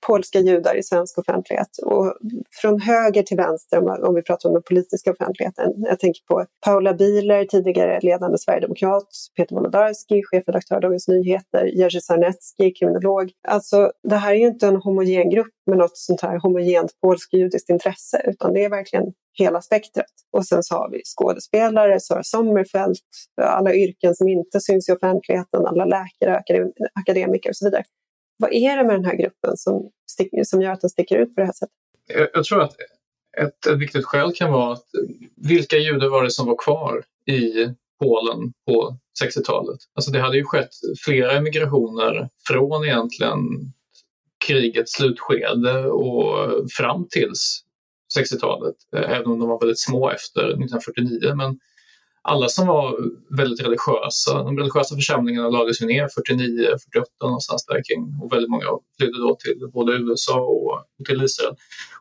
polska 0.07 0.41
judar 0.41 0.77
i 0.77 0.83
svensk 0.83 1.19
offentlighet. 1.19 1.79
Och 1.83 2.17
från 2.61 2.81
höger 2.81 3.23
till 3.23 3.37
vänster, 3.37 4.05
om 4.09 4.15
vi 4.15 4.23
pratar 4.23 4.49
om 4.49 4.53
den 4.55 4.63
politiska 4.63 5.11
offentligheten. 5.11 5.73
Jag 5.77 5.99
tänker 5.99 6.23
på 6.29 6.47
Paula 6.65 6.95
Bieler, 6.95 7.45
tidigare 7.45 8.01
ledande 8.03 8.39
sverigedemokrat, 8.39 9.09
Peter 9.37 9.55
Wolodarski, 9.57 10.23
chefredaktör 10.25 10.81
Dagens 10.81 11.09
Nyheter, 11.09 11.65
Jerzy 11.65 12.01
Sarnecki, 12.01 12.71
kriminolog. 12.79 13.31
Alltså, 13.49 13.93
det 14.09 14.17
här 14.17 14.35
är 14.35 14.39
ju 14.39 14.47
inte 14.47 14.67
en 14.67 14.77
homogen 14.77 15.31
grupp 15.31 15.55
med 15.67 15.79
något 15.79 15.97
sånt 15.97 16.21
här 16.21 16.39
homogent 16.39 16.91
polsk-judiskt 17.03 17.71
intresse, 17.71 18.23
utan 18.25 18.53
det 18.53 18.65
är 18.65 18.71
verkligen 18.71 19.13
hela 19.39 19.63
spektrat. 19.63 20.07
Och 20.33 20.47
sen 20.47 20.63
så 20.63 20.75
har 20.75 20.91
vi 20.91 21.03
skådespelare, 21.05 22.01
Sara 22.01 22.23
Sommerfeld, 22.23 22.97
alla 23.43 23.75
yrken 23.75 24.15
som 24.15 24.29
inte 24.29 24.61
syns 24.61 24.89
i 24.89 24.93
offentligheten, 24.93 25.67
alla 25.67 25.85
läkare, 25.85 26.43
akademiker 26.95 27.51
och 27.51 27.57
så 27.57 27.67
vidare. 27.67 27.85
Vad 28.37 28.53
är 28.53 28.77
det 28.77 28.85
med 28.85 28.95
den 28.95 29.05
här 29.05 29.17
gruppen 29.17 29.57
som, 29.57 29.91
som 30.45 30.63
gör 30.63 30.73
att 30.73 30.81
den 30.81 30.91
sticker 30.91 31.19
ut 31.19 31.35
på 31.35 31.41
det 31.41 31.47
här 31.47 31.53
sättet? 31.53 31.75
Jag, 32.07 32.29
jag 32.33 32.45
tror 32.45 32.63
att 32.63 32.77
ett, 33.39 33.67
ett 33.67 33.79
viktigt 33.79 34.05
skäl 34.05 34.33
kan 34.35 34.53
vara 34.53 34.73
att 34.73 34.87
vilka 35.37 35.77
judar 35.77 36.09
var 36.09 36.25
det 36.25 36.31
som 36.31 36.47
var 36.47 36.57
kvar 36.57 37.05
i 37.27 37.69
Polen 38.03 38.53
på 38.67 38.99
60-talet? 39.25 39.79
Alltså 39.95 40.11
det 40.11 40.21
hade 40.21 40.37
ju 40.37 40.45
skett 40.45 40.71
flera 41.05 41.33
emigrationer 41.33 42.29
från 42.49 42.85
egentligen 42.85 43.39
krigets 44.47 44.93
slutskede 44.93 45.87
och 45.87 46.71
fram 46.71 47.07
tills 47.11 47.61
60-talet, 48.19 48.77
eh, 48.97 49.11
även 49.11 49.27
om 49.27 49.39
de 49.39 49.49
var 49.49 49.61
väldigt 49.61 49.81
små 49.81 50.11
efter 50.11 50.43
1949. 50.43 51.35
Men 51.35 51.59
alla 52.25 52.49
som 52.49 52.67
var 52.67 52.97
väldigt 53.39 53.61
religiösa, 53.67 54.43
de 54.43 54.59
religiösa 54.59 54.95
församlingarna 54.95 55.49
lades 55.49 55.83
ju 55.83 55.87
ner 55.87 56.09
49, 56.15 56.69
48 56.93 57.11
någonstans 57.23 57.67
där 57.67 57.83
kring 57.89 58.21
och 58.23 58.33
väldigt 58.33 58.51
många 58.51 58.65
flydde 58.99 59.19
då 59.19 59.37
till 59.37 59.71
både 59.73 59.93
USA 59.93 60.41
och 60.41 60.85
till 61.07 61.25
Israel. 61.25 61.55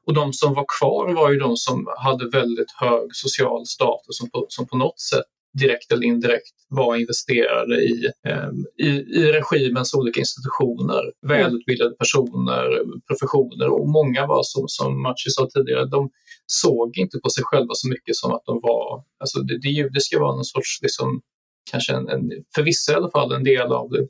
Och 0.05 0.13
de 0.13 0.34
som 0.34 0.53
var 0.53 0.65
kvar 0.80 1.13
var 1.13 1.32
ju 1.32 1.39
de 1.39 1.57
som 1.57 1.88
hade 1.97 2.30
väldigt 2.30 2.71
hög 2.71 3.15
social 3.15 3.65
status 3.65 4.17
som 4.17 4.30
på, 4.30 4.45
som 4.49 4.67
på 4.67 4.78
något 4.78 4.99
sätt 4.99 5.26
direkt 5.59 5.91
eller 5.91 6.03
indirekt 6.03 6.55
var 6.69 6.95
investerade 6.95 7.75
i, 7.75 8.11
eh, 8.27 8.49
i, 8.87 8.89
i 8.89 9.31
regimens 9.31 9.93
olika 9.93 10.19
institutioner. 10.19 11.03
Välutbildade 11.27 11.95
personer, 11.95 12.65
professioner 13.07 13.67
och 13.67 13.89
många 13.89 14.27
var 14.27 14.43
som, 14.43 14.63
som 14.67 15.01
Machi 15.01 15.29
sa 15.29 15.47
tidigare, 15.53 15.85
de 15.85 16.09
såg 16.47 16.97
inte 16.97 17.19
på 17.19 17.29
sig 17.29 17.43
själva 17.43 17.73
så 17.73 17.87
mycket 17.89 18.15
som 18.15 18.31
att 18.31 18.45
de 18.45 18.59
var, 18.61 19.03
alltså 19.19 19.39
det, 19.39 19.59
det 19.61 19.69
judiska 19.69 20.19
var 20.19 20.35
någon 20.35 20.45
sorts, 20.45 20.81
liksom, 20.81 21.21
kanske 21.71 21.93
en, 21.93 22.09
en, 22.09 22.31
för 22.55 22.63
vissa 22.63 22.91
i 22.91 22.95
alla 22.95 23.11
fall, 23.11 23.31
en 23.31 23.43
del 23.43 23.71
av 23.71 23.89
det 23.89 24.07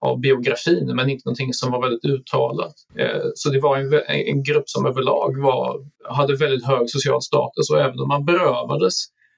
av 0.00 0.20
biografin 0.20 0.96
men 0.96 1.10
inte 1.10 1.22
någonting 1.24 1.52
som 1.52 1.72
var 1.72 1.82
väldigt 1.82 2.04
uttalat. 2.04 2.74
Eh, 2.98 3.26
så 3.34 3.50
det 3.50 3.60
var 3.60 3.76
en, 3.78 3.92
en 4.08 4.42
grupp 4.42 4.68
som 4.68 4.86
överlag 4.86 5.42
var, 5.42 5.80
hade 6.08 6.36
väldigt 6.36 6.66
hög 6.66 6.90
social 6.90 7.22
status 7.22 7.70
och 7.70 7.80
även 7.80 8.00
om 8.00 8.08
man 8.08 8.24
berövades 8.24 8.94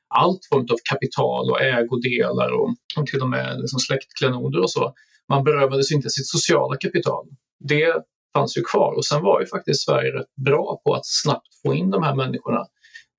allt 0.09 0.41
form 0.53 0.67
av 0.73 0.77
kapital 0.91 1.51
och 1.51 1.61
ägodelar 1.61 2.51
och, 2.53 2.75
och 2.99 3.07
till 3.07 3.23
och 3.23 3.29
med 3.29 3.61
liksom 3.61 3.79
släktklenoder 3.79 4.61
och 4.63 4.71
så. 4.71 4.95
Man 5.29 5.45
berövades 5.45 5.93
inte 5.93 6.11
sitt 6.11 6.27
sociala 6.27 6.77
kapital. 6.77 7.27
Det 7.69 7.95
fanns 8.35 8.57
ju 8.59 8.63
kvar 8.63 8.93
och 8.93 9.05
sen 9.05 9.23
var 9.23 9.41
ju 9.41 9.47
faktiskt 9.47 9.85
Sverige 9.85 10.13
rätt 10.13 10.35
bra 10.47 10.81
på 10.85 10.95
att 10.95 11.07
snabbt 11.07 11.49
få 11.63 11.75
in 11.75 11.91
de 11.91 12.03
här 12.03 12.15
människorna. 12.15 12.67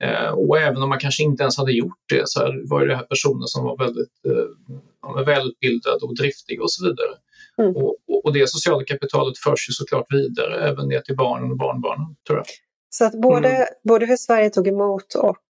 Eh, 0.03 0.31
och 0.31 0.59
även 0.59 0.83
om 0.83 0.89
man 0.89 0.99
kanske 0.99 1.23
inte 1.23 1.43
ens 1.43 1.57
hade 1.57 1.71
gjort 1.71 1.99
det 2.09 2.29
så 2.29 2.39
var 2.69 2.85
det 2.85 2.95
här 2.95 3.03
personer 3.03 3.45
som 3.45 3.63
var 3.63 3.77
väldigt 3.77 4.13
eh, 4.25 5.23
välutbildade 5.25 6.05
och 6.05 6.15
driftiga 6.15 6.61
och 6.61 6.71
så 6.71 6.85
vidare. 6.85 7.13
Mm. 7.57 7.75
Och, 7.75 7.95
och, 8.23 8.33
det 8.33 8.49
sociala 8.49 8.83
kapitalet 8.83 9.37
förs 9.37 9.69
ju 9.69 9.73
såklart 9.73 10.05
vidare 10.09 10.69
även 10.69 10.87
ner 10.87 11.01
till 11.01 11.15
barnen 11.15 11.51
och 11.51 11.57
barnbarnen. 11.57 12.15
Tror 12.27 12.37
jag. 12.39 12.45
Så 12.89 13.05
att 13.05 13.21
både, 13.21 13.49
mm. 13.49 13.67
både 13.83 14.05
hur 14.05 14.17
Sverige 14.17 14.49
tog 14.49 14.67
emot 14.67 15.13
och 15.15 15.47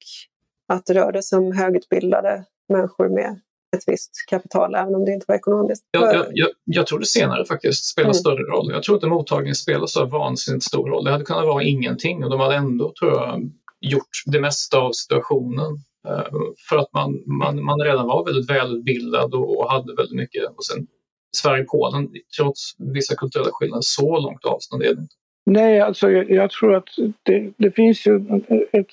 att 0.68 0.86
det 0.86 0.94
rörde 0.94 1.22
sig 1.22 1.38
om 1.38 1.52
högutbildade 1.52 2.44
människor 2.68 3.08
med 3.08 3.40
ett 3.76 3.82
visst 3.86 4.10
kapital, 4.28 4.74
även 4.74 4.94
om 4.94 5.04
det 5.04 5.12
inte 5.12 5.24
var 5.28 5.34
ekonomiskt. 5.34 5.84
Jag, 5.90 6.14
jag, 6.14 6.26
jag, 6.32 6.48
jag 6.64 6.86
tror 6.86 6.98
det 6.98 7.06
senare 7.06 7.44
faktiskt 7.44 7.84
spelar 7.84 8.06
mm. 8.06 8.14
större 8.14 8.42
roll. 8.42 8.70
Jag 8.72 8.82
tror 8.82 8.96
inte 8.96 9.06
mottagningen 9.06 9.54
spelar 9.54 9.86
så 9.86 10.04
vansinnigt 10.04 10.64
stor 10.64 10.88
roll. 10.88 11.04
Det 11.04 11.10
hade 11.10 11.24
kunnat 11.24 11.46
vara 11.46 11.62
ingenting 11.62 12.24
och 12.24 12.30
de 12.30 12.40
hade 12.40 12.54
ändå, 12.54 12.92
tror 12.98 13.12
jag, 13.12 13.50
gjort 13.80 14.22
det 14.26 14.40
mesta 14.40 14.78
av 14.78 14.92
situationen. 14.92 15.72
Uh, 16.08 16.38
för 16.68 16.78
att 16.78 16.92
man, 16.92 17.22
man, 17.26 17.64
man 17.64 17.80
redan 17.80 18.06
var 18.06 18.24
väldigt 18.24 18.50
välutbildad 18.50 19.34
och, 19.34 19.58
och 19.58 19.70
hade 19.70 19.94
väldigt 19.94 20.16
mycket. 20.16 20.44
Och 20.56 20.64
sen 20.64 20.86
Sverige-Polen, 21.36 22.08
trots 22.38 22.60
vissa 22.78 23.14
kulturella 23.14 23.50
skillnader, 23.52 23.82
så 23.84 24.20
långt 24.20 24.44
avstånd 24.44 24.82
är 24.82 24.94
det 24.94 25.00
inte. 25.00 25.14
Nej, 25.46 25.80
alltså 25.80 26.10
jag, 26.10 26.30
jag 26.30 26.50
tror 26.50 26.74
att 26.74 26.88
det, 27.22 27.52
det, 27.56 27.70
finns 27.70 28.06
ju 28.06 28.16
ett, 28.72 28.86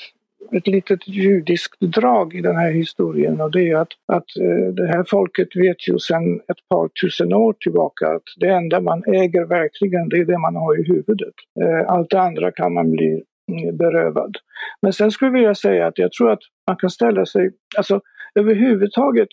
ett 0.51 0.67
litet 0.67 1.07
judiskt 1.07 1.79
drag 1.79 2.35
i 2.35 2.41
den 2.41 2.55
här 2.55 2.71
historien 2.71 3.41
och 3.41 3.51
det 3.51 3.69
är 3.69 3.75
att, 3.75 3.91
att 4.05 4.37
eh, 4.41 4.73
det 4.73 4.87
här 4.87 5.05
folket 5.07 5.47
vet 5.55 5.87
ju 5.87 5.99
sedan 5.99 6.35
ett 6.35 6.67
par 6.69 6.87
tusen 7.01 7.33
år 7.33 7.55
tillbaka 7.59 8.07
att 8.07 8.23
det 8.39 8.47
enda 8.47 8.81
man 8.81 9.03
äger 9.07 9.45
verkligen 9.45 10.09
det 10.09 10.17
är 10.17 10.25
det 10.25 10.37
man 10.37 10.55
har 10.55 10.79
i 10.79 10.83
huvudet. 10.83 11.33
Eh, 11.61 11.91
allt 11.91 12.09
det 12.09 12.21
andra 12.21 12.51
kan 12.51 12.73
man 12.73 12.91
bli 12.91 13.23
mm, 13.51 13.77
berövad. 13.77 14.37
Men 14.81 14.93
sen 14.93 15.11
skulle 15.11 15.29
jag 15.29 15.33
vilja 15.33 15.55
säga 15.55 15.87
att 15.87 15.97
jag 15.97 16.11
tror 16.11 16.31
att 16.31 16.41
man 16.67 16.75
kan 16.75 16.89
ställa 16.89 17.25
sig, 17.25 17.51
alltså 17.77 18.01
överhuvudtaget 18.35 19.29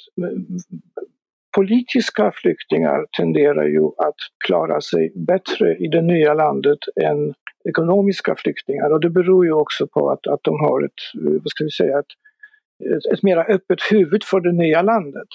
politiska 1.56 2.32
flyktingar 2.34 3.06
tenderar 3.18 3.64
ju 3.64 3.84
att 3.84 4.20
klara 4.46 4.80
sig 4.80 5.12
bättre 5.14 5.76
i 5.76 5.88
det 5.88 6.02
nya 6.02 6.34
landet 6.34 6.78
än 7.02 7.34
ekonomiska 7.68 8.34
flyktingar 8.38 8.90
och 8.90 9.00
det 9.00 9.10
beror 9.10 9.46
ju 9.46 9.52
också 9.52 9.86
på 9.86 10.10
att, 10.10 10.26
att 10.26 10.40
de 10.42 10.60
har 10.60 10.84
ett, 10.84 11.00
vad 11.14 11.50
ska 11.50 11.64
vi 11.64 11.70
säga, 11.70 11.98
ett, 11.98 12.12
ett, 12.96 13.12
ett 13.12 13.22
mera 13.22 13.44
öppet 13.44 13.78
huvud 13.90 14.24
för 14.24 14.40
det 14.40 14.52
nya 14.52 14.82
landet. 14.82 15.28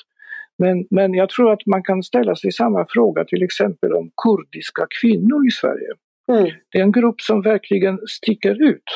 Men, 0.58 0.88
men 0.90 1.14
jag 1.14 1.30
tror 1.30 1.54
att 1.54 1.66
man 1.66 1.84
kan 1.84 2.04
ställa 2.04 2.36
sig 2.36 2.52
samma 2.52 2.86
fråga 2.90 3.26
till 3.26 3.44
exempel 3.44 3.94
om 3.94 4.12
kurdiska 4.24 4.88
kvinnor 5.02 5.48
i 5.48 5.52
Sverige. 5.52 5.90
Mm. 6.32 6.52
Det 6.72 6.78
är 6.78 6.84
en 6.84 6.92
grupp 6.92 7.22
som 7.22 7.42
verkligen 7.42 8.00
sticker 8.08 8.64
ut 8.64 8.90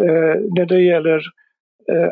eh, 0.00 0.40
när 0.56 0.66
det 0.66 0.82
gäller 0.82 1.20
Eh, 1.20 1.45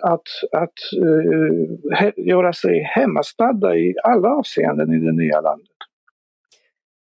att, 0.02 0.28
att 0.52 0.72
uh, 1.02 2.26
göra 2.26 2.52
sig 2.52 2.82
hemmastadda 2.82 3.76
i 3.76 3.94
alla 4.04 4.28
avseenden 4.28 4.92
i 4.92 4.98
det 4.98 5.12
nya 5.12 5.40
landet. 5.40 5.68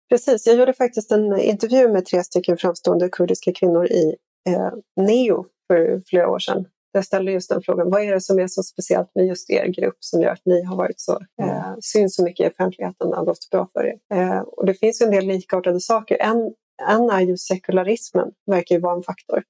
Precis, 0.09 0.47
jag 0.47 0.55
gjorde 0.55 0.73
faktiskt 0.73 1.11
en 1.11 1.39
intervju 1.39 1.87
med 1.87 2.05
tre 2.05 2.23
stycken 2.23 2.57
framstående 2.57 3.09
kurdiska 3.09 3.53
kvinnor 3.53 3.85
i 3.85 4.15
eh, 4.49 4.71
NEO 5.05 5.45
för 5.67 6.01
flera 6.05 6.29
år 6.29 6.39
sedan. 6.39 6.65
Jag 6.91 7.05
ställde 7.05 7.31
just 7.31 7.49
den 7.49 7.61
frågan, 7.61 7.89
vad 7.89 8.01
är 8.01 8.13
det 8.13 8.21
som 8.21 8.39
är 8.39 8.47
så 8.47 8.63
speciellt 8.63 9.11
med 9.15 9.25
just 9.27 9.49
er 9.49 9.65
grupp 9.65 9.97
som 9.99 10.21
gör 10.21 10.29
att 10.29 10.45
ni 10.45 10.63
har 10.63 10.75
varit 10.75 10.99
så, 10.99 11.19
eh, 11.41 11.67
mm. 11.67 11.81
syns 11.81 12.15
så 12.15 12.23
mycket 12.23 12.45
i 12.45 12.49
offentligheten 12.49 13.07
och 13.07 13.15
har 13.15 13.25
gått 13.25 13.49
bra 13.51 13.67
för 13.73 13.85
er? 13.85 13.97
Eh, 14.13 14.39
och 14.39 14.65
det 14.65 14.73
finns 14.73 15.01
ju 15.01 15.05
en 15.05 15.11
del 15.11 15.25
likartade 15.25 15.79
saker. 15.79 16.17
En, 16.21 16.53
en 16.89 17.09
är 17.09 17.21
ju 17.21 17.37
sekularismen, 17.37 18.31
verkar 18.45 18.75
ju 18.75 18.81
vara 18.81 18.95
en 18.95 19.03
faktor 19.03 19.43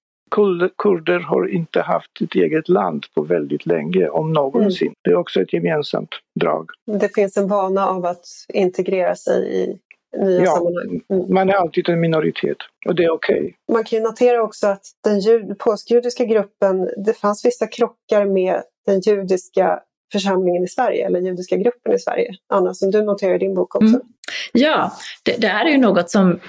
kurder 0.77 1.19
har 1.19 1.47
inte 1.47 1.81
haft 1.81 2.21
ett 2.21 2.35
eget 2.35 2.69
land 2.69 3.05
på 3.15 3.21
väldigt 3.21 3.65
länge, 3.65 4.07
om 4.07 4.33
någonsin. 4.33 4.87
Mm. 4.87 4.95
Det 5.01 5.09
är 5.09 5.15
också 5.15 5.41
ett 5.41 5.53
gemensamt 5.53 6.09
drag. 6.39 6.69
Det 6.99 7.15
finns 7.15 7.37
en 7.37 7.47
vana 7.47 7.87
av 7.87 8.05
att 8.05 8.25
integrera 8.53 9.15
sig 9.15 9.63
i 9.63 9.79
nya 10.17 10.43
ja, 10.43 10.51
sammanhang. 10.51 11.01
Mm. 11.09 11.33
Man 11.33 11.49
är 11.49 11.53
alltid 11.53 11.89
en 11.89 11.99
minoritet 11.99 12.57
och 12.85 12.95
det 12.95 13.03
är 13.03 13.11
okej. 13.11 13.39
Okay. 13.39 13.53
Man 13.71 13.83
kan 13.83 13.99
ju 13.99 14.05
notera 14.05 14.43
också 14.43 14.67
att 14.67 14.85
den 15.03 15.55
påskjudiska 15.55 16.25
gruppen, 16.25 16.89
det 17.05 17.13
fanns 17.13 17.45
vissa 17.45 17.67
krockar 17.67 18.25
med 18.25 18.61
den 18.85 18.99
judiska 18.99 19.79
församlingen 20.15 20.63
i 20.63 20.67
Sverige, 20.67 21.05
eller 21.05 21.19
judiska 21.19 21.57
gruppen 21.57 21.93
i 21.93 21.99
Sverige. 21.99 22.35
Anna, 22.49 22.73
som 22.73 22.91
du 22.91 23.03
noterar 23.03 23.35
i 23.35 23.37
din 23.37 23.55
bok 23.55 23.75
också. 23.75 23.87
Mm. 23.87 24.01
Ja, 24.51 24.91
det, 25.23 25.41
det, 25.41 25.47
här 25.47 25.65
är 25.65 25.69
ju 25.69 25.77
något 25.77 26.09
som 26.09 26.39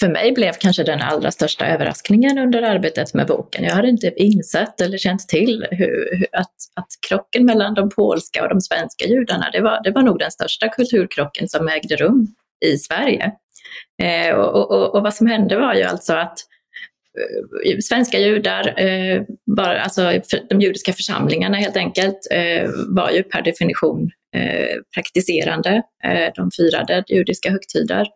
för 0.00 0.08
mig 0.08 0.32
blev 0.32 0.52
kanske 0.52 0.82
den 0.82 1.00
allra 1.00 1.30
största 1.30 1.66
överraskningen 1.66 2.38
under 2.38 2.62
arbetet 2.62 3.14
med 3.14 3.26
boken. 3.26 3.64
Jag 3.64 3.74
hade 3.74 3.88
inte 3.88 4.12
insett 4.16 4.80
eller 4.80 4.98
känt 4.98 5.28
till 5.28 5.66
hur, 5.70 6.18
hur, 6.18 6.26
att, 6.32 6.54
att 6.74 6.88
krocken 7.08 7.44
mellan 7.44 7.74
de 7.74 7.90
polska 7.90 8.42
och 8.42 8.48
de 8.48 8.60
svenska 8.60 9.04
judarna, 9.06 9.50
det 9.52 9.60
var, 9.60 9.82
det 9.84 9.90
var 9.90 10.02
nog 10.02 10.18
den 10.18 10.30
största 10.30 10.68
kulturkrocken 10.68 11.48
som 11.48 11.68
ägde 11.68 11.96
rum 11.96 12.26
i 12.66 12.78
Sverige. 12.78 13.32
Eh, 14.02 14.34
och, 14.34 14.70
och, 14.70 14.94
och, 14.94 15.02
vad 15.02 15.14
som 15.14 15.26
hände 15.26 15.58
var 15.58 15.74
ju 15.74 15.82
alltså 15.82 16.14
att 16.14 16.38
Eh, 16.38 16.59
Eh, 17.66 17.78
svenska 17.80 18.18
judar, 18.18 18.80
eh, 18.80 19.22
bara, 19.56 19.80
alltså 19.80 20.12
de 20.48 20.60
judiska 20.60 20.92
församlingarna 20.92 21.56
helt 21.56 21.76
enkelt, 21.76 22.18
eh, 22.30 22.70
var 22.88 23.10
ju 23.10 23.22
per 23.22 23.42
definition 23.42 24.10
eh, 24.36 24.76
praktiserande. 24.94 25.82
Eh, 26.04 26.32
de 26.34 26.50
firade 26.56 27.04
judiska 27.08 27.50
högtider. 27.50 28.06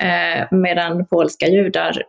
Eh, 0.00 0.46
medan 0.50 1.06
polska 1.06 1.46
judar 1.46 2.02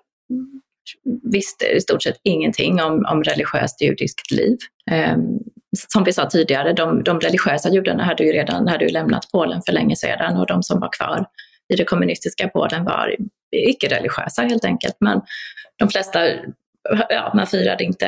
visste 1.32 1.66
i 1.66 1.82
stort 1.82 2.04
sett 2.04 2.20
ingenting 2.24 2.82
om, 2.82 3.06
om 3.12 3.24
religiöst 3.24 3.82
judiskt 3.82 4.32
liv. 4.32 4.58
Eh, 4.92 5.18
som 5.88 6.04
vi 6.04 6.14
sa 6.14 6.30
tidigare, 6.30 6.74
de, 6.74 7.04
de 7.04 7.20
religiösa 7.20 7.70
judarna 7.70 8.04
hade 8.04 8.24
ju 8.24 8.32
redan 8.32 8.68
hade 8.68 8.86
ju 8.86 8.92
lämnat 8.92 9.28
Polen 9.32 9.62
för 9.66 9.74
länge 9.74 9.96
sedan 9.96 10.38
och 10.38 10.48
de 10.48 10.64
som 10.64 10.80
var 10.80 10.90
kvar 10.98 11.26
i 11.74 11.76
det 11.76 11.84
kommunistiska 11.84 12.48
Polen 12.48 12.86
var 12.86 13.16
icke-religiösa 13.56 14.42
helt 14.42 14.66
enkelt. 14.66 14.96
Men 15.00 15.22
de 15.82 15.90
flesta 15.90 16.20
ja, 17.10 17.32
man 17.36 17.48
firade 17.48 17.84
inte 17.84 18.06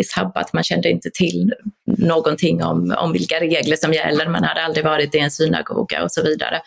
i 0.00 0.04
sabbat, 0.04 0.52
man 0.52 0.62
kände 0.62 0.90
inte 0.90 1.10
till 1.10 1.54
någonting 1.86 2.64
om, 2.64 2.96
om 2.98 3.12
vilka 3.12 3.40
regler 3.40 3.76
som 3.76 3.92
gäller, 3.92 4.28
man 4.28 4.44
hade 4.44 4.62
aldrig 4.62 4.84
varit 4.84 5.14
i 5.14 5.18
en 5.18 5.30
synagoga 5.30 6.02
och 6.02 6.12
så 6.12 6.22
vidare. 6.22 6.60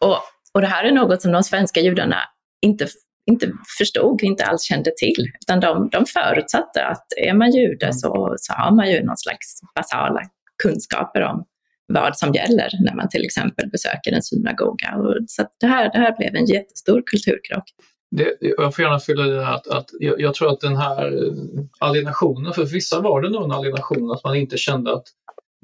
Och, 0.00 0.18
och 0.54 0.60
det 0.60 0.66
här 0.66 0.84
är 0.84 0.92
något 0.92 1.22
som 1.22 1.32
de 1.32 1.42
svenska 1.42 1.80
judarna 1.80 2.16
inte, 2.62 2.86
inte 3.26 3.52
förstod, 3.78 4.22
inte 4.22 4.44
alls 4.44 4.62
kände 4.62 4.90
till, 4.96 5.32
utan 5.40 5.60
de, 5.60 5.88
de 5.92 6.06
förutsatte 6.06 6.84
att 6.84 7.06
är 7.16 7.34
man 7.34 7.50
jude 7.50 7.92
så, 7.92 8.34
så 8.38 8.52
har 8.52 8.76
man 8.76 8.90
ju 8.90 9.04
någon 9.04 9.16
slags 9.16 9.60
basala 9.74 10.20
kunskaper 10.62 11.20
om 11.20 11.44
vad 11.86 12.18
som 12.18 12.32
gäller 12.32 12.70
när 12.80 12.94
man 12.94 13.08
till 13.08 13.24
exempel 13.24 13.70
besöker 13.70 14.12
en 14.12 14.22
synagoga. 14.22 14.96
Och 14.96 15.16
så 15.26 15.46
det, 15.60 15.66
här, 15.66 15.92
det 15.92 15.98
här 15.98 16.16
blev 16.16 16.34
en 16.34 16.46
jättestor 16.46 17.02
kulturkrock. 17.06 17.64
Det, 18.10 18.36
jag 18.40 18.74
får 18.74 18.84
gärna 18.84 19.00
fylla 19.00 19.26
i 19.26 19.38
att, 19.38 19.66
att 19.66 19.90
jag, 20.00 20.20
jag, 20.20 20.34
tror 20.34 20.52
att 20.52 20.60
den 20.60 20.76
här 20.76 21.26
eh, 21.26 21.32
alienationen, 21.78 22.52
för 22.52 22.64
vissa 22.64 23.00
var 23.00 23.22
det 23.22 23.30
nog 23.30 23.44
en 23.44 23.52
alienation 23.52 24.10
att 24.10 24.24
man 24.24 24.36
inte 24.36 24.56
kände 24.56 24.94
att 24.94 25.04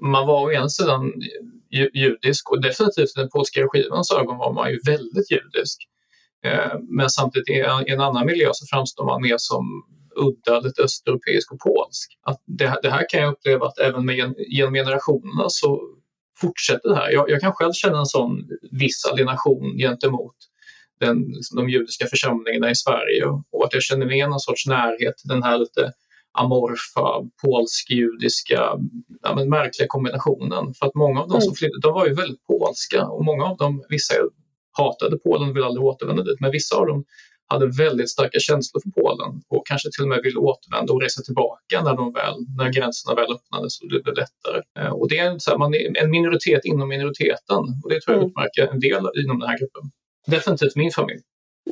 man 0.03 0.27
var 0.27 0.45
å 0.45 0.53
ena 0.53 0.69
sidan 0.69 1.13
judisk 1.93 2.51
och 2.51 2.63
definitivt 2.63 3.17
i 3.17 3.21
den 3.21 3.29
polska 3.31 3.61
regimens 3.61 4.13
ögon 4.13 4.39
var 4.39 4.53
man 4.53 4.71
ju 4.71 4.81
väldigt 4.87 5.31
judisk. 5.31 5.79
Eh, 6.45 6.79
men 6.89 7.11
samtidigt 7.11 7.49
i 7.49 7.61
en, 7.61 7.89
i 7.89 7.91
en 7.91 8.01
annan 8.01 8.27
miljö 8.27 8.51
så 8.53 8.67
framstår 8.67 9.05
man 9.05 9.23
mer 9.23 9.37
som 9.39 9.85
udda, 10.17 10.61
lite 10.61 10.83
östeuropeisk 10.83 11.53
och 11.53 11.61
polsk. 11.61 12.19
Att 12.23 12.43
det, 12.47 12.79
det 12.83 12.91
här 12.91 13.07
kan 13.09 13.21
jag 13.21 13.33
uppleva 13.33 13.67
att 13.67 13.79
även 13.79 14.07
med, 14.07 14.35
genom 14.49 14.75
generationerna 14.75 15.45
så 15.49 15.81
fortsätter 16.41 16.89
det 16.89 16.97
här. 16.97 17.11
Jag, 17.11 17.31
jag 17.31 17.41
kan 17.41 17.53
själv 17.53 17.73
känna 17.73 17.99
en 17.99 18.07
sån 18.07 18.49
viss 18.71 19.05
alienation 19.05 19.79
gentemot 19.79 20.37
den, 21.01 21.19
liksom, 21.37 21.57
de 21.57 21.69
judiska 21.69 22.07
församlingarna 22.07 22.71
i 22.71 22.75
Sverige 22.75 23.25
och, 23.27 23.65
att 23.65 23.75
jag 23.75 23.83
känner 23.83 24.07
med 24.07 24.29
någon 24.29 24.41
sorts 24.41 24.67
närhet 24.67 25.17
till 25.17 25.29
den 25.29 25.43
här 25.43 25.59
lite 25.59 25.93
amorfa, 26.39 27.31
polsk-judiska, 27.45 28.61
ja, 29.23 29.35
men 29.37 29.49
märkliga 29.49 29.89
kombinationen. 29.89 30.75
För 30.79 30.87
att 30.87 30.95
många 30.95 31.21
av 31.21 31.29
de 31.29 31.41
som 31.41 31.49
mm. 31.49 31.55
flydde, 31.55 31.81
de 31.81 31.95
var 31.95 32.07
ju 32.07 32.15
väldigt 32.15 32.47
polska 32.47 33.07
och 33.07 33.25
många 33.25 33.45
av 33.45 33.57
dem, 33.57 33.85
vissa 33.89 34.15
hatade 34.79 35.19
Polen 35.19 35.49
och 35.49 35.57
ville 35.57 35.67
aldrig 35.67 35.85
återvända 35.85 36.23
dit, 36.23 36.41
men 36.41 36.51
vissa 36.51 36.77
av 36.77 36.87
dem 36.87 37.05
hade 37.49 37.67
väldigt 37.67 38.11
starka 38.11 38.39
känslor 38.39 38.81
för 38.85 38.91
Polen 38.91 39.43
och 39.49 39.67
kanske 39.67 39.89
till 39.93 40.03
och 40.03 40.09
med 40.09 40.21
ville 40.23 40.39
återvända 40.39 40.93
och 40.93 41.03
resa 41.03 41.23
tillbaka 41.23 41.83
när, 41.83 41.97
de 41.97 42.13
väl, 42.13 42.35
när 42.57 42.73
gränserna 42.73 43.15
väl 43.15 43.33
öppnades 43.33 43.81
och 43.81 43.89
det 43.93 44.03
blev 44.03 44.15
lättare. 44.15 44.63
Eh, 44.79 44.93
och 44.93 45.09
det 45.09 45.19
är, 45.19 45.39
så 45.39 45.51
här, 45.51 45.59
man 45.59 45.75
är 45.75 46.03
en 46.03 46.11
minoritet 46.11 46.65
inom 46.65 46.89
minoriteten 46.89 47.63
och 47.83 47.91
det 47.91 48.01
tror 48.01 48.15
jag 48.15 48.23
mm. 48.23 48.29
utmärker 48.29 48.67
en 48.73 48.81
del 48.81 49.05
inom 49.25 49.39
den 49.39 49.49
här 49.49 49.59
gruppen. 49.59 49.91
Definitivt 50.27 50.77
min 50.77 50.91
familj. 50.91 51.20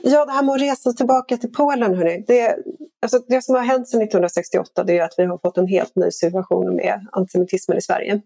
Ja, 0.03 0.25
det 0.25 0.33
här 0.33 0.43
med 0.43 0.55
att 0.55 0.61
resa 0.61 0.93
tillbaka 0.93 1.37
till 1.37 1.53
Polen, 1.53 1.95
hörni. 1.95 2.25
Det, 2.27 2.57
alltså, 3.03 3.19
det 3.29 3.45
som 3.45 3.55
har 3.55 3.63
hänt 3.63 3.89
sedan 3.89 4.03
1968 4.03 4.85
det 4.85 4.99
är 4.99 5.05
att 5.05 5.15
vi 5.19 5.25
har 5.25 5.39
fått 5.39 5.59
en 5.59 5.67
helt 5.67 5.97
ny 5.97 6.11
situation 6.11 6.77
med 6.77 7.07
antisemitismen 7.13 7.79
i 7.79 7.83
Sverige. 7.83 8.21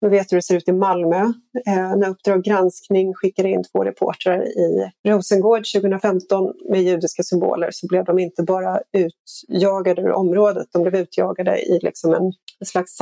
Vi 0.00 0.08
vet 0.08 0.32
hur 0.32 0.36
det 0.36 0.42
ser 0.42 0.56
ut 0.56 0.68
i 0.68 0.72
Malmö. 0.72 1.20
Eh, 1.66 1.96
när 1.96 2.08
Uppdrag 2.08 2.44
granskning 2.44 3.14
skickade 3.14 3.48
in 3.48 3.64
två 3.72 3.84
reportrar 3.84 4.42
i 4.42 4.90
Rosengård 5.08 5.64
2015 5.74 6.52
med 6.70 6.82
judiska 6.82 7.22
symboler 7.22 7.70
så 7.72 7.86
blev 7.86 8.04
de 8.04 8.18
inte 8.18 8.42
bara 8.42 8.80
utjagade 8.92 10.02
ur 10.02 10.12
området, 10.12 10.66
de 10.72 10.82
blev 10.82 10.96
utjagade 10.96 11.58
i 11.58 11.78
liksom 11.82 12.14
en, 12.14 12.32
en 12.60 12.66
slags 12.66 13.00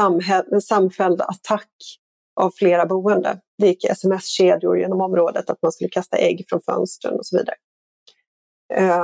en 0.52 0.60
samfälld 0.60 1.20
attack 1.20 1.68
av 2.40 2.50
flera 2.58 2.86
boende. 2.86 3.40
Det 3.58 3.66
gick 3.66 3.84
sms-kedjor 3.84 4.78
genom 4.78 5.00
området 5.00 5.50
att 5.50 5.62
man 5.62 5.72
skulle 5.72 5.90
kasta 5.90 6.16
ägg 6.16 6.44
från 6.48 6.60
fönstren 6.60 7.14
och 7.14 7.26
så 7.26 7.36
vidare. 7.36 7.56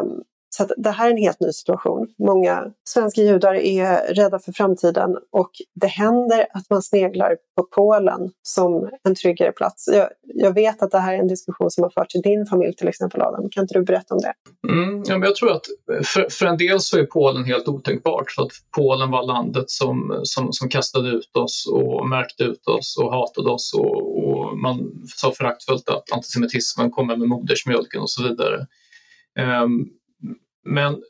Um, 0.00 0.22
så 0.60 0.74
det 0.76 0.90
här 0.90 1.06
är 1.06 1.10
en 1.10 1.16
helt 1.16 1.40
ny 1.40 1.52
situation. 1.52 2.08
Många 2.18 2.64
svenska 2.84 3.20
judar 3.22 3.54
är 3.54 4.14
rädda 4.14 4.38
för 4.38 4.52
framtiden 4.52 5.16
och 5.32 5.50
det 5.80 5.86
händer 5.86 6.46
att 6.54 6.70
man 6.70 6.82
sneglar 6.82 7.36
på 7.56 7.62
Polen 7.62 8.30
som 8.42 8.90
en 9.04 9.14
tryggare 9.14 9.52
plats. 9.52 9.88
Jag, 9.92 10.08
jag 10.22 10.54
vet 10.54 10.82
att 10.82 10.90
det 10.90 10.98
här 10.98 11.14
är 11.14 11.18
en 11.18 11.28
diskussion 11.28 11.70
som 11.70 11.82
har 11.82 11.90
förts 11.90 12.14
i 12.14 12.20
din 12.20 12.46
familj 12.46 12.74
till 12.74 12.88
exempel 12.88 13.22
Adam. 13.22 13.50
Kan 13.50 13.64
inte 13.64 13.74
du 13.74 13.84
berätta 13.84 14.14
om 14.14 14.20
det? 14.20 14.32
Mm, 14.72 15.02
ja, 15.06 15.18
men 15.18 15.22
jag 15.22 15.36
tror 15.36 15.52
att 15.52 15.66
för, 16.04 16.26
för, 16.30 16.46
en 16.46 16.56
del 16.56 16.80
så 16.80 16.98
är 16.98 17.04
Polen 17.04 17.44
helt 17.44 17.68
otänkbart 17.68 18.30
för 18.30 18.42
att 18.42 18.52
Polen 18.76 19.10
var 19.10 19.26
landet 19.26 19.70
som, 19.70 20.20
som, 20.22 20.52
som 20.52 20.68
kastade 20.68 21.08
ut 21.08 21.36
oss 21.36 21.70
och 21.72 22.08
märkte 22.08 22.44
ut 22.44 22.66
oss 22.66 22.96
och 23.02 23.12
hatade 23.12 23.50
oss 23.50 23.74
och, 23.74 24.28
och 24.28 24.58
man 24.58 24.92
sa 25.16 25.32
föraktfullt 25.32 25.88
att 25.88 26.12
antisemitismen 26.12 26.90
kommer 26.90 27.16
med 27.16 27.28
modersmjölken 27.28 28.00
och 28.00 28.10
så 28.10 28.22
vidare. 28.22 28.66
Um, 29.62 29.90
men 30.64 31.02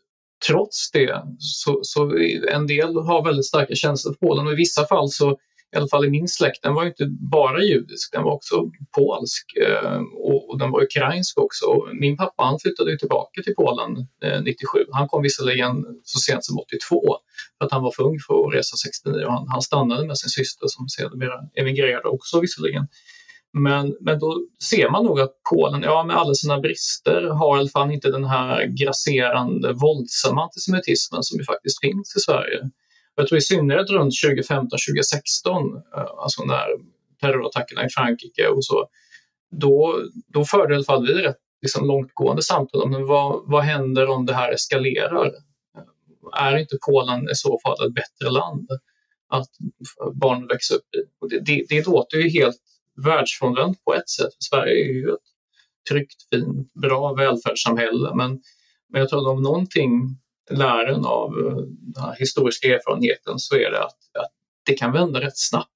trots 0.46 0.90
det 0.90 1.22
så, 1.38 1.80
så 1.82 2.16
en 2.52 2.66
del 2.66 2.96
har 2.96 3.24
väldigt 3.24 3.46
starka 3.46 3.74
känslor 3.74 4.12
för 4.12 4.26
Polen 4.26 4.46
och 4.46 4.52
i 4.52 4.56
vissa 4.56 4.86
fall 4.86 5.10
så 5.10 5.38
i 5.72 5.76
alla 5.76 5.88
fall 5.88 6.04
i 6.04 6.10
min 6.10 6.28
släkt, 6.28 6.62
den 6.62 6.74
var 6.74 6.86
inte 6.86 7.06
bara 7.06 7.62
judisk, 7.62 8.12
den 8.12 8.22
var 8.22 8.32
också 8.32 8.70
polsk 8.96 9.44
eh, 9.56 10.00
och, 10.14 10.58
den 10.58 10.70
var 10.70 10.82
ukrainsk 10.82 11.38
också. 11.38 11.66
Min 12.00 12.16
pappa 12.16 12.42
han 12.42 12.58
flyttade 12.58 12.98
tillbaka 12.98 13.42
till 13.42 13.54
Polen 13.54 14.06
eh, 14.24 14.42
97. 14.42 14.78
Han 14.92 15.08
kom 15.08 15.22
visserligen 15.22 15.84
så 16.04 16.18
sent 16.18 16.44
som 16.44 16.58
82 16.58 17.02
för 17.58 17.64
att 17.64 17.72
han 17.72 17.82
var 17.82 17.92
för 17.96 18.02
ung 18.02 18.18
för 18.26 18.46
att 18.46 18.54
resa 18.54 18.76
69 18.76 19.24
och 19.24 19.32
han, 19.32 19.48
han 19.48 19.62
stannade 19.62 20.06
med 20.06 20.18
sin 20.18 20.30
syster 20.30 20.66
som 20.68 20.88
sedermera 20.88 21.34
emigrerade 21.54 22.08
också 22.08 22.40
visserligen. 22.40 22.86
Men, 23.52 23.96
men 24.00 24.18
då 24.18 24.46
ser 24.62 24.90
man 24.90 25.04
nog 25.04 25.20
att 25.20 25.32
Polen, 25.50 25.82
ja 25.82 26.04
med 26.04 26.16
alla 26.16 26.34
sina 26.34 26.60
brister, 26.60 27.22
har 27.22 27.56
i 27.56 27.60
alla 27.60 27.68
fall 27.68 27.90
inte 27.90 28.10
den 28.10 28.24
här 28.24 28.66
grasserande 28.66 29.72
våldsamma 29.72 30.42
antisemitismen 30.42 31.22
som 31.22 31.38
ju 31.38 31.44
faktiskt 31.44 31.80
finns 31.80 32.16
i 32.16 32.20
Sverige. 32.20 32.70
Jag 33.14 33.28
tror 33.28 33.38
i 33.38 33.42
synnerhet 33.42 33.90
runt 33.90 34.14
2015-2016, 34.24 35.76
eh, 35.96 36.04
alltså 36.18 36.44
när 36.44 36.66
terrorattackerna 37.20 37.86
i 37.86 37.88
Frankrike 37.88 38.48
och 38.48 38.64
så, 38.64 38.88
då, 39.50 40.02
då 40.26 40.44
förde 40.44 40.72
i 40.72 40.76
alla 40.76 40.84
fall 40.84 41.06
vi 41.06 41.12
rätt 41.12 41.36
liksom, 41.62 41.86
långtgående 41.86 42.42
samtal 42.42 42.82
om 42.82 43.06
vad, 43.06 43.42
vad 43.46 43.62
händer 43.62 44.08
om 44.08 44.26
det 44.26 44.34
här 44.34 44.52
eskalerar? 44.52 45.32
Är 46.32 46.56
inte 46.56 46.78
Polen 46.86 47.30
i 47.30 47.34
så 47.34 47.60
fall 47.64 47.86
ett 47.86 47.94
bättre 47.94 48.30
land 48.30 48.68
att 49.28 49.48
barn 50.14 50.46
växer 50.46 50.74
upp 50.74 50.94
i? 50.94 50.98
Och 51.20 51.30
det, 51.30 51.40
det, 51.40 51.64
det 51.68 51.86
låter 51.86 52.18
ju 52.18 52.28
helt 52.28 52.62
världsfrånvänt 53.04 53.84
på 53.84 53.94
ett 53.94 54.08
sätt. 54.08 54.32
Sverige 54.38 54.84
är 54.84 54.92
ju 54.92 55.10
ett 55.10 55.30
tryggt, 55.88 56.28
fint, 56.30 56.74
bra 56.74 57.14
välfärdssamhälle 57.14 58.14
men, 58.14 58.40
men 58.92 59.00
jag 59.00 59.08
tror 59.08 59.20
att 59.20 59.36
om 59.36 59.42
någonting 59.42 60.18
lär 60.50 60.86
en 60.86 61.04
av 61.04 61.30
eh, 61.38 61.56
den 61.94 62.04
här 62.04 62.16
historiska 62.18 62.68
erfarenheten 62.68 63.38
så 63.38 63.54
är 63.54 63.70
det 63.70 63.84
att, 63.84 63.98
att 64.18 64.32
det 64.66 64.74
kan 64.74 64.92
vända 64.92 65.20
rätt 65.20 65.38
snabbt 65.38 65.70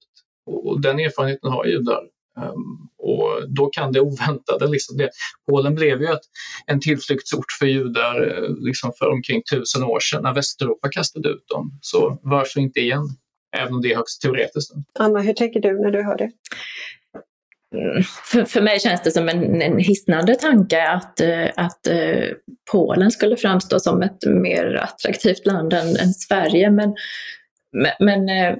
och, 0.45 0.67
och 0.67 0.81
den 0.81 0.99
erfarenheten 0.99 1.51
har 1.51 1.65
judar. 1.65 2.01
Um, 2.37 2.43
ehm, 2.43 2.87
och 2.97 3.49
då 3.49 3.65
kan 3.65 3.91
det 3.91 3.99
oväntade, 3.99 4.67
liksom 4.67 4.97
det. 4.97 5.09
Polen 5.49 5.75
blev 5.75 6.01
ju 6.01 6.07
ett, 6.07 6.21
en 6.65 6.79
tillflyktsort 6.79 7.51
för 7.59 7.65
judar 7.65 8.27
eh, 8.27 8.49
liksom 8.57 8.91
för 8.99 9.09
omkring 9.09 9.41
tusen 9.51 9.83
år 9.83 9.99
sedan 9.99 10.23
när 10.23 10.33
Västeuropa 10.33 10.89
kastade 10.89 11.29
ut 11.29 11.47
dem. 11.47 11.79
Så 11.81 12.19
varför 12.23 12.59
inte 12.59 12.79
igen? 12.79 13.03
Även 13.57 13.73
om 13.73 13.81
det 13.81 13.91
är 13.91 13.95
högst 13.95 14.21
teoretiskt. 14.21 14.73
Anna, 14.99 15.19
hur 15.19 15.33
tänker 15.33 15.59
du 15.59 15.81
när 15.81 15.91
du 15.91 16.03
hör 16.03 16.17
det? 16.17 16.31
För, 18.31 18.45
för 18.45 18.61
mig 18.61 18.79
känns 18.79 19.01
det 19.01 19.11
som 19.11 19.29
en, 19.29 19.61
en 19.61 19.77
hisnande 19.77 20.35
tanke 20.35 20.87
att, 20.87 21.21
eh, 21.21 21.47
att 21.55 21.87
eh, 21.87 22.29
Polen 22.71 23.11
skulle 23.11 23.37
framstå 23.37 23.79
som 23.79 24.01
ett 24.01 24.25
mer 24.25 24.75
attraktivt 24.75 25.45
land 25.45 25.73
än, 25.73 25.87
än 25.87 26.13
Sverige. 26.13 26.71
Men, 26.71 26.95
men 27.99 28.29
eh, 28.29 28.55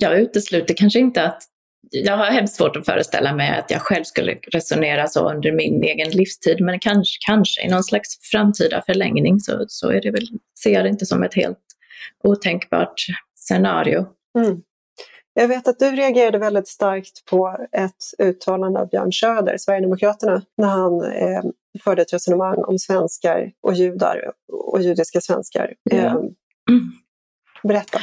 jag 0.00 0.20
utesluter 0.20 0.74
kanske 0.74 0.98
inte 0.98 1.24
att 1.24 1.42
jag 1.90 2.16
har 2.16 2.26
hemskt 2.26 2.56
svårt 2.56 2.76
att 2.76 2.86
föreställa 2.86 3.34
mig 3.34 3.50
att 3.50 3.70
jag 3.70 3.80
själv 3.80 4.04
skulle 4.04 4.32
resonera 4.52 5.06
så 5.06 5.30
under 5.30 5.52
min 5.52 5.84
egen 5.84 6.10
livstid, 6.10 6.60
men 6.60 6.78
kanske, 6.78 7.18
kanske 7.26 7.66
i 7.66 7.68
någon 7.68 7.84
slags 7.84 8.30
framtida 8.30 8.82
förlängning 8.86 9.40
så, 9.40 9.64
så 9.68 9.90
är 9.90 10.00
det 10.00 10.10
väl, 10.10 10.26
ser 10.62 10.70
jag 10.70 10.84
det 10.84 10.88
inte 10.88 11.06
som 11.06 11.22
ett 11.22 11.34
helt 11.34 11.58
otänkbart 12.24 12.94
scenario. 13.34 14.06
Mm. 14.38 14.62
Jag 15.40 15.48
vet 15.48 15.68
att 15.68 15.78
du 15.78 15.90
reagerade 15.90 16.38
väldigt 16.38 16.68
starkt 16.68 17.24
på 17.24 17.66
ett 17.72 18.26
uttalande 18.26 18.80
av 18.80 18.88
Björn 18.88 19.12
Söder, 19.12 19.56
Sverigedemokraterna, 19.58 20.42
när 20.56 20.68
han 20.68 21.04
eh, 21.04 21.42
förde 21.84 22.02
ett 22.02 22.12
resonemang 22.12 22.64
om 22.64 22.78
svenskar 22.78 23.50
och 23.62 23.74
judar 23.74 24.32
och 24.72 24.82
judiska 24.82 25.20
svenskar. 25.20 25.74
Eh, 25.90 26.16
berätta. 27.62 27.98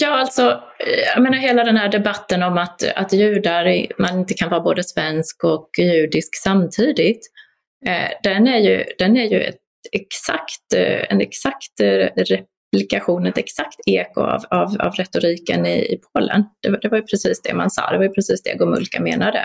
Ja, 0.00 0.08
alltså, 0.08 0.60
jag 1.14 1.22
menar 1.22 1.36
hela 1.36 1.64
den 1.64 1.76
här 1.76 1.88
debatten 1.88 2.42
om 2.42 2.58
att, 2.58 2.84
att 2.96 3.12
judar, 3.12 3.86
man 4.02 4.18
inte 4.18 4.34
kan 4.34 4.50
vara 4.50 4.60
både 4.60 4.84
svensk 4.84 5.44
och 5.44 5.70
judisk 5.78 6.42
samtidigt, 6.42 7.20
eh, 7.86 8.10
den 8.22 8.48
är 8.48 8.58
ju, 8.58 8.84
den 8.98 9.16
är 9.16 9.26
ju 9.26 9.40
ett 9.40 9.60
exakt, 9.92 10.74
eh, 10.74 11.12
en 11.12 11.20
exakt 11.20 11.80
eh, 11.80 12.08
replikation, 12.76 13.26
ett 13.26 13.38
exakt 13.38 13.80
eko 13.86 14.20
av, 14.20 14.42
av, 14.50 14.76
av 14.80 14.92
retoriken 14.92 15.66
i, 15.66 15.78
i 15.78 16.00
Polen. 16.12 16.44
Det, 16.62 16.78
det, 16.82 16.88
var 16.88 16.98
ju 16.98 17.04
precis 17.04 17.42
det 17.42 17.54
man 17.54 17.70
sa, 17.70 17.90
det 17.90 17.96
var 17.96 18.04
ju 18.04 18.10
precis 18.10 18.42
det 18.42 18.54
Gomulka 18.58 19.00
menade. 19.00 19.44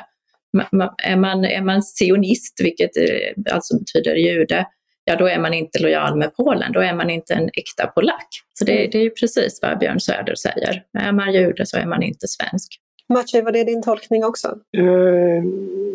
Man, 0.71 0.89
är, 1.03 1.15
man, 1.15 1.45
är 1.45 1.61
man 1.61 1.82
sionist, 1.82 2.61
vilket 2.63 2.97
eh, 2.97 3.53
alltså 3.53 3.79
betyder 3.79 4.15
jude, 4.15 4.65
ja 5.05 5.15
då 5.15 5.27
är 5.27 5.39
man 5.39 5.53
inte 5.53 5.79
lojal 5.79 6.17
med 6.17 6.36
Polen, 6.36 6.71
då 6.71 6.79
är 6.79 6.93
man 6.93 7.09
inte 7.09 7.34
en 7.34 7.49
äkta 7.53 7.88
polack. 7.88 8.27
Så 8.53 8.65
det, 8.65 8.88
det 8.91 8.97
är 8.97 9.03
ju 9.03 9.09
precis 9.09 9.59
vad 9.61 9.79
Björn 9.79 9.99
Söder 9.99 10.36
säger. 10.36 10.84
Är 10.99 11.11
man 11.11 11.34
jude 11.34 11.65
så 11.65 11.77
är 11.77 11.86
man 11.86 12.03
inte 12.03 12.27
svensk. 12.27 12.79
Maciej, 13.13 13.43
var 13.43 13.51
det 13.51 13.63
din 13.63 13.84
tolkning 13.84 14.25
också? 14.25 14.47
Uh, 14.77 15.43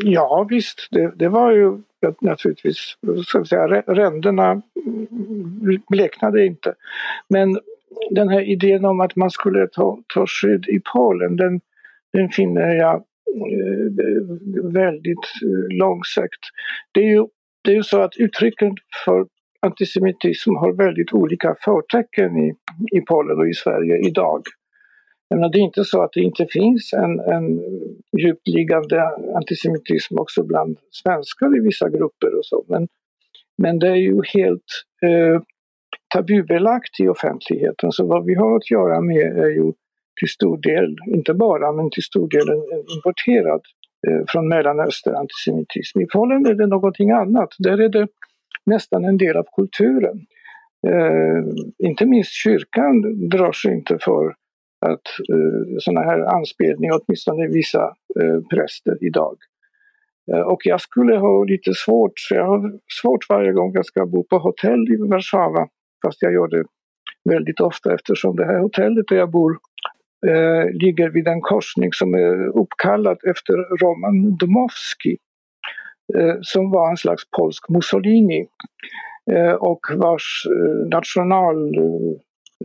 ja 0.05 0.47
visst, 0.51 0.89
det, 0.91 1.13
det, 1.17 1.29
var 1.29 1.53
ju 1.53 1.83
naturligtvis, 2.21 2.97
så 3.27 3.41
att 3.41 3.49
säga, 3.49 3.67
ränderna 3.87 4.63
bleknade 5.89 6.47
inte. 6.47 6.75
Men 7.29 7.59
den 8.11 8.29
här 8.29 8.41
idén 8.41 8.85
om 8.85 9.01
att 9.01 9.17
man 9.17 9.31
skulle 9.31 9.67
ta, 9.67 9.99
ta 10.15 10.27
skydd 10.27 10.69
i 10.69 10.81
Polen, 10.93 11.37
den, 11.37 11.61
den 12.13 12.29
finner 12.29 12.75
jag 12.75 12.95
eh, 12.95 14.73
väldigt 14.73 15.27
eh, 15.45 15.77
långsökt. 15.77 16.41
Det 16.93 17.01
är 17.01 17.11
ju 17.11 17.27
det 17.67 17.73
är 17.73 17.77
ju 17.77 17.83
så 17.83 18.01
att 18.01 18.17
uttrycken 18.17 18.75
för 19.05 19.27
antisemitism 19.61 20.51
har 20.57 20.73
väldigt 20.73 21.13
olika 21.13 21.57
förtecken 21.65 22.37
i, 22.37 22.55
i 22.93 23.01
Polen 23.01 23.39
och 23.39 23.49
i 23.49 23.55
Sverige 23.55 24.09
idag. 24.09 24.43
Men 25.31 25.51
det 25.51 25.59
är 25.59 25.63
inte 25.63 25.85
så 25.85 26.03
att 26.03 26.13
det 26.13 26.21
inte 26.21 26.47
finns 26.51 26.93
en, 26.93 27.21
en 27.21 27.61
djupliggande 28.19 29.03
antisemitism 29.35 30.19
också 30.19 30.43
bland 30.43 30.79
svenskar 30.91 31.57
i 31.57 31.61
vissa 31.61 31.89
grupper 31.89 32.39
och 32.39 32.45
så. 32.45 32.65
Men, 32.69 32.89
men 33.59 33.79
det 33.79 33.89
är 33.89 33.97
ju 33.97 34.21
helt 34.35 34.65
eh, 35.03 35.43
tabubelagt 36.15 37.01
i 37.01 37.09
offentligheten. 37.09 37.93
Så 37.93 38.07
vad 38.07 38.25
vi 38.25 38.35
har 38.35 38.57
att 38.57 38.71
göra 38.71 39.01
med 39.01 39.39
är 39.39 39.49
ju 39.49 39.73
till 40.21 40.29
stor 40.29 40.57
del, 40.57 40.97
inte 41.07 41.35
bara, 41.35 41.73
men 41.73 41.91
till 41.91 42.03
stor 42.03 42.29
del 42.29 42.49
importerad 42.97 43.61
eh, 44.09 44.25
från 44.29 44.49
Mellanöstern 44.49 45.15
antisemitism. 45.17 46.01
I 46.01 46.07
Polen 46.07 46.47
är 46.47 46.55
det 46.55 46.67
någonting 46.67 47.11
annat. 47.11 47.49
Där 47.59 47.81
är 47.81 47.89
det 47.89 48.09
nästan 48.67 49.05
en 49.05 49.17
del 49.17 49.37
av 49.37 49.47
kulturen. 49.57 50.27
Eh, 50.89 51.45
inte 51.79 52.07
minst 52.07 52.33
kyrkan 52.33 53.29
drar 53.29 53.53
sig 53.53 53.75
inte 53.75 53.99
för 54.01 54.35
att 54.93 55.07
eh, 55.33 55.77
sådana 55.79 56.01
här 56.01 56.21
anspelningar, 56.37 57.01
åtminstone 57.01 57.49
vissa 57.49 57.85
eh, 58.21 58.41
präster 58.51 58.99
idag. 59.01 59.37
Eh, 60.33 60.41
och 60.41 60.61
jag 60.65 60.81
skulle 60.81 61.17
ha 61.17 61.45
lite 61.45 61.75
svårt, 61.75 62.13
för 62.29 62.35
jag 62.35 62.47
har 62.47 62.73
svårt 63.03 63.29
varje 63.29 63.53
gång 63.53 63.73
jag 63.75 63.87
ska 63.87 64.07
bo 64.07 64.25
på 64.25 64.39
hotell 64.39 64.81
i 64.93 64.97
Warszawa, 65.11 65.69
fast 66.05 66.23
jag 66.23 66.33
gör 66.33 66.49
det 66.49 66.65
väldigt 67.31 67.61
ofta 67.61 67.95
eftersom 67.95 68.37
det 68.37 68.45
här 68.45 68.59
hotellet 68.59 69.09
där 69.09 69.17
jag 69.17 69.31
bor 69.31 69.59
eh, 70.27 70.71
ligger 70.73 71.11
vid 71.11 71.29
en 71.29 71.41
korsning 71.41 71.93
som 71.93 72.15
är 72.15 72.59
uppkallad 72.59 73.19
efter 73.31 73.55
Roman 73.83 74.37
Dmowski 74.37 75.17
eh, 76.19 76.37
som 76.41 76.71
var 76.71 76.91
en 76.91 76.97
slags 76.97 77.23
polsk 77.39 77.69
Mussolini 77.69 78.47
eh, 79.33 79.53
och 79.53 79.81
vars 79.97 80.47
eh, 80.47 80.89
national 80.89 81.75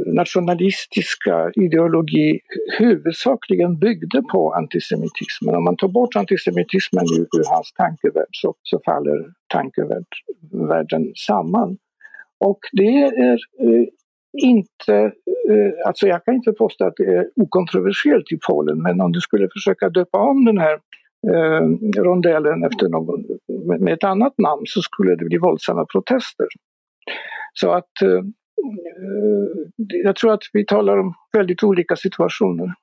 nationalistiska 0.06 1.52
ideologi 1.56 2.40
huvudsakligen 2.80 3.80
byggde 3.80 4.22
på 4.32 4.54
antisemitismen. 4.54 5.56
Om 5.56 5.64
man 5.64 5.78
tar 5.78 5.88
bort 5.88 6.16
antisemitismen 6.16 7.06
ur, 7.06 7.54
hans 7.54 7.74
tankevärld 7.74 8.32
så, 8.32 8.56
så 8.64 8.80
faller 8.86 9.26
tankevärlden 9.54 11.12
samman. 11.28 11.78
Och 12.40 12.60
det 12.72 13.04
är 13.04 13.34
eh, 13.34 13.86
inte, 14.38 14.96
eh, 15.50 15.88
alltså 15.88 16.08
jag 16.08 16.26
kan 16.26 16.34
inte 16.36 16.52
påstå 16.52 16.86
att 16.86 16.94
det 16.98 17.06
är 17.06 17.26
okontroversiellt 17.36 18.32
i 18.32 18.40
Polen, 18.50 18.82
men 18.82 19.02
om 19.02 19.12
du 19.12 19.22
skulle 19.22 19.50
försöka 19.54 19.90
döpa 19.90 20.18
om 20.18 20.46
den 20.46 20.58
här 20.58 20.74
eh, 21.34 21.62
rondellen 22.02 22.64
efter 22.64 22.90
någon, 22.90 23.26
med 23.80 23.94
ett 23.94 24.04
annat 24.04 24.34
namn 24.38 24.64
så 24.66 24.82
skulle 24.82 25.16
det 25.16 25.26
bli 25.26 25.38
våldsamma 25.38 25.86
protester. 25.86 26.48
Så 27.54 27.72
att 27.72 28.02
eh, 28.02 28.22
jag 29.78 30.16
tror 30.16 30.34
att 30.34 30.44
vi 30.54 30.66
talar 30.66 30.98
om 30.98 31.14
väldigt 31.34 31.64
olika 31.64 31.96
situationer. 31.96 32.74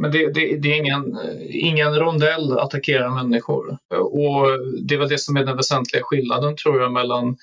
Men 0.00 0.10
det, 0.10 0.32
det, 0.32 0.56
det, 0.56 0.68
är 0.68 0.76
ingen, 0.76 1.18
ingen 1.48 1.94
rondell 1.94 2.58
attackerar 2.58 3.10
människor. 3.10 3.76
Och 4.00 4.46
det 4.88 4.94
är 4.94 4.98
väl 4.98 5.08
det 5.08 5.18
som 5.18 5.36
är 5.36 5.44
den 5.44 5.56
väsentliga 5.56 6.02
skillnaden 6.02 6.56
tror 6.56 6.80
jag 6.80 6.92
mellan 6.92 7.36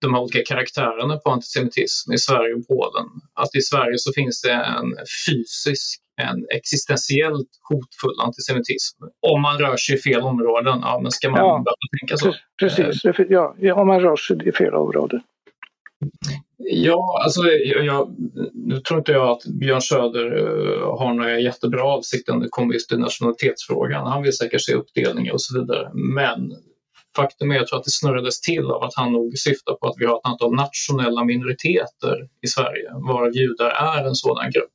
de 0.00 0.14
här 0.14 0.20
olika 0.22 0.42
karaktärerna 0.54 1.16
på 1.16 1.30
antisemitism 1.30 2.12
i 2.12 2.18
Sverige 2.18 2.54
och 2.54 2.66
Polen. 2.66 3.06
Att 3.34 3.54
i 3.54 3.60
Sverige 3.60 3.98
så 3.98 4.12
finns 4.12 4.42
det 4.42 4.52
en 4.52 4.96
fysisk, 5.26 6.00
en 6.22 6.46
existentiellt 6.54 7.48
hotfull 7.68 8.20
antisemitism. 8.20 9.04
Om 9.32 9.42
man 9.42 9.58
rör 9.58 9.76
sig 9.76 9.94
i 9.94 9.98
fel 9.98 10.22
områden, 10.22 10.78
ja 10.82 11.00
men 11.02 11.10
ska 11.10 11.30
man 11.30 11.40
ja, 11.40 11.64
tänka 12.00 12.16
så? 12.16 12.34
Precis, 12.60 13.02
ja, 13.28 13.74
om 13.74 13.86
man 13.86 14.00
rör 14.00 14.16
sig 14.16 14.48
i 14.48 14.52
fel 14.52 14.74
områden. 14.74 15.20
Ja, 16.58 17.20
alltså 17.24 17.42
jag, 17.42 17.84
jag, 17.84 18.16
nu 18.54 18.80
tror 18.80 18.98
inte 18.98 19.12
jag 19.12 19.28
att 19.28 19.44
Björn 19.60 19.80
Söder 19.80 20.36
uh, 20.38 20.98
har 20.98 21.14
några 21.14 21.40
jättebra 21.40 21.84
avsikter 21.84 22.32
när 22.32 22.40
det 22.40 22.48
kommer 22.48 22.74
just 22.74 22.88
till 22.88 22.98
nationalitetsfrågan. 22.98 24.06
Han 24.06 24.22
vill 24.22 24.36
säkert 24.36 24.60
se 24.60 24.74
uppdelningar 24.74 25.32
och 25.32 25.42
så 25.42 25.60
vidare. 25.60 25.90
Men 25.94 26.52
faktum 27.16 27.52
är 27.52 27.60
att 27.60 27.84
det 27.84 27.90
snurrades 27.90 28.40
till 28.40 28.64
av 28.64 28.82
att 28.82 28.94
han 28.94 29.12
nog 29.12 29.38
syftar 29.38 29.74
på 29.74 29.86
att 29.86 29.94
vi 29.98 30.06
har 30.06 30.16
ett 30.16 30.26
antal 30.26 30.54
nationella 30.54 31.24
minoriteter 31.24 32.28
i 32.42 32.46
Sverige, 32.46 32.90
varav 33.08 33.32
judar 33.32 33.70
är 33.70 34.04
en 34.04 34.14
sådan 34.14 34.50
grupp 34.50 34.70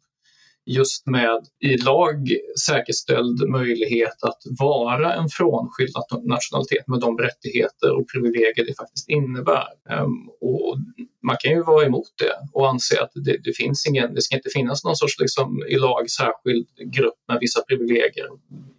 just 0.66 1.08
med 1.08 1.40
i 1.60 1.78
lag 1.78 2.30
säkerställd 2.66 3.50
möjlighet 3.50 4.24
att 4.24 4.42
vara 4.60 5.14
en 5.14 5.30
frånskild 5.30 5.92
nationalitet 6.24 6.88
med 6.88 7.00
de 7.00 7.18
rättigheter 7.18 7.92
och 7.92 8.10
privilegier 8.14 8.66
det 8.66 8.78
faktiskt 8.78 9.10
innebär. 9.10 9.68
Ehm, 9.90 10.30
och 10.42 10.78
man 11.24 11.36
kan 11.40 11.52
ju 11.52 11.64
vara 11.64 11.86
emot 11.86 12.14
det 12.18 12.34
och 12.54 12.70
anse 12.70 13.02
att 13.02 13.12
det, 13.14 13.38
det, 13.44 13.58
finns 13.58 13.88
ingen, 13.88 14.14
det 14.14 14.22
ska 14.22 14.36
inte 14.36 14.50
finnas 14.50 14.84
någon 14.84 14.96
sorts 14.96 15.20
liksom, 15.20 15.64
i 15.68 15.76
lag 15.76 16.10
särskild 16.10 16.68
grupp 16.94 17.20
med 17.28 17.38
vissa 17.42 17.62
privilegier. 17.62 18.28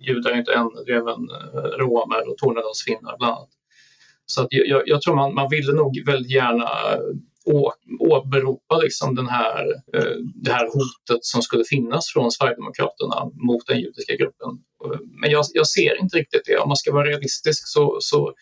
Judar 0.01 0.31
är 0.31 0.39
inte 0.39 0.53
en, 0.53 0.71
det 0.87 0.93
är 0.93 0.97
även 0.97 1.31
eh, 1.31 1.79
romer 1.79 2.31
och 2.31 2.39
tornedalsfinnar 2.39 3.17
bland 3.19 3.33
annat. 3.33 3.51
Så 4.27 4.43
att 4.43 4.49
jag, 4.51 4.83
jag 4.87 5.03
tror 5.03 5.15
man, 5.15 5.35
man 5.35 5.49
ville 5.51 5.73
nog 5.73 6.03
väldigt 6.07 6.33
gärna 6.33 6.69
åberopa 8.01 8.79
liksom 8.79 9.15
den 9.15 9.27
här, 9.27 9.65
eh, 9.95 10.17
det 10.35 10.53
här 10.53 10.67
hotet 10.67 11.25
som 11.25 11.43
skulle 11.43 11.65
finnas 11.65 12.13
från 12.13 12.33
Sverigedemokraterna 12.33 13.31
mot 13.47 13.67
den 13.67 13.81
judiska 13.81 14.17
gruppen. 14.17 14.49
Men 15.21 15.31
jag, 15.31 15.45
jag 15.53 15.67
ser 15.67 16.01
inte 16.01 16.17
riktigt 16.17 16.43
det. 16.45 16.57
Om 16.57 16.69
man 16.69 16.77
ska 16.77 16.93
vara 16.93 17.09
realistisk 17.09 17.69
så, 17.69 17.97
så 18.01 18.35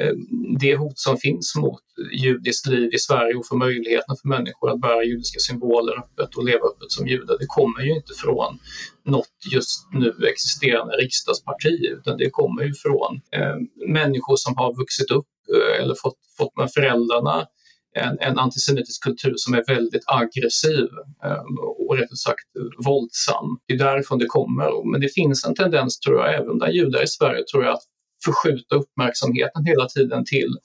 eh, 0.00 0.12
det 0.58 0.76
hot 0.76 0.98
som 0.98 1.16
finns 1.16 1.56
mot 1.56 1.80
judiskt 2.12 2.66
liv 2.66 2.94
i 2.94 2.98
Sverige 2.98 3.34
och 3.34 3.46
för 3.46 3.56
möjligheten 3.56 4.16
för 4.22 4.28
människor 4.28 4.70
att 4.70 4.80
bära 4.80 5.04
judiska 5.04 5.38
symboler 5.40 5.98
öppet 5.98 6.36
och 6.36 6.44
leva 6.44 6.64
öppet 6.66 6.90
som 6.90 7.06
judar, 7.06 7.38
det 7.38 7.46
kommer 7.46 7.80
ju 7.80 7.92
inte 7.94 8.14
från 8.14 8.58
något 9.04 9.36
just 9.52 9.88
nu 9.92 10.14
existerande 10.32 10.96
riksdagsparti 10.96 11.86
utan 11.98 12.16
det 12.16 12.30
kommer 12.30 12.62
ju 12.62 12.74
från 12.74 13.20
eh, 13.32 13.56
människor 13.88 14.36
som 14.36 14.56
har 14.56 14.76
vuxit 14.76 15.10
upp 15.10 15.28
eh, 15.54 15.82
eller 15.82 15.94
fått, 16.02 16.18
fått 16.38 16.56
med 16.56 16.72
föräldrarna 16.72 17.46
en, 17.96 18.18
en 18.20 18.38
antisemitisk 18.38 19.02
kultur 19.02 19.34
som 19.36 19.54
är 19.54 19.64
väldigt 19.66 20.02
aggressiv 20.06 20.88
ehm, 21.24 21.58
och 21.88 21.98
rätt 21.98 22.18
sagt 22.18 22.46
våldsam. 22.86 23.58
Det 23.66 23.74
är 23.74 23.78
därifrån 23.78 24.18
det 24.18 24.26
kommer. 24.26 24.90
Men 24.92 25.00
det 25.00 25.08
finns 25.14 25.44
en 25.44 25.54
tendens, 25.54 25.98
tror 25.98 26.16
jag, 26.20 26.34
även 26.34 26.58
bland 26.58 26.72
judar 26.72 27.02
i 27.02 27.06
Sverige, 27.06 27.44
tror 27.52 27.64
jag, 27.64 27.74
att 27.74 27.82
förskjuta 28.24 28.76
uppmärksamheten 28.76 29.64
hela 29.66 29.88
tiden 29.88 30.24
till, 30.24 30.58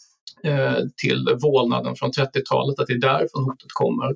eh, 0.44 0.78
till 1.02 1.38
vålnaden 1.42 1.96
från 1.96 2.12
30-talet, 2.12 2.80
att 2.80 2.88
det 2.88 2.94
är 2.94 3.00
därifrån 3.00 3.44
hotet 3.44 3.72
kommer. 3.74 4.16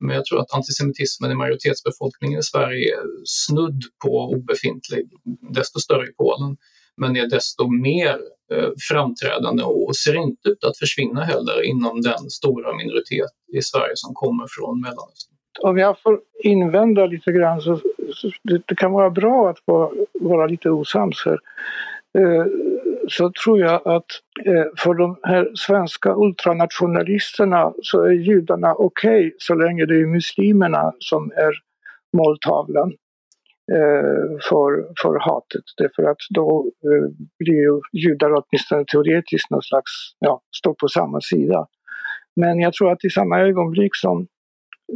Men 0.00 0.16
jag 0.16 0.24
tror 0.24 0.40
att 0.40 0.54
antisemitismen 0.54 1.30
i 1.30 1.34
majoritetsbefolkningen 1.34 2.40
i 2.40 2.42
Sverige 2.42 2.94
är 2.94 3.04
snudd 3.24 3.82
på 4.02 4.10
obefintlig, 4.36 5.10
desto 5.54 5.80
större 5.80 6.06
i 6.06 6.12
Polen, 6.12 6.56
men 6.96 7.16
är 7.16 7.28
desto 7.28 7.68
mer 7.68 8.18
Eh, 8.52 8.68
framträdande 8.90 9.62
och 9.62 9.96
ser 9.96 10.16
inte 10.16 10.48
ut 10.48 10.64
att 10.64 10.78
försvinna 10.78 11.24
heller 11.24 11.62
inom 11.62 12.00
den 12.00 12.30
stora 12.30 12.76
minoritet 12.76 13.30
i 13.52 13.62
Sverige 13.62 13.92
som 13.94 14.14
kommer 14.14 14.46
från 14.48 14.80
Mellanöstern. 14.80 15.34
Om 15.62 15.78
jag 15.78 16.00
får 16.00 16.20
invända 16.42 17.06
lite 17.06 17.32
grann 17.32 17.60
så, 17.60 17.80
så 18.14 18.30
det, 18.42 18.62
det, 18.66 18.74
kan 18.74 18.92
vara 18.92 19.10
bra 19.10 19.50
att 19.50 19.58
vara, 19.64 19.90
vara 20.20 20.46
lite 20.46 20.70
osams 20.70 21.22
här. 21.24 21.38
Eh, 22.18 22.46
så 23.08 23.32
tror 23.44 23.60
jag 23.60 23.88
att 23.88 24.06
eh, 24.46 24.64
för 24.76 24.94
de 24.94 25.16
här 25.22 25.50
svenska 25.54 26.14
ultranationalisterna 26.16 27.72
så 27.82 28.02
är 28.02 28.12
judarna 28.12 28.74
okej 28.74 29.26
okay, 29.26 29.32
så 29.38 29.54
länge 29.54 29.86
det 29.86 29.94
är 29.94 30.06
muslimerna 30.06 30.92
som 30.98 31.30
är 31.36 31.52
måltavlan. 32.16 32.92
Eh, 33.72 34.38
för, 34.48 34.70
för 35.02 35.18
hatet. 35.20 35.64
Därför 35.76 36.02
att 36.10 36.18
då 36.30 36.70
eh, 36.84 37.10
blir 37.38 37.54
ju 37.54 37.80
judar 37.92 38.30
åtminstone 38.30 38.84
teoretiskt 38.84 39.50
någon 39.50 39.62
slags, 39.62 39.90
ja, 40.18 40.40
står 40.56 40.74
på 40.74 40.88
samma 40.88 41.20
sida. 41.20 41.66
Men 42.36 42.60
jag 42.60 42.72
tror 42.72 42.92
att 42.92 43.04
i 43.04 43.10
samma 43.10 43.40
ögonblick 43.40 43.96
som, 43.96 44.26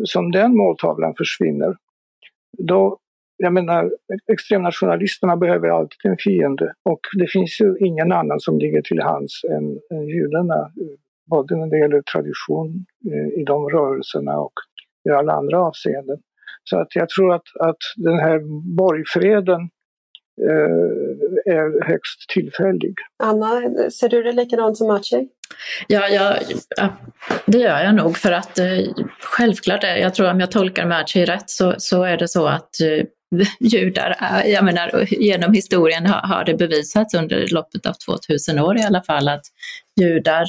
som 0.04 0.30
den 0.30 0.56
måltavlan 0.56 1.14
försvinner, 1.18 1.76
då, 2.58 2.98
jag 3.36 3.52
menar, 3.52 3.92
extremnationalisterna 4.32 5.36
behöver 5.36 5.68
alltid 5.68 6.10
en 6.10 6.16
fiende 6.18 6.74
och 6.82 7.00
det 7.18 7.26
finns 7.26 7.60
ju 7.60 7.76
ingen 7.78 8.12
annan 8.12 8.40
som 8.40 8.58
ligger 8.58 8.82
till 8.82 9.00
hands 9.00 9.44
än, 9.44 9.80
än 9.90 10.06
judarna, 10.06 10.72
både 11.30 11.56
när 11.56 11.66
det 11.66 11.78
gäller 11.78 12.02
tradition 12.02 12.86
eh, 13.12 13.40
i 13.40 13.44
de 13.44 13.68
rörelserna 13.68 14.38
och 14.38 14.54
i 15.08 15.10
alla 15.10 15.32
andra 15.32 15.62
avseenden. 15.62 16.18
Så 16.70 16.80
att 16.80 16.94
jag 16.94 17.08
tror 17.08 17.34
att, 17.34 17.48
att 17.60 17.76
den 17.96 18.18
här 18.18 18.40
borgfreden 18.76 19.60
eh, 20.48 21.54
är 21.54 21.86
högst 21.86 22.28
tillfällig. 22.28 22.94
Anna, 23.22 23.62
ser 23.90 24.08
du 24.08 24.22
det 24.22 24.32
likadant 24.32 24.76
som 24.76 24.86
Maciej? 24.86 25.28
Ja, 25.86 26.08
ja, 26.08 26.36
det 27.46 27.58
gör 27.58 27.82
jag 27.82 27.94
nog 27.94 28.16
för 28.16 28.32
att 28.32 28.58
eh, 28.58 28.66
självklart, 29.20 29.84
är, 29.84 29.96
jag 29.96 30.14
tror 30.14 30.30
om 30.30 30.40
jag 30.40 30.50
tolkar 30.50 30.86
Maciej 30.86 31.24
rätt 31.24 31.50
så, 31.50 31.74
så 31.78 32.02
är 32.02 32.16
det 32.16 32.28
så 32.28 32.46
att 32.46 32.80
eh, 32.80 33.06
judar, 33.60 34.16
jag 34.46 34.64
menar 34.64 35.06
genom 35.12 35.52
historien 35.52 36.06
har, 36.06 36.20
har 36.20 36.44
det 36.44 36.54
bevisats 36.54 37.14
under 37.14 37.46
loppet 37.54 37.86
av 37.86 37.94
2000 38.06 38.58
år 38.58 38.78
i 38.78 38.82
alla 38.82 39.02
fall 39.02 39.28
att 39.28 39.44
judar 40.00 40.46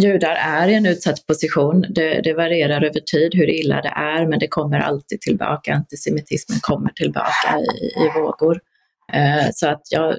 Judar 0.00 0.34
är 0.34 0.68
i 0.68 0.74
en 0.74 0.86
utsatt 0.86 1.26
position. 1.26 1.86
Det, 1.88 2.20
det, 2.20 2.34
varierar 2.34 2.82
över 2.82 3.00
tid 3.00 3.34
hur 3.34 3.50
illa 3.50 3.80
det 3.82 3.92
är, 3.96 4.26
men 4.26 4.38
det 4.38 4.48
kommer 4.48 4.80
alltid 4.80 5.20
tillbaka. 5.20 5.74
Antisemitismen 5.74 6.58
kommer 6.60 6.90
tillbaka 6.90 7.58
i, 7.58 8.04
i 8.04 8.20
vågor. 8.20 8.60
Eh, 9.12 9.48
så 9.54 9.68
att 9.68 9.82
jag 9.90 10.16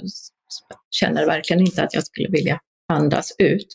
känner 0.91 1.25
verkligen 1.25 1.61
inte 1.61 1.83
att 1.83 1.93
jag 1.93 2.03
skulle 2.03 2.29
vilja 2.29 2.59
andas 2.93 3.35
ut. 3.37 3.67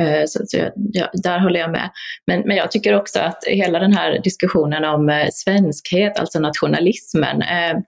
Eh, 0.00 0.22
så, 0.26 0.42
så 0.46 0.56
jag, 0.56 0.72
jag, 0.76 1.08
där 1.12 1.38
håller 1.38 1.60
jag 1.60 1.70
med. 1.70 1.90
Men, 2.26 2.40
men 2.40 2.56
jag 2.56 2.70
tycker 2.70 2.94
också 2.94 3.20
att 3.20 3.44
hela 3.46 3.78
den 3.78 3.92
här 3.92 4.20
diskussionen 4.24 4.84
om 4.84 5.08
eh, 5.08 5.28
svenskhet, 5.32 6.18
alltså 6.18 6.38
nationalismen, 6.38 7.42
eh, 7.42 7.78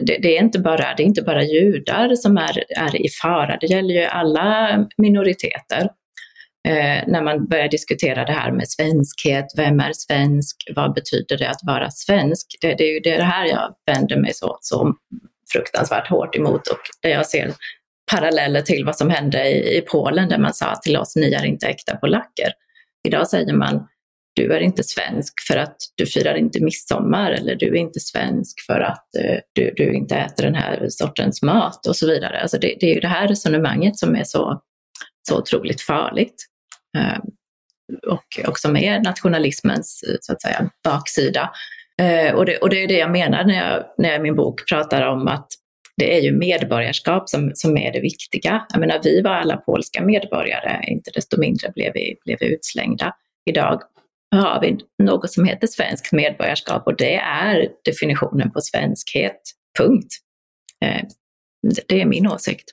det, 0.00 0.18
det, 0.22 0.36
är 0.36 0.42
inte 0.42 0.58
bara, 0.58 0.94
det 0.96 1.02
är 1.02 1.06
inte 1.06 1.22
bara 1.22 1.44
judar 1.44 2.14
som 2.14 2.36
är, 2.36 2.64
är 2.76 3.06
i 3.06 3.08
fara, 3.22 3.56
det 3.60 3.66
gäller 3.66 3.94
ju 3.94 4.04
alla 4.04 4.78
minoriteter. 4.96 5.88
Eh, 6.68 7.04
när 7.06 7.22
man 7.22 7.46
börjar 7.46 7.68
diskutera 7.68 8.24
det 8.24 8.32
här 8.32 8.52
med 8.52 8.68
svenskhet, 8.68 9.46
vem 9.56 9.80
är 9.80 9.92
svensk, 9.92 10.56
vad 10.76 10.94
betyder 10.94 11.38
det 11.38 11.50
att 11.50 11.60
vara 11.62 11.90
svensk? 11.90 12.46
Det, 12.60 12.74
det 12.74 12.84
är 12.84 12.92
ju 12.92 13.00
det 13.00 13.22
här 13.22 13.46
jag 13.46 13.74
vänder 13.86 14.16
mig 14.16 14.34
så, 14.34 14.58
så 14.60 14.94
fruktansvärt 15.52 16.08
hårt 16.08 16.36
emot 16.36 16.68
och 16.68 16.80
där 17.02 17.10
jag 17.10 17.26
ser 17.26 17.54
paralleller 18.10 18.62
till 18.62 18.84
vad 18.84 18.96
som 18.96 19.10
hände 19.10 19.48
i, 19.48 19.76
i 19.76 19.80
Polen 19.80 20.28
där 20.28 20.38
man 20.38 20.54
sa 20.54 20.74
till 20.82 20.96
oss, 20.96 21.16
ni 21.16 21.32
är 21.32 21.44
inte 21.44 21.66
äkta 21.66 21.96
polacker. 21.96 22.52
Idag 23.08 23.28
säger 23.28 23.54
man, 23.54 23.86
du 24.34 24.52
är 24.52 24.60
inte 24.60 24.84
svensk 24.84 25.34
för 25.48 25.56
att 25.56 25.76
du 25.94 26.06
firar 26.06 26.34
inte 26.34 26.64
midsommar 26.64 27.32
eller 27.32 27.54
du 27.54 27.66
är 27.66 27.80
inte 27.80 28.00
svensk 28.00 28.66
för 28.66 28.80
att 28.80 29.06
uh, 29.24 29.38
du, 29.52 29.72
du 29.76 29.94
inte 29.94 30.16
äter 30.16 30.44
den 30.44 30.54
här 30.54 30.86
sortens 30.88 31.42
mat 31.42 31.86
och 31.86 31.96
så 31.96 32.06
vidare. 32.06 32.40
Alltså 32.40 32.58
det, 32.58 32.76
det 32.80 32.90
är 32.90 32.94
ju 32.94 33.00
det 33.00 33.08
här 33.08 33.28
resonemanget 33.28 33.98
som 33.98 34.16
är 34.16 34.24
så, 34.24 34.62
så 35.28 35.38
otroligt 35.38 35.82
farligt. 35.82 36.46
Ehm, 36.98 37.22
och 38.06 38.48
också 38.48 38.72
med 38.72 39.02
nationalismens 39.02 40.02
eh, 40.08 40.16
så 40.20 40.32
att 40.32 40.42
säga, 40.42 40.70
baksida. 40.84 41.50
Ehm, 42.02 42.36
och, 42.36 42.46
det, 42.46 42.58
och 42.58 42.70
det 42.70 42.84
är 42.84 42.88
det 42.88 42.98
jag 42.98 43.10
menar 43.10 43.44
när 43.44 43.54
jag, 43.54 43.84
när 43.98 44.08
jag 44.08 44.18
i 44.18 44.22
min 44.22 44.36
bok 44.36 44.68
pratar 44.68 45.06
om 45.06 45.28
att 45.28 45.48
det 45.96 46.16
är 46.16 46.20
ju 46.20 46.32
medborgarskap 46.32 47.28
som, 47.28 47.50
som 47.54 47.76
är 47.76 47.92
det 47.92 48.00
viktiga. 48.00 48.66
Jag 48.72 48.80
menar, 48.80 49.00
vi 49.04 49.20
var 49.20 49.30
alla 49.30 49.56
polska 49.56 50.02
medborgare, 50.02 50.84
inte 50.88 51.10
desto 51.14 51.40
mindre 51.40 51.72
blev 51.74 51.92
vi, 51.94 52.16
blev 52.24 52.36
vi 52.40 52.54
utslängda. 52.54 53.14
Idag 53.50 53.82
har 54.30 54.60
vi 54.60 54.78
något 55.02 55.32
som 55.32 55.44
heter 55.44 55.66
svenskt 55.66 56.12
medborgarskap 56.12 56.86
och 56.86 56.96
det 56.96 57.16
är 57.16 57.68
definitionen 57.84 58.50
på 58.50 58.60
svenskhet. 58.60 59.40
Punkt. 59.78 60.12
Ehm, 60.84 61.06
det 61.88 62.00
är 62.00 62.06
min 62.06 62.26
åsikt. 62.26 62.70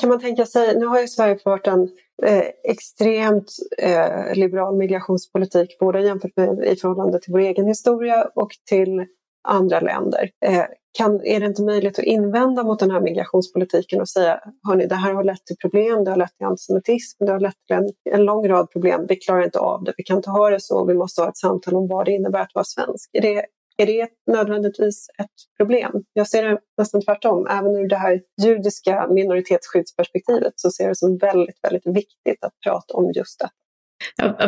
Kan 0.00 0.08
man 0.08 0.20
tänka 0.20 0.46
sig, 0.46 0.78
nu 0.78 0.86
har 0.86 1.00
ju 1.00 1.08
Sverige 1.08 1.38
fört 1.38 1.66
en 1.66 1.88
eh, 2.22 2.44
extremt 2.64 3.52
eh, 3.78 4.34
liberal 4.34 4.76
migrationspolitik, 4.76 5.78
både 5.78 6.02
jämfört 6.02 6.36
med 6.36 6.64
i 6.64 6.76
förhållande 6.76 7.20
till 7.20 7.32
vår 7.32 7.40
egen 7.40 7.66
historia 7.66 8.30
och 8.34 8.50
till 8.68 9.06
andra 9.48 9.80
länder. 9.80 10.30
Eh, 10.46 10.64
kan, 10.98 11.20
är 11.24 11.40
det 11.40 11.46
inte 11.46 11.62
möjligt 11.62 11.98
att 11.98 12.04
invända 12.04 12.62
mot 12.62 12.78
den 12.78 12.90
här 12.90 13.00
migrationspolitiken 13.00 14.00
och 14.00 14.08
säga 14.08 14.40
hörni, 14.68 14.86
det 14.86 14.94
här 14.94 15.14
har 15.14 15.24
lett 15.24 15.46
till 15.46 15.56
problem, 15.56 16.04
det 16.04 16.10
har 16.10 16.18
lett 16.18 16.36
till 16.36 16.46
antisemitism, 16.46 17.24
det 17.24 17.32
har 17.32 17.40
lett 17.40 17.66
till 17.66 17.76
en, 17.76 17.88
en 18.10 18.24
lång 18.24 18.48
rad 18.48 18.70
problem, 18.70 19.06
vi 19.08 19.16
klarar 19.16 19.44
inte 19.44 19.58
av 19.58 19.84
det, 19.84 19.92
vi 19.96 20.04
kan 20.04 20.16
inte 20.16 20.30
ha 20.30 20.50
det 20.50 20.60
så, 20.60 20.84
vi 20.84 20.94
måste 20.94 21.22
ha 21.22 21.28
ett 21.28 21.36
samtal 21.36 21.74
om 21.74 21.88
vad 21.88 22.04
det 22.04 22.12
innebär 22.12 22.40
att 22.40 22.54
vara 22.54 22.64
svensk. 22.64 23.10
Är 23.12 23.20
det, 23.20 23.44
är 23.78 23.86
det 23.86 24.08
nödvändigtvis 24.26 25.06
ett 25.18 25.58
problem? 25.58 25.92
Jag 26.12 26.28
ser 26.28 26.48
det 26.48 26.58
nästan 26.78 27.02
tvärtom. 27.02 27.46
Även 27.50 27.76
ur 27.76 27.88
det 27.88 27.96
här 27.96 28.20
judiska 28.42 29.08
minoritetsskyddsperspektivet 29.10 30.52
så 30.56 30.70
ser 30.70 30.84
jag 30.84 30.90
det 30.90 30.96
som 30.96 31.18
väldigt, 31.18 31.58
väldigt 31.62 31.86
viktigt 31.86 32.44
att 32.44 32.52
prata 32.66 32.94
om 32.94 33.12
just 33.14 33.40
det. 33.40 33.48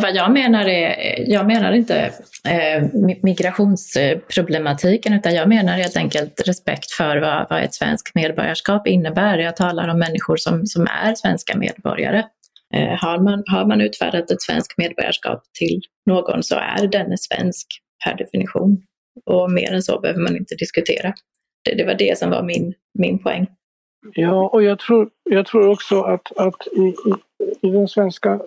Vad 0.00 0.14
jag 0.14 0.32
menar 0.32 0.68
är, 0.68 0.94
jag 1.30 1.46
menar 1.46 1.72
inte 1.72 2.12
eh, 2.48 2.84
migrationsproblematiken 3.22 5.12
utan 5.12 5.34
jag 5.34 5.48
menar 5.48 5.72
helt 5.72 5.96
enkelt 5.96 6.48
respekt 6.48 6.90
för 6.90 7.16
vad, 7.16 7.46
vad 7.50 7.62
ett 7.62 7.74
svenskt 7.74 8.14
medborgarskap 8.14 8.86
innebär. 8.86 9.38
Jag 9.38 9.56
talar 9.56 9.88
om 9.88 9.98
människor 9.98 10.36
som, 10.36 10.66
som 10.66 10.86
är 10.86 11.14
svenska 11.14 11.56
medborgare. 11.56 12.24
Eh, 12.74 12.98
har, 12.98 13.18
man, 13.18 13.42
har 13.46 13.66
man 13.66 13.80
utfärdat 13.80 14.30
ett 14.30 14.42
svenskt 14.42 14.78
medborgarskap 14.78 15.42
till 15.58 15.80
någon 16.06 16.42
så 16.42 16.54
är 16.54 16.86
denne 16.86 17.16
svensk 17.18 17.66
per 18.04 18.16
definition. 18.16 18.82
Och 19.24 19.50
mer 19.50 19.72
än 19.72 19.82
så 19.82 20.00
behöver 20.00 20.20
man 20.20 20.36
inte 20.36 20.54
diskutera. 20.54 21.14
Det, 21.64 21.74
det 21.74 21.84
var 21.84 21.94
det 21.94 22.18
som 22.18 22.30
var 22.30 22.42
min, 22.42 22.74
min 22.98 23.18
poäng. 23.18 23.46
Ja, 24.14 24.48
och 24.48 24.62
jag 24.62 24.78
tror, 24.78 25.10
jag 25.30 25.46
tror 25.46 25.68
också 25.68 26.02
att, 26.02 26.36
att 26.36 26.66
i, 26.72 26.80
i, 26.80 27.14
i 27.68 27.70
den 27.70 27.88
svenska 27.88 28.40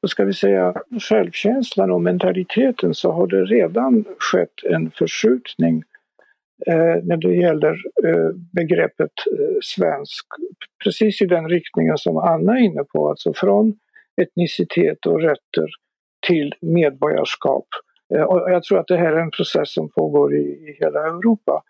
vad 0.00 0.10
ska 0.10 0.24
vi 0.24 0.34
säga, 0.34 0.74
självkänslan 1.00 1.90
och 1.90 2.02
mentaliteten 2.02 2.94
så 2.94 3.12
har 3.12 3.26
det 3.26 3.44
redan 3.44 4.04
skett 4.18 4.64
en 4.64 4.90
förskjutning 4.90 5.82
eh, 6.66 7.02
när 7.02 7.16
det 7.16 7.34
gäller 7.34 7.72
eh, 8.04 8.30
begreppet 8.52 9.12
eh, 9.38 9.56
svensk. 9.62 10.26
Precis 10.84 11.22
i 11.22 11.26
den 11.26 11.48
riktningen 11.48 11.98
som 11.98 12.16
Anna 12.16 12.58
är 12.58 12.62
inne 12.62 12.84
på, 12.84 13.08
alltså 13.08 13.32
från 13.32 13.78
etnicitet 14.22 15.06
och 15.06 15.20
rötter 15.20 15.68
till 16.26 16.54
medborgarskap. 16.60 17.66
Eh, 18.14 18.22
och 18.22 18.50
jag 18.50 18.62
tror 18.62 18.78
att 18.78 18.86
det 18.86 18.96
här 18.96 19.12
är 19.12 19.20
en 19.20 19.30
process 19.30 19.74
som 19.74 19.88
pågår 19.88 20.34
i, 20.34 20.44
i 20.44 20.76
hela 20.80 21.00
Europa. 21.00 21.62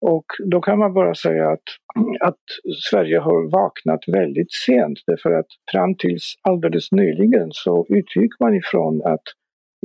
Och 0.00 0.24
då 0.50 0.60
kan 0.60 0.78
man 0.78 0.94
bara 0.94 1.14
säga 1.14 1.50
att, 1.50 1.68
att 2.20 2.44
Sverige 2.90 3.18
har 3.18 3.50
vaknat 3.50 4.00
väldigt 4.06 4.52
sent 4.52 4.98
därför 5.06 5.30
att 5.30 5.46
fram 5.72 5.94
tills 5.94 6.34
alldeles 6.42 6.92
nyligen 6.92 7.48
så 7.50 7.86
utgick 7.88 8.30
man 8.40 8.54
ifrån 8.54 9.02
att 9.04 9.22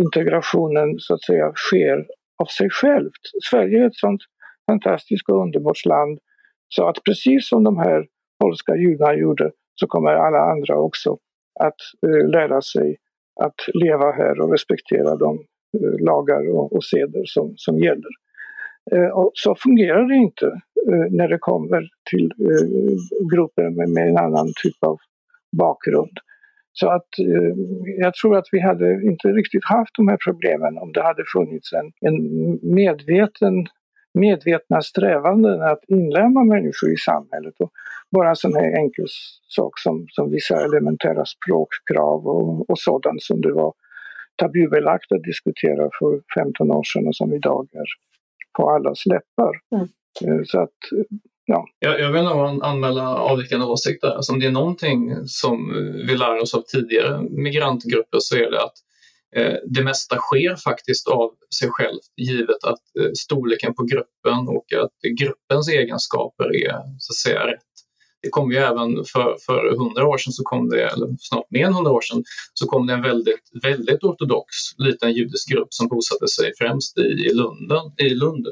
integrationen 0.02 0.96
så 0.98 1.14
att 1.14 1.24
säga 1.24 1.52
sker 1.56 2.06
av 2.44 2.46
sig 2.46 2.70
självt. 2.70 3.24
Sverige 3.50 3.82
är 3.82 3.88
ett 3.88 3.96
sånt 3.96 4.22
fantastiskt 4.72 5.30
och 5.30 5.42
underbart 5.42 5.86
land 5.86 6.20
så 6.68 6.88
att 6.88 7.04
precis 7.04 7.50
som 7.50 7.64
de 7.64 7.78
här 7.78 8.06
polska 8.42 8.76
judarna 8.76 9.16
gjorde 9.16 9.52
så 9.76 9.88
kommer 9.88 10.12
alla 10.12 10.52
andra 10.52 10.76
också 10.76 11.18
att 11.60 12.08
uh, 12.08 12.30
lära 12.30 12.62
sig 12.62 12.98
att 13.42 13.56
leva 13.74 14.12
här 14.12 14.42
och 14.42 14.52
respektera 14.52 15.16
de 15.16 15.46
lagar 16.00 16.50
och, 16.50 16.76
och 16.76 16.84
seder 16.84 17.24
som, 17.26 17.54
som 17.58 17.80
gäller. 17.80 18.12
Eh, 18.92 19.10
och 19.10 19.32
så 19.34 19.56
fungerar 19.56 20.08
det 20.08 20.16
inte 20.16 20.46
eh, 20.92 21.12
när 21.12 21.28
det 21.28 21.38
kommer 21.38 21.90
till 22.10 22.32
eh, 22.40 22.68
grupper 23.34 23.88
med, 23.94 24.10
en 24.10 24.18
annan 24.18 24.48
typ 24.64 24.84
av 24.84 24.98
bakgrund. 25.58 26.18
Så 26.74 26.90
att 26.90 27.20
eh, 27.20 27.56
jag 27.98 28.14
tror 28.14 28.38
att 28.38 28.48
vi 28.52 28.60
hade 28.60 29.02
inte 29.04 29.28
riktigt 29.28 29.66
haft 29.66 29.96
de 29.98 30.08
här 30.08 30.18
problemen 30.26 30.78
om 30.78 30.92
det 30.92 31.04
hade 31.04 31.24
funnits 31.34 31.74
en, 31.74 31.92
en 32.10 32.16
medveten 32.76 33.68
medvetna 34.16 34.82
strävanden 34.82 35.62
att 35.62 35.84
inlämna 35.88 36.44
människor 36.44 36.94
i 36.94 36.98
samhället. 36.98 37.54
Och 37.60 37.72
bara 38.12 38.30
en 38.30 38.36
sån 38.36 38.56
här 38.56 38.78
enkel 38.78 39.06
sak 39.48 39.80
som, 39.80 40.06
som 40.10 40.32
vissa 40.32 40.66
elementära 40.66 41.26
språkkrav 41.26 42.28
och, 42.28 42.70
och 42.70 42.80
sådant 42.80 43.22
som 43.24 43.42
det 43.42 43.52
var 43.52 43.74
tabubelagt 44.36 45.12
att 45.12 45.24
diskutera 45.24 45.90
för 46.00 46.42
15 46.44 46.72
år 46.72 46.84
sedan 46.84 47.08
och 47.08 47.16
som 47.16 47.34
idag 47.34 47.68
är 47.74 47.86
på 48.58 48.70
allas 48.70 49.06
läppar. 49.06 49.54
Mm. 49.76 49.88
Eh, 50.26 50.44
så 50.46 50.60
att, 50.60 50.78
ja. 51.46 51.66
Jag, 51.80 52.00
jag 52.00 52.12
vill 52.12 52.24
nog 52.24 52.64
anmäla 52.64 53.16
avvikande 53.16 53.66
åsikter. 53.66 54.08
Alltså 54.08 54.34
om 54.34 54.40
det 54.40 54.46
är 54.46 54.52
någonting 54.52 55.16
som 55.26 55.74
vi 56.08 56.18
lär 56.18 56.42
oss 56.42 56.54
av 56.56 56.62
tidigare 56.62 57.22
migrantgrupper 57.22 58.18
så 58.20 58.36
är 58.36 58.52
det 58.52 58.64
att 58.64 58.78
eh, 59.36 59.58
det 59.66 59.84
mesta 59.84 60.18
sker 60.18 60.56
faktiskt 60.56 61.08
av 61.08 61.32
sig 61.60 61.70
självt 61.72 62.14
givet 62.18 62.64
att 62.64 62.84
eh, 63.00 63.12
storleken 63.18 63.74
på 63.74 63.84
gruppen 63.84 64.48
och 64.48 64.84
att 64.84 65.20
gruppens 65.20 65.70
egenskaper 65.70 66.56
är 66.66 66.76
så 67.00 67.12
att 67.12 67.16
säga 67.16 67.48
rätt. 67.48 67.75
Det 68.26 68.32
kom 68.32 68.52
ju 68.52 68.58
även 68.58 68.90
för, 69.14 69.38
för 69.46 69.74
100 69.74 70.08
år 70.08 70.18
sedan, 70.18 70.34
så 70.34 70.44
kom 70.44 70.70
det, 70.70 70.84
eller 70.84 71.08
snart 71.20 71.46
mer 71.50 71.66
än 71.66 71.74
100 71.74 71.92
år 71.92 72.02
sedan, 72.02 72.24
så 72.54 72.68
kom 72.68 72.88
det 72.88 72.94
en 72.94 73.02
väldigt, 73.02 73.46
väldigt 73.64 74.04
ortodox 74.04 74.48
liten 74.78 75.12
judisk 75.14 75.50
grupp 75.54 75.68
som 75.70 75.88
bosatte 75.88 76.28
sig 76.28 76.52
främst 76.58 76.98
i, 76.98 77.34
Lunden, 77.34 77.86
i 77.98 78.10
Lund 78.10 78.48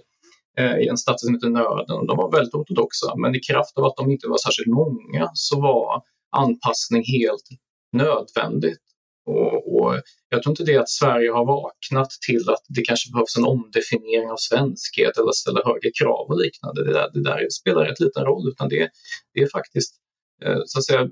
eh, 0.58 0.78
i 0.78 0.88
en 0.88 0.98
stad 0.98 1.20
som 1.20 1.34
heter 1.34 1.50
Nöden. 1.50 2.08
De 2.08 2.18
var 2.18 2.32
väldigt 2.32 2.54
ortodoxa, 2.54 3.16
men 3.16 3.36
i 3.36 3.40
kraft 3.40 3.78
av 3.78 3.86
att 3.86 3.98
de 3.98 4.12
inte 4.12 4.28
var 4.28 4.38
särskilt 4.38 4.76
många 4.76 5.32
så 5.34 5.62
var 5.62 6.02
anpassning 6.32 7.04
helt 7.04 7.48
nödvändigt. 7.94 8.84
Och, 9.26 9.63
och, 9.84 10.02
jag 10.30 10.44
tror 10.44 10.52
inte 10.52 10.64
det 10.64 10.78
att 10.78 10.90
Sverige 10.90 11.32
har 11.32 11.46
vaknat 11.46 12.10
till 12.28 12.50
att 12.50 12.64
det 12.70 12.82
kanske 12.82 13.12
behövs 13.12 13.38
en 13.38 13.46
omdefiniering 13.46 14.30
av 14.32 14.38
svenskhet 14.38 15.18
eller 15.18 15.32
ställa 15.32 15.62
högre 15.66 15.92
krav 16.00 16.26
och 16.30 16.40
liknande. 16.44 16.86
Det 16.86 16.94
där, 16.94 17.10
det 17.14 17.24
där 17.24 17.48
spelar 17.50 17.86
rätt 17.86 18.00
liten 18.00 18.26
roll 18.26 18.48
utan 18.48 18.70
det, 18.70 18.90
det 19.34 19.42
är 19.42 19.50
faktiskt 19.58 19.96
eh, 20.46 20.60
så 20.66 20.80
att 20.80 20.86
säga, 20.86 21.08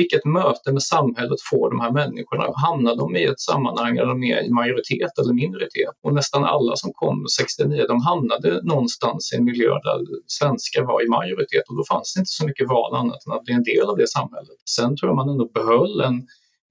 vilket 0.00 0.24
möte 0.24 0.72
med 0.72 0.82
samhället 0.82 1.40
får 1.50 1.70
de 1.70 1.80
här 1.80 1.92
människorna? 1.92 2.44
Hamnar 2.66 2.96
de 2.96 3.16
i 3.16 3.24
ett 3.24 3.40
sammanhang 3.40 3.94
där 3.96 4.06
de 4.06 4.24
är 4.24 4.40
i 4.46 4.50
majoritet 4.50 5.18
eller 5.18 5.32
minoritet? 5.32 5.94
Och 6.02 6.14
nästan 6.14 6.44
alla 6.44 6.76
som 6.76 6.90
kom 6.94 7.26
69, 7.38 7.84
de 7.88 8.00
hamnade 8.00 8.62
någonstans 8.62 9.32
i 9.32 9.36
en 9.36 9.44
miljö 9.44 9.68
där 9.68 9.98
svenskar 10.26 10.82
var 10.82 11.04
i 11.04 11.08
majoritet 11.08 11.64
och 11.68 11.76
då 11.76 11.84
fanns 11.84 12.14
det 12.14 12.18
inte 12.20 12.36
så 12.38 12.46
mycket 12.46 12.68
val 12.68 12.94
annat 12.94 13.26
än 13.26 13.32
att 13.32 13.44
bli 13.44 13.54
en 13.54 13.62
del 13.62 13.86
av 13.90 13.96
det 13.96 14.08
samhället. 14.08 14.58
Sen 14.76 14.96
tror 14.96 15.08
jag 15.10 15.16
man 15.16 15.28
ändå 15.28 15.48
behöll 15.60 16.00
en 16.00 16.26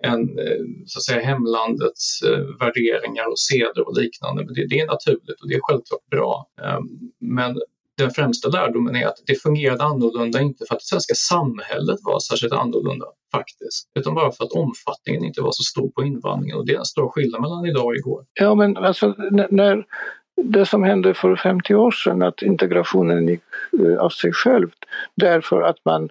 en, 0.05 0.39
eh, 0.39 0.63
så 0.85 0.99
att 0.99 1.03
säga, 1.03 1.21
hemlandets 1.21 2.21
eh, 2.21 2.39
värderingar 2.59 3.27
och 3.31 3.39
seder 3.39 3.87
och 3.87 3.97
liknande. 3.97 4.45
Men 4.45 4.53
det, 4.53 4.67
det, 4.67 4.79
är 4.79 4.87
naturligt 4.87 5.41
och 5.41 5.49
det 5.49 5.55
är 5.55 5.59
självklart 5.63 6.09
bra. 6.11 6.47
Ehm, 6.63 6.89
men 7.19 7.61
den 7.97 8.11
främsta 8.11 8.49
lärdomen 8.49 8.95
är 8.95 9.07
att 9.07 9.23
det 9.25 9.35
fungerade 9.35 9.83
annorlunda, 9.83 10.41
inte 10.41 10.65
för 10.67 10.75
att 10.75 10.79
det 10.79 10.85
svenska 10.85 11.15
samhället 11.15 11.99
var 12.03 12.19
särskilt 12.19 12.53
annorlunda 12.53 13.05
faktiskt, 13.31 13.89
utan 13.99 14.15
bara 14.15 14.31
för 14.31 14.43
att 14.43 14.51
omfattningen 14.51 15.25
inte 15.25 15.41
var 15.41 15.51
så 15.51 15.63
stor 15.63 15.89
på 15.89 16.03
invandringen 16.03 16.57
och 16.57 16.65
det 16.65 16.73
är 16.73 16.79
en 16.79 16.85
stor 16.85 17.09
skillnad 17.09 17.41
mellan 17.41 17.65
idag 17.65 17.85
och 17.85 17.95
igår. 17.95 18.25
Ja, 18.33 18.55
men 18.55 18.77
alltså 18.77 19.15
när 19.49 19.85
det 20.43 20.65
som 20.65 20.83
hände 20.83 21.13
för 21.13 21.35
50 21.35 21.75
år 21.75 21.91
sedan, 21.91 22.21
att 22.21 22.41
integrationen 22.41 23.27
gick 23.27 23.41
eh, 23.79 23.97
av 23.97 24.09
sig 24.09 24.31
själv, 24.33 24.69
därför 25.15 25.61
att 25.61 25.77
man 25.85 26.09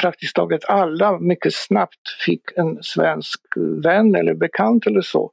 praktiskt 0.00 0.36
taget 0.36 0.64
alla 0.68 1.18
mycket 1.18 1.54
snabbt 1.54 2.08
fick 2.24 2.42
en 2.56 2.78
svensk 2.82 3.40
vän 3.84 4.14
eller 4.14 4.34
bekant 4.34 4.86
eller 4.86 5.00
så. 5.00 5.32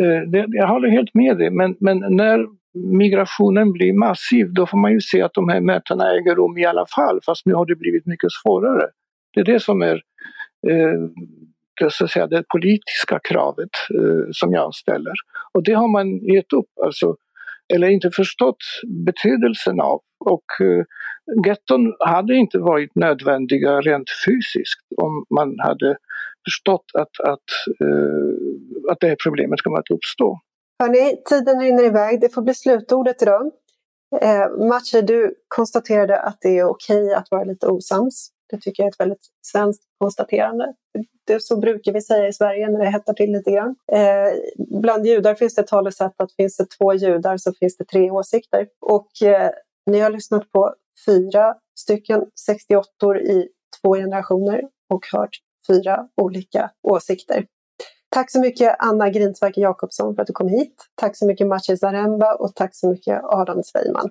Eh, 0.00 0.30
det, 0.30 0.46
jag 0.48 0.68
håller 0.68 0.88
helt 0.88 1.14
med 1.14 1.38
dig, 1.38 1.50
men, 1.50 1.76
men 1.80 1.98
när 1.98 2.46
migrationen 2.74 3.72
blir 3.72 3.92
massiv 3.92 4.52
då 4.52 4.66
får 4.66 4.78
man 4.78 4.92
ju 4.92 5.00
se 5.00 5.22
att 5.22 5.34
de 5.34 5.48
här 5.48 5.60
mötena 5.60 6.10
äger 6.10 6.34
rum 6.34 6.58
i 6.58 6.64
alla 6.64 6.86
fall, 6.86 7.20
fast 7.26 7.46
nu 7.46 7.54
har 7.54 7.66
det 7.66 7.76
blivit 7.76 8.06
mycket 8.06 8.32
svårare. 8.32 8.88
Det 9.34 9.40
är 9.40 9.44
det 9.44 9.60
som 9.60 9.82
är 9.82 9.94
eh, 10.68 11.00
det, 11.80 11.92
så 11.92 12.04
att 12.04 12.10
säga, 12.10 12.26
det 12.26 12.44
politiska 12.48 13.20
kravet 13.28 13.70
eh, 13.94 14.28
som 14.32 14.52
jag 14.52 14.74
ställer. 14.74 15.12
Och 15.52 15.62
det 15.64 15.72
har 15.72 15.88
man 15.88 16.18
gett 16.18 16.52
upp, 16.52 16.70
alltså, 16.84 17.16
eller 17.74 17.88
inte 17.88 18.10
förstått 18.10 18.64
betydelsen 19.06 19.80
av. 19.80 20.00
Och 20.24 20.66
eh, 20.66 20.84
getton 21.46 21.94
hade 21.98 22.34
inte 22.34 22.58
varit 22.58 22.94
nödvändiga 22.94 23.80
rent 23.80 24.10
fysiskt 24.26 24.86
om 24.96 25.24
man 25.34 25.54
hade 25.58 25.96
förstått 26.44 26.84
att, 26.94 27.20
att, 27.28 27.50
eh, 27.80 28.92
att 28.92 29.00
det 29.00 29.08
här 29.08 29.16
problemet 29.24 29.62
kommer 29.62 29.78
att 29.78 29.90
uppstå. 29.90 30.40
Hörni, 30.82 31.22
tiden 31.28 31.60
rinner 31.60 31.84
iväg. 31.84 32.20
Det 32.20 32.34
får 32.34 32.42
bli 32.42 32.54
slutordet 32.54 33.22
idag. 33.22 33.50
Eh, 34.22 34.66
Matcher, 34.68 35.02
du 35.02 35.34
konstaterade 35.48 36.20
att 36.20 36.38
det 36.40 36.58
är 36.58 36.64
okej 36.64 37.14
att 37.14 37.30
vara 37.30 37.44
lite 37.44 37.66
osams. 37.66 38.30
Det 38.54 38.60
tycker 38.60 38.82
jag 38.82 38.86
är 38.88 38.92
ett 38.92 39.00
väldigt 39.00 39.26
svenskt 39.46 39.82
konstaterande. 39.98 40.74
Det, 41.26 41.42
så 41.42 41.56
brukar 41.56 41.92
vi 41.92 42.00
säga 42.00 42.28
i 42.28 42.32
Sverige 42.32 42.70
när 42.70 42.78
det 42.78 42.90
hettar 42.90 43.12
till 43.12 43.32
lite 43.32 43.50
grann. 43.50 43.76
Eh, 43.92 44.32
bland 44.80 45.06
judar 45.06 45.34
finns 45.34 45.54
det 45.54 45.62
ett 45.62 45.66
talesätt 45.66 46.12
att 46.16 46.32
finns 46.32 46.56
det 46.56 46.66
två 46.78 46.94
judar 46.94 47.36
så 47.36 47.52
finns 47.52 47.76
det 47.76 47.84
tre 47.84 48.10
åsikter. 48.10 48.66
Och 48.80 49.22
eh, 49.22 49.50
ni 49.90 50.00
har 50.00 50.10
lyssnat 50.10 50.52
på 50.52 50.74
fyra 51.06 51.54
stycken 51.78 52.24
68 52.46 53.16
i 53.16 53.48
två 53.82 53.94
generationer 53.94 54.62
och 54.94 55.06
hört 55.12 55.36
fyra 55.68 56.08
olika 56.16 56.70
åsikter. 56.82 57.46
Tack 58.08 58.30
så 58.30 58.40
mycket 58.40 58.76
Anna 58.78 59.10
Grinsverker 59.10 59.62
Jakobsson 59.62 60.14
för 60.14 60.22
att 60.22 60.26
du 60.26 60.32
kom 60.32 60.48
hit. 60.48 60.74
Tack 60.94 61.16
så 61.16 61.26
mycket 61.26 61.46
Maciej 61.46 61.78
Zaremba 61.78 62.34
och 62.34 62.54
tack 62.54 62.74
så 62.74 62.88
mycket 62.90 63.20
Adam 63.24 63.62
Sveiman. 63.62 64.10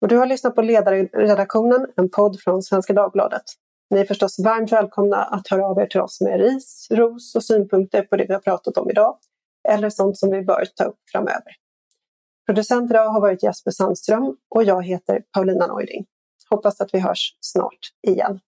Och 0.00 0.08
du 0.08 0.16
har 0.16 0.26
lyssnat 0.26 0.54
på 0.54 0.62
Ledarredaktionen, 0.62 1.86
en 1.96 2.10
podd 2.10 2.40
från 2.40 2.62
Svenska 2.62 2.92
Dagbladet. 2.92 3.42
Ni 3.90 4.00
är 4.00 4.04
förstås 4.04 4.38
varmt 4.38 4.72
välkomna 4.72 5.16
att 5.16 5.48
höra 5.48 5.66
av 5.66 5.78
er 5.78 5.86
till 5.86 6.00
oss 6.00 6.20
med 6.20 6.40
ris, 6.40 6.86
ros 6.90 7.34
och 7.34 7.44
synpunkter 7.44 8.02
på 8.02 8.16
det 8.16 8.24
vi 8.28 8.32
har 8.32 8.40
pratat 8.40 8.76
om 8.76 8.90
idag, 8.90 9.18
eller 9.68 9.90
sånt 9.90 10.18
som 10.18 10.30
vi 10.30 10.42
bör 10.42 10.64
ta 10.76 10.84
upp 10.84 10.98
framöver. 11.12 11.56
Producent 12.46 12.90
idag 12.90 13.08
har 13.08 13.20
varit 13.20 13.42
Jesper 13.42 13.70
Sandström 13.70 14.36
och 14.50 14.64
jag 14.64 14.84
heter 14.84 15.22
Paulina 15.34 15.66
Neuding. 15.66 16.06
Hoppas 16.50 16.80
att 16.80 16.94
vi 16.94 16.98
hörs 16.98 17.36
snart 17.40 17.78
igen. 18.06 18.40